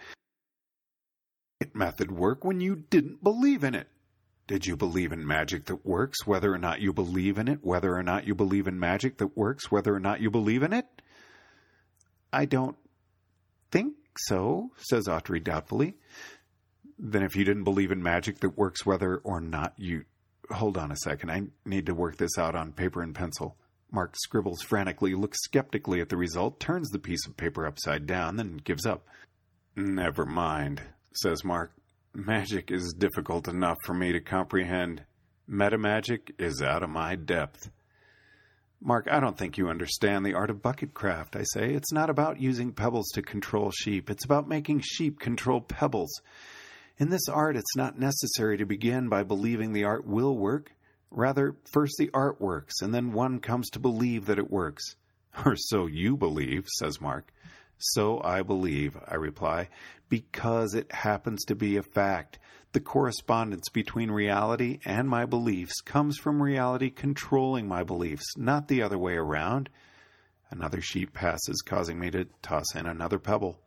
it 1.59 1.75
method 1.75 2.11
work 2.11 2.45
when 2.45 2.61
you 2.61 2.75
didn't 2.75 3.23
believe 3.23 3.63
in 3.63 3.75
it. 3.75 3.87
Did 4.47 4.65
you 4.65 4.75
believe 4.75 5.11
in 5.11 5.25
magic 5.25 5.65
that 5.65 5.85
works, 5.85 6.25
whether 6.25 6.53
or 6.53 6.57
not 6.57 6.81
you 6.81 6.91
believe 6.91 7.37
in 7.37 7.47
it, 7.47 7.59
whether 7.61 7.95
or 7.95 8.03
not 8.03 8.27
you 8.27 8.35
believe 8.35 8.67
in 8.67 8.79
magic 8.79 9.17
that 9.17 9.37
works, 9.37 9.71
whether 9.71 9.95
or 9.95 9.99
not 9.99 10.21
you 10.21 10.29
believe 10.29 10.63
in 10.63 10.73
it? 10.73 10.85
I 12.33 12.45
don't 12.45 12.77
think 13.71 13.95
so, 14.17 14.71
says 14.77 15.07
Autry 15.07 15.43
doubtfully. 15.43 15.95
Then 16.97 17.23
if 17.23 17.35
you 17.35 17.43
didn't 17.43 17.63
believe 17.63 17.91
in 17.91 18.03
magic 18.03 18.39
that 18.39 18.57
works, 18.57 18.85
whether 18.85 19.17
or 19.17 19.41
not 19.41 19.73
you. 19.77 20.05
Hold 20.49 20.77
on 20.77 20.91
a 20.91 20.97
second. 20.97 21.31
I 21.31 21.43
need 21.65 21.85
to 21.85 21.95
work 21.95 22.17
this 22.17 22.37
out 22.37 22.55
on 22.55 22.73
paper 22.73 23.01
and 23.01 23.15
pencil. 23.15 23.57
Mark 23.89 24.15
scribbles 24.17 24.61
frantically, 24.61 25.15
looks 25.15 25.37
skeptically 25.43 26.01
at 26.01 26.09
the 26.09 26.17
result, 26.17 26.59
turns 26.59 26.89
the 26.89 26.99
piece 26.99 27.25
of 27.25 27.37
paper 27.37 27.65
upside 27.65 28.05
down, 28.05 28.35
then 28.37 28.57
gives 28.57 28.85
up. 28.85 29.05
Never 29.75 30.25
mind, 30.25 30.81
says 31.13 31.43
Mark. 31.43 31.73
Magic 32.13 32.71
is 32.71 32.93
difficult 32.97 33.47
enough 33.47 33.77
for 33.85 33.93
me 33.93 34.11
to 34.11 34.19
comprehend. 34.19 35.05
Metamagic 35.49 36.31
is 36.37 36.61
out 36.61 36.83
of 36.83 36.89
my 36.89 37.15
depth. 37.15 37.71
Mark, 38.81 39.07
I 39.09 39.21
don't 39.21 39.37
think 39.37 39.57
you 39.57 39.69
understand 39.69 40.25
the 40.25 40.33
art 40.33 40.49
of 40.49 40.61
bucket 40.61 40.93
craft, 40.93 41.37
I 41.37 41.43
say. 41.43 41.73
It's 41.73 41.93
not 41.93 42.09
about 42.09 42.41
using 42.41 42.73
pebbles 42.73 43.07
to 43.13 43.21
control 43.21 43.71
sheep, 43.71 44.09
it's 44.09 44.25
about 44.25 44.49
making 44.49 44.81
sheep 44.81 45.19
control 45.19 45.61
pebbles. 45.61 46.21
In 46.97 47.09
this 47.09 47.29
art, 47.29 47.55
it's 47.55 47.77
not 47.77 47.97
necessary 47.97 48.57
to 48.57 48.65
begin 48.65 49.07
by 49.07 49.23
believing 49.23 49.71
the 49.71 49.85
art 49.85 50.05
will 50.05 50.35
work. 50.35 50.73
Rather, 51.11 51.55
first 51.71 51.93
the 51.97 52.09
art 52.13 52.41
works, 52.41 52.81
and 52.81 52.93
then 52.93 53.13
one 53.13 53.39
comes 53.39 53.69
to 53.69 53.79
believe 53.79 54.25
that 54.25 54.39
it 54.39 54.51
works. 54.51 54.95
Or 55.45 55.55
so 55.55 55.85
you 55.85 56.17
believe, 56.17 56.67
says 56.77 56.99
Mark. 56.99 57.31
So 57.81 58.21
I 58.23 58.43
believe, 58.43 58.95
I 59.07 59.15
reply, 59.15 59.69
because 60.07 60.75
it 60.75 60.91
happens 60.91 61.43
to 61.45 61.55
be 61.55 61.77
a 61.77 61.83
fact. 61.83 62.37
The 62.73 62.79
correspondence 62.79 63.69
between 63.69 64.11
reality 64.11 64.79
and 64.85 65.09
my 65.09 65.25
beliefs 65.25 65.81
comes 65.81 66.17
from 66.17 66.41
reality 66.41 66.89
controlling 66.89 67.67
my 67.67 67.83
beliefs, 67.83 68.37
not 68.37 68.67
the 68.67 68.81
other 68.81 68.97
way 68.97 69.15
around. 69.15 69.69
Another 70.51 70.79
sheep 70.79 71.13
passes, 71.13 71.61
causing 71.65 71.99
me 71.99 72.11
to 72.11 72.25
toss 72.41 72.75
in 72.75 72.85
another 72.85 73.19
pebble. 73.19 73.59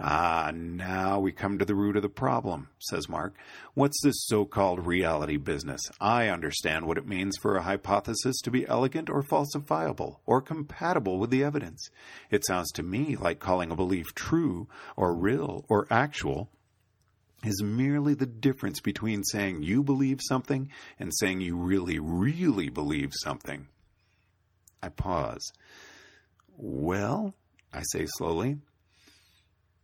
Ah, 0.00 0.50
now 0.54 1.20
we 1.20 1.32
come 1.32 1.58
to 1.58 1.64
the 1.64 1.74
root 1.74 1.96
of 1.96 2.02
the 2.02 2.08
problem, 2.08 2.68
says 2.78 3.08
Mark. 3.08 3.34
What's 3.74 4.00
this 4.02 4.24
so 4.26 4.44
called 4.44 4.86
reality 4.86 5.36
business? 5.36 5.80
I 6.00 6.28
understand 6.28 6.86
what 6.86 6.98
it 6.98 7.06
means 7.06 7.36
for 7.36 7.56
a 7.56 7.62
hypothesis 7.62 8.40
to 8.42 8.50
be 8.50 8.66
elegant 8.66 9.10
or 9.10 9.22
falsifiable, 9.22 10.16
or 10.26 10.40
compatible 10.40 11.18
with 11.18 11.30
the 11.30 11.44
evidence. 11.44 11.90
It 12.30 12.44
sounds 12.46 12.72
to 12.72 12.82
me 12.82 13.16
like 13.16 13.38
calling 13.38 13.70
a 13.70 13.76
belief 13.76 14.14
true, 14.14 14.66
or 14.96 15.14
real, 15.14 15.64
or 15.68 15.86
actual 15.90 16.48
is 17.44 17.62
merely 17.62 18.14
the 18.14 18.26
difference 18.26 18.80
between 18.80 19.24
saying 19.24 19.62
you 19.62 19.82
believe 19.82 20.20
something 20.22 20.70
and 20.98 21.12
saying 21.14 21.40
you 21.40 21.56
really, 21.56 21.98
really 21.98 22.68
believe 22.68 23.10
something. 23.12 23.66
I 24.82 24.88
pause. 24.88 25.52
Well, 26.56 27.34
I 27.72 27.82
say 27.82 28.06
slowly, 28.06 28.58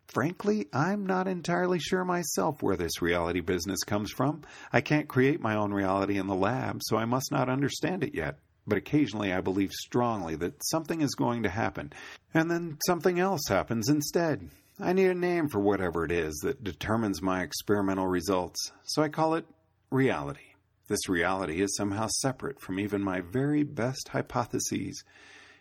Frankly, 0.09 0.67
I'm 0.73 1.05
not 1.05 1.29
entirely 1.29 1.79
sure 1.79 2.03
myself 2.03 2.63
where 2.63 2.77
this 2.77 3.03
reality 3.03 3.41
business 3.41 3.85
comes 3.85 4.11
from. 4.11 4.43
I 4.73 4.81
can't 4.81 5.07
create 5.07 5.41
my 5.41 5.55
own 5.55 5.71
reality 5.71 6.17
in 6.17 6.27
the 6.27 6.35
lab, 6.35 6.81
so 6.83 6.97
I 6.97 7.05
must 7.05 7.31
not 7.31 7.51
understand 7.51 8.03
it 8.03 8.15
yet. 8.15 8.39
But 8.67 8.79
occasionally 8.79 9.35
I 9.35 9.43
believe 9.43 9.71
strongly 9.71 10.35
that 10.37 10.65
something 10.65 11.03
is 11.03 11.15
going 11.15 11.43
to 11.43 11.51
happen, 11.51 11.93
and 12.33 12.51
then 12.51 12.79
something 12.87 13.21
else 13.21 13.43
happens 13.49 13.91
instead. 13.91 14.49
I 14.81 14.95
need 14.95 15.09
a 15.09 15.15
name 15.15 15.49
for 15.49 15.59
whatever 15.59 16.05
it 16.05 16.13
is 16.13 16.37
that 16.43 16.65
determines 16.65 17.21
my 17.21 17.43
experimental 17.43 18.07
results, 18.07 18.73
so 18.85 19.03
I 19.03 19.09
call 19.09 19.35
it 19.35 19.47
reality. 19.91 20.55
This 20.89 21.09
reality 21.09 21.61
is 21.61 21.77
somehow 21.77 22.07
separate 22.21 22.61
from 22.61 22.81
even 22.81 23.03
my 23.03 23.21
very 23.21 23.63
best 23.63 24.09
hypotheses 24.09 25.05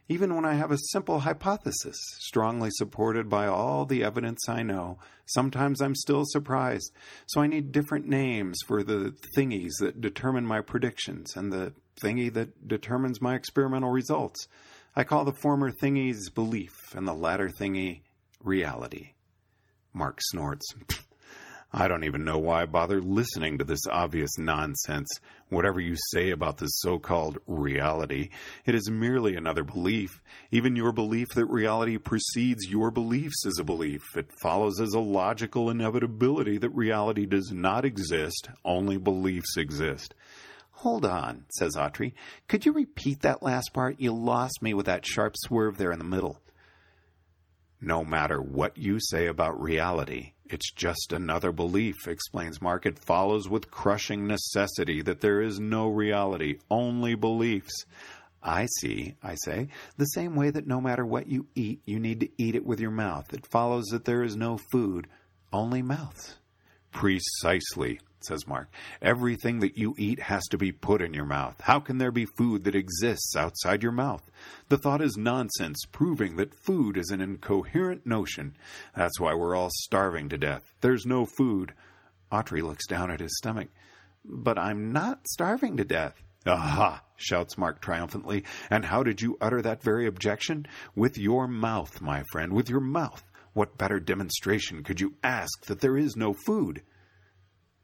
even 0.09 0.35
when 0.35 0.45
I 0.45 0.53
have 0.53 0.71
a 0.71 0.77
simple 0.91 1.19
hypothesis, 1.19 1.97
strongly 2.19 2.69
supported 2.71 3.29
by 3.29 3.47
all 3.47 3.85
the 3.85 4.03
evidence 4.03 4.47
I 4.47 4.63
know. 4.63 4.99
Sometimes 5.25 5.81
I'm 5.81 5.95
still 5.95 6.23
surprised, 6.25 6.93
so 7.27 7.41
I 7.41 7.47
need 7.47 7.71
different 7.71 8.07
names 8.07 8.57
for 8.65 8.83
the 8.83 9.13
thingies 9.37 9.73
that 9.79 9.99
determine 9.99 10.45
my 10.45 10.61
predictions 10.61 11.35
and 11.35 11.51
the 11.51 11.73
thingy 12.01 12.31
that 12.33 12.67
determines 12.67 13.21
my 13.21 13.35
experimental 13.35 13.89
results. 13.89 14.47
I 14.95 15.03
call 15.03 15.25
the 15.25 15.33
former 15.33 15.71
thingies 15.71 16.33
belief 16.33 16.95
and 16.95 17.07
the 17.07 17.13
latter 17.13 17.49
thingy 17.49 18.01
reality. 18.41 19.13
Mark 19.93 20.19
snorts. 20.21 20.73
I 21.73 21.89
don't 21.89 22.05
even 22.05 22.23
know 22.23 22.37
why 22.37 22.61
I 22.61 22.65
bother 22.65 23.01
listening 23.01 23.57
to 23.57 23.65
this 23.65 23.85
obvious 23.91 24.37
nonsense. 24.37 25.09
Whatever 25.49 25.81
you 25.81 25.95
say 26.11 26.31
about 26.31 26.57
this 26.57 26.71
so 26.75 26.97
called 26.97 27.39
reality, 27.45 28.29
it 28.65 28.73
is 28.73 28.89
merely 28.89 29.35
another 29.35 29.65
belief. 29.65 30.21
Even 30.49 30.77
your 30.77 30.93
belief 30.93 31.27
that 31.35 31.45
reality 31.47 31.97
precedes 31.97 32.69
your 32.69 32.89
beliefs 32.89 33.45
is 33.45 33.59
a 33.59 33.65
belief. 33.65 34.01
It 34.15 34.31
follows 34.41 34.79
as 34.79 34.93
a 34.93 34.99
logical 34.99 35.69
inevitability 35.69 36.57
that 36.59 36.69
reality 36.69 37.25
does 37.25 37.51
not 37.51 37.83
exist, 37.83 38.49
only 38.63 38.97
beliefs 38.97 39.57
exist. 39.57 40.13
Hold 40.71 41.05
on, 41.05 41.45
says 41.49 41.75
Autry. 41.75 42.13
Could 42.47 42.65
you 42.65 42.71
repeat 42.71 43.21
that 43.21 43.43
last 43.43 43.73
part? 43.73 43.99
You 43.99 44.13
lost 44.13 44.61
me 44.61 44.73
with 44.73 44.85
that 44.85 45.05
sharp 45.05 45.33
swerve 45.35 45.77
there 45.77 45.91
in 45.91 45.99
the 45.99 46.05
middle. 46.05 46.39
No 47.79 48.03
matter 48.03 48.41
what 48.41 48.77
you 48.77 48.99
say 48.99 49.27
about 49.27 49.61
reality, 49.61 50.33
it's 50.45 50.71
just 50.71 51.13
another 51.13 51.51
belief, 51.51 52.07
explains 52.07 52.61
Mark. 52.61 52.85
It 52.85 52.97
follows 52.97 53.47
with 53.47 53.69
crushing 53.69 54.25
necessity 54.25 55.03
that 55.03 55.21
there 55.21 55.41
is 55.41 55.59
no 55.59 55.87
reality, 55.87 56.57
only 56.71 57.13
beliefs. 57.13 57.85
I 58.41 58.67
see, 58.79 59.15
I 59.21 59.35
say, 59.35 59.67
the 59.97 60.05
same 60.05 60.35
way 60.35 60.49
that 60.49 60.65
no 60.65 60.81
matter 60.81 61.05
what 61.05 61.27
you 61.27 61.47
eat, 61.53 61.81
you 61.85 61.99
need 61.99 62.21
to 62.21 62.29
eat 62.37 62.55
it 62.55 62.65
with 62.65 62.79
your 62.79 62.91
mouth. 62.91 63.31
It 63.33 63.45
follows 63.45 63.85
that 63.91 64.05
there 64.05 64.23
is 64.23 64.35
no 64.35 64.57
food, 64.71 65.07
only 65.53 65.81
mouths. 65.81 66.37
Precisely, 66.91 67.99
says 68.23 68.47
Mark. 68.47 68.69
Everything 69.01 69.59
that 69.59 69.77
you 69.77 69.95
eat 69.97 70.19
has 70.19 70.43
to 70.47 70.57
be 70.57 70.71
put 70.71 71.01
in 71.01 71.13
your 71.13 71.25
mouth. 71.25 71.59
How 71.61 71.79
can 71.79 71.97
there 71.97 72.11
be 72.11 72.25
food 72.25 72.63
that 72.63 72.75
exists 72.75 73.35
outside 73.35 73.83
your 73.83 73.91
mouth? 73.91 74.29
The 74.69 74.77
thought 74.77 75.01
is 75.01 75.17
nonsense, 75.17 75.83
proving 75.91 76.35
that 76.37 76.53
food 76.53 76.97
is 76.97 77.09
an 77.09 77.21
incoherent 77.21 78.05
notion. 78.05 78.55
That's 78.95 79.19
why 79.19 79.33
we're 79.33 79.55
all 79.55 79.69
starving 79.71 80.29
to 80.29 80.37
death. 80.37 80.63
There's 80.81 81.05
no 81.05 81.25
food. 81.25 81.73
Autry 82.31 82.61
looks 82.61 82.87
down 82.87 83.11
at 83.11 83.19
his 83.19 83.37
stomach. 83.37 83.69
But 84.25 84.57
I'm 84.57 84.91
not 84.91 85.27
starving 85.27 85.77
to 85.77 85.85
death. 85.85 86.21
Aha! 86.45 87.03
shouts 87.17 87.57
Mark 87.57 87.81
triumphantly. 87.81 88.43
And 88.69 88.85
how 88.85 89.03
did 89.03 89.21
you 89.21 89.37
utter 89.41 89.61
that 89.61 89.83
very 89.83 90.07
objection? 90.07 90.67
With 90.95 91.17
your 91.17 91.47
mouth, 91.47 92.01
my 92.01 92.23
friend, 92.31 92.53
with 92.53 92.69
your 92.69 92.79
mouth. 92.79 93.23
What 93.53 93.77
better 93.77 93.99
demonstration 93.99 94.83
could 94.83 95.01
you 95.01 95.15
ask 95.23 95.65
that 95.65 95.81
there 95.81 95.97
is 95.97 96.15
no 96.15 96.33
food? 96.33 96.83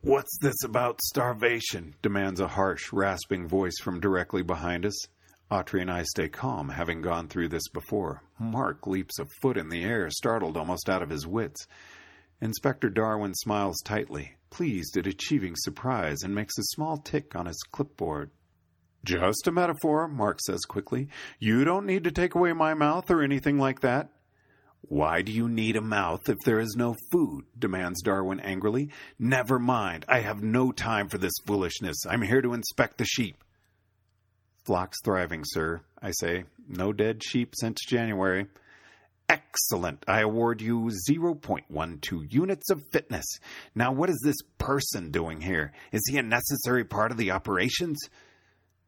What's 0.06 0.38
this 0.40 0.66
about 0.66 1.02
starvation? 1.02 1.96
demands 2.02 2.42
a 2.42 2.48
harsh, 2.50 2.92
rasping 2.92 3.48
voice 3.48 3.80
from 3.82 4.02
directly 4.02 4.42
behind 4.42 4.86
us. 4.86 5.08
Autry 5.50 5.80
and 5.80 5.90
I 5.90 6.04
stay 6.04 6.28
calm, 6.28 6.68
having 6.68 7.02
gone 7.02 7.30
through 7.30 7.48
this 7.48 7.70
before. 7.70 8.22
Mark 8.38 8.86
leaps 8.86 9.18
a 9.18 9.26
foot 9.42 9.56
in 9.56 9.70
the 9.70 9.86
air, 9.86 10.10
startled 10.10 10.58
almost 10.58 10.90
out 10.90 11.02
of 11.02 11.10
his 11.10 11.26
wits. 11.26 11.68
Inspector 12.42 12.90
Darwin 12.90 13.34
smiles 13.34 13.82
tightly, 13.86 14.36
pleased 14.50 14.98
at 14.98 15.08
achieving 15.08 15.56
surprise, 15.56 16.22
and 16.22 16.36
makes 16.36 16.58
a 16.58 16.64
small 16.64 16.98
tick 16.98 17.34
on 17.34 17.46
his 17.46 17.64
clipboard. 17.72 18.32
Just 19.06 19.48
a 19.48 19.54
metaphor, 19.54 20.10
Mark 20.10 20.42
says 20.42 20.66
quickly. 20.68 21.08
You 21.40 21.64
don't 21.64 21.86
need 21.86 22.04
to 22.04 22.12
take 22.12 22.36
away 22.36 22.52
my 22.52 22.74
mouth 22.74 23.10
or 23.10 23.24
anything 23.24 23.58
like 23.58 23.80
that. 23.80 24.10
Why 24.90 25.22
do 25.22 25.32
you 25.32 25.48
need 25.48 25.76
a 25.76 25.82
mouth 25.82 26.28
if 26.28 26.38
there 26.46 26.60
is 26.60 26.76
no 26.78 26.96
food? 27.12 27.46
demands 27.58 28.02
Darwin 28.02 28.40
angrily. 28.42 28.90
Never 29.18 29.58
mind. 29.58 30.06
I 30.08 30.20
have 30.20 30.44
no 30.44 30.72
time 30.72 31.10
for 31.10 31.18
this 31.18 31.34
foolishness. 31.46 32.06
I'm 32.08 32.22
here 32.22 32.42
to 32.42 32.54
inspect 32.54 32.98
the 32.98 33.06
sheep. 33.06 33.44
Flock's 34.66 35.02
thriving, 35.04 35.44
sir, 35.46 35.82
I 36.02 36.12
say. 36.12 36.44
No 36.68 36.94
dead 36.94 37.24
sheep 37.24 37.54
since 37.56 37.80
January. 37.86 38.48
Excellent. 39.30 40.04
I 40.08 40.22
award 40.22 40.62
you 40.62 40.92
0.12 41.10 42.32
units 42.32 42.70
of 42.70 42.84
fitness. 42.92 43.26
Now, 43.74 43.92
what 43.94 44.10
is 44.10 44.22
this 44.24 44.42
person 44.58 45.12
doing 45.12 45.42
here? 45.42 45.72
Is 45.92 46.02
he 46.10 46.18
a 46.18 46.24
necessary 46.24 46.84
part 46.84 47.12
of 47.12 47.18
the 47.18 47.32
operations? 47.32 48.00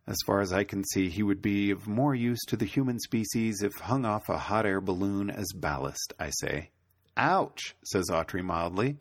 As 0.07 0.17
far 0.25 0.41
as 0.41 0.53
I 0.53 0.63
can 0.63 0.83
see, 0.83 1.09
he 1.09 1.23
would 1.23 1.41
be 1.41 1.71
of 1.71 1.87
more 1.87 2.13
use 2.13 2.43
to 2.45 2.55
the 2.55 2.65
human 2.65 2.99
species 2.99 3.63
if 3.63 3.73
hung 3.75 4.05
off 4.05 4.29
a 4.29 4.37
hot 4.37 4.65
air 4.65 4.79
balloon 4.79 5.31
as 5.31 5.51
ballast, 5.51 6.13
I 6.19 6.29
say. 6.29 6.69
Ouch, 7.17 7.75
says 7.83 8.09
Autry 8.11 8.43
mildly. 8.43 8.97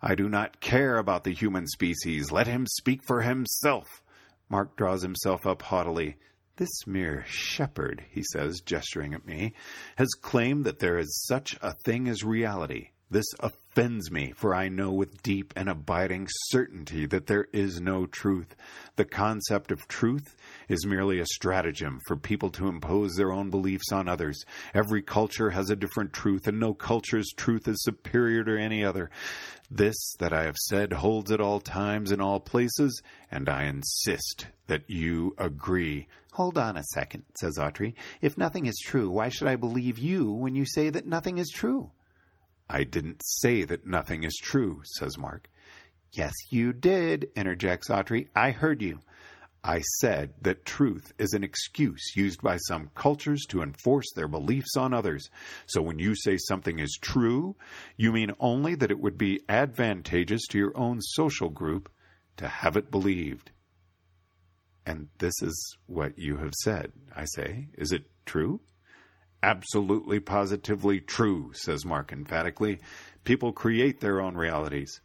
I 0.00 0.14
do 0.14 0.28
not 0.28 0.60
care 0.60 0.98
about 0.98 1.24
the 1.24 1.32
human 1.32 1.66
species. 1.66 2.30
Let 2.30 2.46
him 2.46 2.66
speak 2.68 3.00
for 3.04 3.22
himself. 3.22 4.02
Mark 4.48 4.76
draws 4.76 5.02
himself 5.02 5.44
up 5.44 5.62
haughtily. 5.62 6.18
This 6.56 6.86
mere 6.86 7.24
shepherd, 7.26 8.04
he 8.10 8.22
says, 8.32 8.60
gesturing 8.60 9.12
at 9.12 9.26
me, 9.26 9.54
has 9.96 10.08
claimed 10.20 10.66
that 10.66 10.78
there 10.78 10.98
is 10.98 11.24
such 11.26 11.58
a 11.60 11.74
thing 11.84 12.08
as 12.08 12.22
reality. 12.22 12.90
This 13.08 13.26
offends 13.38 14.10
me, 14.10 14.32
for 14.32 14.52
I 14.52 14.68
know 14.68 14.90
with 14.90 15.22
deep 15.22 15.54
and 15.54 15.68
abiding 15.68 16.26
certainty 16.48 17.06
that 17.06 17.28
there 17.28 17.46
is 17.52 17.80
no 17.80 18.04
truth. 18.04 18.56
The 18.96 19.04
concept 19.04 19.70
of 19.70 19.86
truth 19.86 20.34
is 20.68 20.84
merely 20.84 21.20
a 21.20 21.26
stratagem 21.26 22.00
for 22.08 22.16
people 22.16 22.50
to 22.50 22.66
impose 22.66 23.14
their 23.14 23.30
own 23.32 23.50
beliefs 23.50 23.92
on 23.92 24.08
others. 24.08 24.44
Every 24.74 25.02
culture 25.02 25.50
has 25.50 25.70
a 25.70 25.76
different 25.76 26.12
truth, 26.12 26.48
and 26.48 26.58
no 26.58 26.74
culture's 26.74 27.32
truth 27.36 27.68
is 27.68 27.80
superior 27.84 28.42
to 28.42 28.60
any 28.60 28.84
other. 28.84 29.10
This 29.70 30.16
that 30.18 30.32
I 30.32 30.42
have 30.42 30.56
said 30.56 30.92
holds 30.92 31.30
at 31.30 31.40
all 31.40 31.60
times 31.60 32.10
in 32.10 32.20
all 32.20 32.40
places, 32.40 33.02
and 33.30 33.48
I 33.48 33.66
insist 33.66 34.48
that 34.66 34.90
you 34.90 35.36
agree. 35.38 36.08
Hold 36.32 36.58
on 36.58 36.76
a 36.76 36.82
second, 36.82 37.22
says 37.40 37.56
Autry. 37.56 37.94
If 38.20 38.36
nothing 38.36 38.66
is 38.66 38.82
true, 38.84 39.08
why 39.10 39.28
should 39.28 39.46
I 39.46 39.54
believe 39.54 39.96
you 39.96 40.32
when 40.32 40.56
you 40.56 40.66
say 40.66 40.90
that 40.90 41.06
nothing 41.06 41.38
is 41.38 41.50
true? 41.54 41.92
I 42.68 42.84
didn't 42.84 43.22
say 43.24 43.64
that 43.64 43.86
nothing 43.86 44.24
is 44.24 44.36
true, 44.36 44.82
says 44.84 45.16
Mark. 45.18 45.48
Yes, 46.12 46.32
you 46.50 46.72
did, 46.72 47.28
interjects 47.36 47.88
Autry. 47.88 48.28
I 48.34 48.50
heard 48.50 48.82
you. 48.82 49.00
I 49.62 49.80
said 49.98 50.34
that 50.42 50.64
truth 50.64 51.12
is 51.18 51.32
an 51.32 51.42
excuse 51.42 52.14
used 52.14 52.40
by 52.40 52.56
some 52.56 52.90
cultures 52.94 53.44
to 53.48 53.62
enforce 53.62 54.06
their 54.14 54.28
beliefs 54.28 54.76
on 54.76 54.94
others. 54.94 55.28
So 55.66 55.82
when 55.82 55.98
you 55.98 56.14
say 56.14 56.36
something 56.38 56.78
is 56.78 56.98
true, 57.00 57.56
you 57.96 58.12
mean 58.12 58.30
only 58.38 58.76
that 58.76 58.92
it 58.92 59.00
would 59.00 59.18
be 59.18 59.40
advantageous 59.48 60.46
to 60.48 60.58
your 60.58 60.76
own 60.76 61.00
social 61.00 61.50
group 61.50 61.90
to 62.36 62.46
have 62.46 62.76
it 62.76 62.92
believed. 62.92 63.50
And 64.86 65.08
this 65.18 65.42
is 65.42 65.76
what 65.86 66.16
you 66.16 66.36
have 66.36 66.54
said, 66.62 66.92
I 67.14 67.24
say. 67.24 67.66
Is 67.76 67.90
it 67.90 68.04
true? 68.24 68.60
Absolutely, 69.42 70.18
positively 70.20 71.00
true, 71.00 71.52
says 71.54 71.84
Mark 71.84 72.12
emphatically. 72.12 72.80
People 73.24 73.52
create 73.52 74.00
their 74.00 74.20
own 74.20 74.34
realities. 74.34 75.00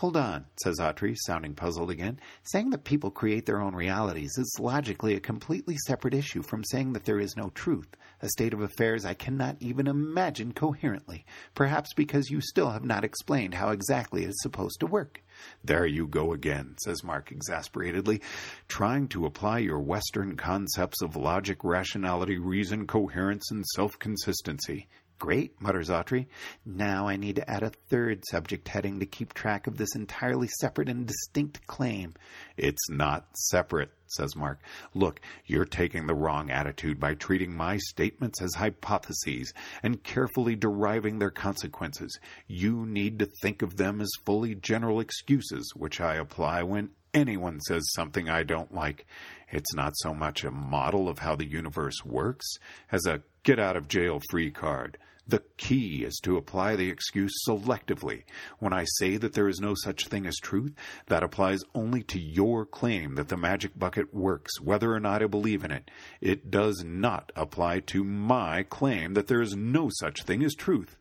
Hold 0.00 0.18
on, 0.18 0.44
says 0.62 0.78
Autry, 0.78 1.16
sounding 1.16 1.54
puzzled 1.54 1.90
again. 1.90 2.20
Saying 2.42 2.68
that 2.68 2.84
people 2.84 3.10
create 3.10 3.46
their 3.46 3.62
own 3.62 3.74
realities 3.74 4.36
is 4.36 4.58
logically 4.60 5.14
a 5.14 5.20
completely 5.20 5.78
separate 5.86 6.12
issue 6.12 6.42
from 6.42 6.64
saying 6.64 6.92
that 6.92 7.06
there 7.06 7.18
is 7.18 7.34
no 7.34 7.48
truth, 7.54 7.96
a 8.20 8.28
state 8.28 8.52
of 8.52 8.60
affairs 8.60 9.06
I 9.06 9.14
cannot 9.14 9.56
even 9.58 9.86
imagine 9.86 10.52
coherently, 10.52 11.24
perhaps 11.54 11.94
because 11.94 12.28
you 12.28 12.42
still 12.42 12.72
have 12.72 12.84
not 12.84 13.04
explained 13.04 13.54
how 13.54 13.70
exactly 13.70 14.24
it 14.24 14.28
is 14.28 14.42
supposed 14.42 14.80
to 14.80 14.86
work. 14.86 15.22
There 15.64 15.86
you 15.86 16.06
go 16.06 16.34
again, 16.34 16.74
says 16.84 17.02
Mark 17.02 17.32
exasperatedly, 17.32 18.20
trying 18.68 19.08
to 19.08 19.24
apply 19.24 19.60
your 19.60 19.80
Western 19.80 20.36
concepts 20.36 21.00
of 21.00 21.16
logic, 21.16 21.64
rationality, 21.64 22.36
reason, 22.36 22.86
coherence, 22.86 23.50
and 23.50 23.64
self 23.74 23.98
consistency. 23.98 24.88
Great, 25.18 25.58
mutters 25.62 25.88
Autry. 25.88 26.26
Now 26.66 27.08
I 27.08 27.16
need 27.16 27.36
to 27.36 27.50
add 27.50 27.62
a 27.62 27.72
third 27.88 28.22
subject 28.28 28.68
heading 28.68 29.00
to 29.00 29.06
keep 29.06 29.32
track 29.32 29.66
of 29.66 29.78
this 29.78 29.94
entirely 29.94 30.46
separate 30.60 30.90
and 30.90 31.06
distinct 31.06 31.66
claim. 31.66 32.12
It's 32.58 32.90
not 32.90 33.26
separate, 33.34 33.92
says 34.08 34.36
Mark. 34.36 34.60
Look, 34.92 35.20
you're 35.46 35.64
taking 35.64 36.06
the 36.06 36.14
wrong 36.14 36.50
attitude 36.50 37.00
by 37.00 37.14
treating 37.14 37.56
my 37.56 37.78
statements 37.78 38.42
as 38.42 38.54
hypotheses 38.56 39.54
and 39.82 40.04
carefully 40.04 40.54
deriving 40.54 41.18
their 41.18 41.30
consequences. 41.30 42.18
You 42.46 42.84
need 42.84 43.18
to 43.20 43.30
think 43.40 43.62
of 43.62 43.78
them 43.78 44.02
as 44.02 44.10
fully 44.26 44.54
general 44.54 45.00
excuses, 45.00 45.72
which 45.74 45.98
I 45.98 46.16
apply 46.16 46.62
when 46.62 46.90
anyone 47.14 47.58
says 47.60 47.90
something 47.94 48.28
I 48.28 48.42
don't 48.42 48.74
like. 48.74 49.06
It's 49.50 49.74
not 49.74 49.94
so 49.96 50.12
much 50.12 50.44
a 50.44 50.50
model 50.50 51.08
of 51.08 51.20
how 51.20 51.36
the 51.36 51.48
universe 51.48 52.04
works 52.04 52.46
as 52.92 53.06
a 53.06 53.22
get 53.44 53.58
out 53.58 53.76
of 53.76 53.88
jail 53.88 54.20
free 54.30 54.50
card. 54.50 54.98
The 55.28 55.42
key 55.56 56.04
is 56.04 56.20
to 56.22 56.36
apply 56.36 56.76
the 56.76 56.88
excuse 56.88 57.32
selectively. 57.48 58.22
When 58.60 58.72
I 58.72 58.84
say 58.98 59.16
that 59.16 59.32
there 59.32 59.48
is 59.48 59.60
no 59.60 59.74
such 59.74 60.06
thing 60.06 60.24
as 60.24 60.36
truth, 60.36 60.72
that 61.06 61.24
applies 61.24 61.64
only 61.74 62.04
to 62.04 62.20
your 62.20 62.64
claim 62.64 63.16
that 63.16 63.28
the 63.28 63.36
magic 63.36 63.76
bucket 63.76 64.14
works, 64.14 64.60
whether 64.60 64.94
or 64.94 65.00
not 65.00 65.22
I 65.22 65.26
believe 65.26 65.64
in 65.64 65.72
it. 65.72 65.90
It 66.20 66.50
does 66.50 66.84
not 66.84 67.32
apply 67.34 67.80
to 67.80 68.04
my 68.04 68.62
claim 68.62 69.14
that 69.14 69.26
there 69.26 69.42
is 69.42 69.56
no 69.56 69.90
such 69.92 70.22
thing 70.22 70.44
as 70.44 70.54
truth. 70.54 70.96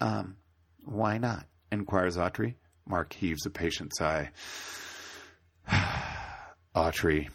Um, 0.00 0.36
why 0.84 1.18
not? 1.18 1.46
inquires 1.72 2.16
Autry. 2.16 2.54
Mark 2.86 3.12
heaves 3.12 3.44
a 3.44 3.50
patient 3.50 3.92
sigh. 3.96 4.30
Autry, 6.74 7.28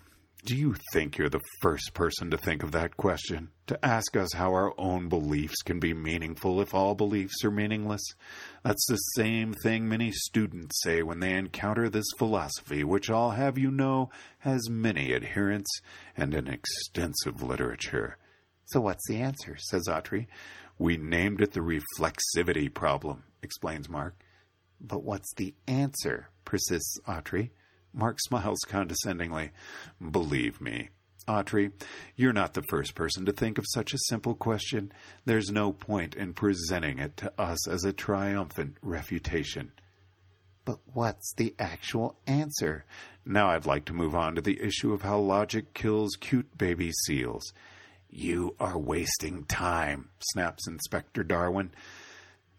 do 0.45 0.57
you 0.57 0.75
think 0.91 1.17
you're 1.17 1.29
the 1.29 1.39
first 1.61 1.93
person 1.93 2.29
to 2.31 2.37
think 2.37 2.63
of 2.63 2.73
that 2.73 2.97
question? 2.97 3.49
To 3.67 3.85
ask 3.85 4.17
us 4.17 4.33
how 4.33 4.51
our 4.51 4.73
own 4.77 5.07
beliefs 5.07 5.61
can 5.61 5.79
be 5.79 5.93
meaningful 5.93 6.59
if 6.59 6.73
all 6.73 6.95
beliefs 6.95 7.45
are 7.45 7.51
meaningless? 7.51 8.01
That's 8.63 8.85
the 8.87 8.97
same 8.97 9.53
thing 9.53 9.87
many 9.87 10.11
students 10.11 10.81
say 10.83 11.01
when 11.01 11.21
they 11.21 11.33
encounter 11.33 11.87
this 11.87 12.05
philosophy, 12.17 12.83
which 12.83 13.09
I'll 13.09 13.31
have 13.31 13.57
you 13.57 13.71
know 13.71 14.09
has 14.39 14.69
many 14.69 15.13
adherents 15.13 15.69
and 16.17 16.33
an 16.33 16.49
extensive 16.49 17.41
literature. 17.41 18.17
So 18.65 18.81
what's 18.81 19.07
the 19.07 19.21
answer? 19.21 19.55
says 19.57 19.87
Autry. 19.87 20.27
We 20.77 20.97
named 20.97 21.39
it 21.39 21.53
the 21.53 21.61
reflexivity 21.61 22.73
problem, 22.73 23.23
explains 23.41 23.87
Mark. 23.87 24.15
But 24.81 25.03
what's 25.03 25.33
the 25.35 25.55
answer? 25.67 26.29
persists 26.43 26.99
Autry. 27.07 27.51
Mark 27.93 28.19
smiles 28.19 28.59
condescendingly. 28.67 29.51
Believe 30.11 30.59
me, 30.59 30.89
Autry, 31.27 31.71
you're 32.15 32.33
not 32.33 32.53
the 32.53 32.63
first 32.63 32.95
person 32.95 33.25
to 33.25 33.31
think 33.31 33.57
of 33.57 33.65
such 33.69 33.93
a 33.93 33.99
simple 34.09 34.35
question. 34.35 34.91
There's 35.25 35.51
no 35.51 35.71
point 35.71 36.15
in 36.15 36.33
presenting 36.33 36.99
it 36.99 37.15
to 37.17 37.31
us 37.39 37.67
as 37.67 37.85
a 37.85 37.93
triumphant 37.93 38.77
refutation. 38.81 39.71
But 40.65 40.79
what's 40.93 41.33
the 41.35 41.53
actual 41.59 42.17
answer? 42.25 42.85
Now 43.25 43.49
I'd 43.49 43.65
like 43.65 43.85
to 43.85 43.93
move 43.93 44.15
on 44.15 44.35
to 44.35 44.41
the 44.41 44.61
issue 44.61 44.93
of 44.93 45.01
how 45.01 45.19
logic 45.19 45.73
kills 45.73 46.15
cute 46.19 46.57
baby 46.57 46.91
seals. 47.05 47.53
You 48.09 48.55
are 48.59 48.77
wasting 48.77 49.45
time, 49.45 50.09
snaps 50.19 50.67
Inspector 50.67 51.23
Darwin. 51.23 51.71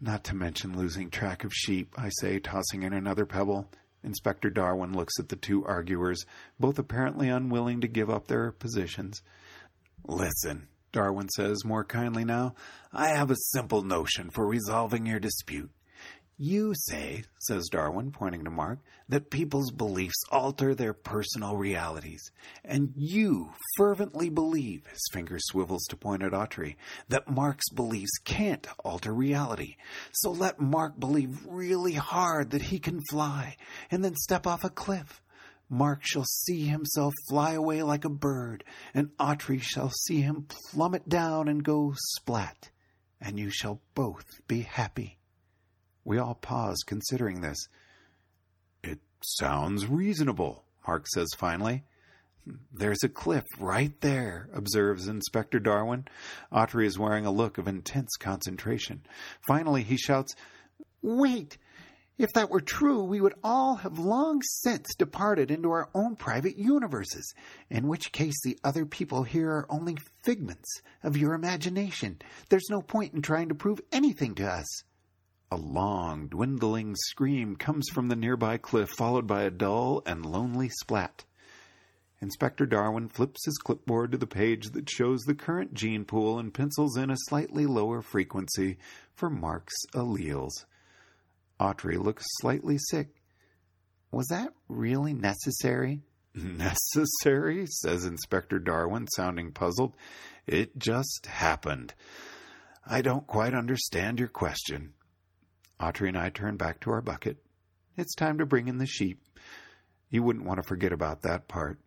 Not 0.01 0.25
to 0.25 0.35
mention 0.35 0.77
losing 0.77 1.11
track 1.11 1.45
of 1.45 1.53
sheep, 1.55 1.95
I 1.97 2.11
say, 2.21 2.39
tossing 2.39 2.83
in 2.83 2.93
another 2.93 3.25
pebble. 3.25 3.71
Inspector 4.05 4.49
Darwin 4.51 4.93
looks 4.93 5.19
at 5.19 5.29
the 5.29 5.37
two 5.37 5.65
arguers, 5.65 6.25
both 6.61 6.79
apparently 6.79 7.29
unwilling 7.29 7.81
to 7.81 7.89
give 7.89 8.11
up 8.11 8.27
their 8.27 8.53
positions. 8.53 9.23
Listen, 10.07 10.69
Darwin 10.93 11.29
says 11.31 11.65
more 11.65 11.85
kindly 11.85 12.25
now, 12.25 12.55
I 12.93 13.09
have 13.09 13.31
a 13.31 13.37
simple 13.37 13.83
notion 13.83 14.31
for 14.31 14.47
resolving 14.47 15.07
your 15.07 15.19
dispute. 15.19 15.71
You 16.37 16.73
say, 16.75 17.23
says 17.39 17.69
Darwin, 17.71 18.11
pointing 18.11 18.43
to 18.43 18.51
Mark, 18.51 18.81
that 19.09 19.31
people's 19.31 19.71
beliefs 19.71 20.21
alter 20.33 20.75
their 20.75 20.93
personal 20.93 21.57
realities. 21.57 22.33
And 22.65 22.93
you 22.97 23.53
fervently 23.77 24.31
believe, 24.31 24.85
his 24.87 25.09
finger 25.13 25.39
swivels 25.39 25.85
to 25.91 25.97
point 25.97 26.25
at 26.25 26.33
Autry, 26.33 26.75
that 27.09 27.31
Mark's 27.31 27.69
beliefs 27.69 28.19
can't 28.25 28.67
alter 28.85 29.15
reality. 29.15 29.77
So 30.13 30.33
let 30.33 30.61
Mark 30.61 30.99
believe 30.99 31.47
really 31.47 31.93
hard 31.93 32.51
that 32.51 32.63
he 32.63 32.81
can 32.81 33.01
fly, 33.11 33.57
and 33.93 34.05
then 34.05 34.17
step 34.17 34.45
off 34.45 34.65
a 34.65 34.71
cliff. 34.71 35.23
Mark 35.71 36.01
shall 36.03 36.25
see 36.25 36.67
himself 36.67 37.13
fly 37.29 37.53
away 37.53 37.85
like 37.85 38.05
a 38.05 38.11
bird, 38.11 38.65
and 38.93 39.17
Autry 39.19 39.63
shall 39.63 39.91
see 39.91 40.21
him 40.21 40.49
plummet 40.73 41.09
down 41.09 41.47
and 41.47 41.63
go 41.63 41.95
splat, 42.17 42.71
and 43.21 43.39
you 43.39 43.51
shall 43.51 43.81
both 43.95 44.27
be 44.49 44.63
happy. 44.63 45.19
We 46.05 46.19
all 46.19 46.35
pause, 46.35 46.83
considering 46.87 47.41
this. 47.41 47.69
It 48.83 49.01
sounds 49.23 49.87
reasonable, 49.87 50.65
Mark 50.87 51.07
says 51.09 51.31
finally. 51.37 51.85
There's 52.73 53.03
a 53.03 53.09
cliff 53.09 53.45
right 53.59 53.99
there, 54.03 54.51
observes 54.53 55.09
Inspector 55.09 55.59
Darwin. 55.61 56.07
Autry 56.53 56.85
is 56.85 56.99
wearing 56.99 57.25
a 57.25 57.33
look 57.33 57.57
of 57.57 57.67
intense 57.69 58.17
concentration. 58.19 59.03
Finally, 59.47 59.83
he 59.83 59.97
shouts, 59.97 60.35
Wait! 61.01 61.57
If 62.17 62.33
that 62.35 62.51
were 62.51 62.61
true, 62.61 63.03
we 63.03 63.21
would 63.21 63.35
all 63.43 63.77
have 63.77 63.99
long 63.99 64.41
since 64.43 64.95
departed 64.95 65.51
into 65.51 65.73
our 65.73 65.89
own 65.95 66.15
private 66.15 66.57
universes, 66.57 67.35
in 67.71 67.89
which 67.89 68.13
case 68.13 68.41
the 68.45 68.59
other 68.63 68.87
people 68.87 69.25
here 69.25 69.51
are 69.51 69.67
only 69.69 69.97
figments 70.23 70.81
of 71.03 71.17
your 71.17 71.35
imagination. 71.35 72.21
There's 72.51 72.71
no 72.71 72.83
point 72.83 73.15
in 73.15 73.23
trying 73.23 73.49
to 73.49 73.57
prove 73.57 73.81
anything 73.91 74.37
to 74.37 74.47
us. 74.47 74.85
A 75.51 75.57
long, 75.57 76.29
dwindling 76.29 76.97
scream 76.97 77.57
comes 77.57 77.89
from 77.93 78.09
the 78.09 78.17
nearby 78.17 78.57
cliff, 78.57 78.91
followed 78.91 79.27
by 79.27 79.43
a 79.43 79.51
dull 79.51 80.03
and 80.07 80.25
lonely 80.25 80.69
splat. 80.69 81.25
Inspector 82.21 82.65
Darwin 82.67 83.09
flips 83.09 83.45
his 83.45 83.59
clipboard 83.59 84.13
to 84.13 84.19
the 84.19 84.27
page 84.27 84.71
that 84.71 84.89
shows 84.89 85.21
the 85.21 85.35
current 85.35 85.75
gene 85.75 86.05
pool 86.05 86.39
and 86.39 86.55
pencils 86.55 86.97
in 86.97 87.11
a 87.11 87.17
slightly 87.29 87.67
lower 87.67 88.01
frequency 88.01 88.79
for 89.15 89.29
Mark's 89.29 89.75
alleles. 89.95 90.65
Autry 91.61 92.03
looks 92.03 92.25
slightly 92.41 92.79
sick. 92.79 93.09
Was 94.11 94.27
that 94.29 94.55
really 94.69 95.13
necessary? 95.13 96.01
Necessary? 96.35 97.67
says 97.67 98.05
Inspector 98.05 98.59
Darwin, 98.61 99.07
sounding 99.15 99.53
puzzled. 99.53 99.95
It 100.47 100.79
just 100.79 101.27
happened. 101.27 101.95
I 102.87 103.03
don't 103.03 103.27
quite 103.27 103.55
understand 103.55 104.19
your 104.19 104.29
question. 104.29 104.95
Autry 105.81 106.09
and 106.09 106.19
I 106.19 106.31
turn 106.31 106.57
back 106.57 106.81
to 106.81 106.91
our 106.91 107.01
bucket. 107.01 107.39
It's 107.97 108.15
time 108.15 108.39
to 108.39 108.47
bring 108.47 108.69
in 108.69 108.79
the 108.79 108.87
sheep. 108.87 109.21
You 110.11 110.23
wouldn't 110.23 110.45
want 110.45 110.59
to 110.59 110.69
forget 110.69 110.93
about 110.93 111.23
that 111.23 111.49
part. 111.49 111.79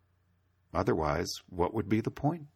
Otherwise, 0.74 1.28
what 1.50 1.74
would 1.74 1.88
be 1.90 2.02
the 2.02 2.12
point? 2.12 2.48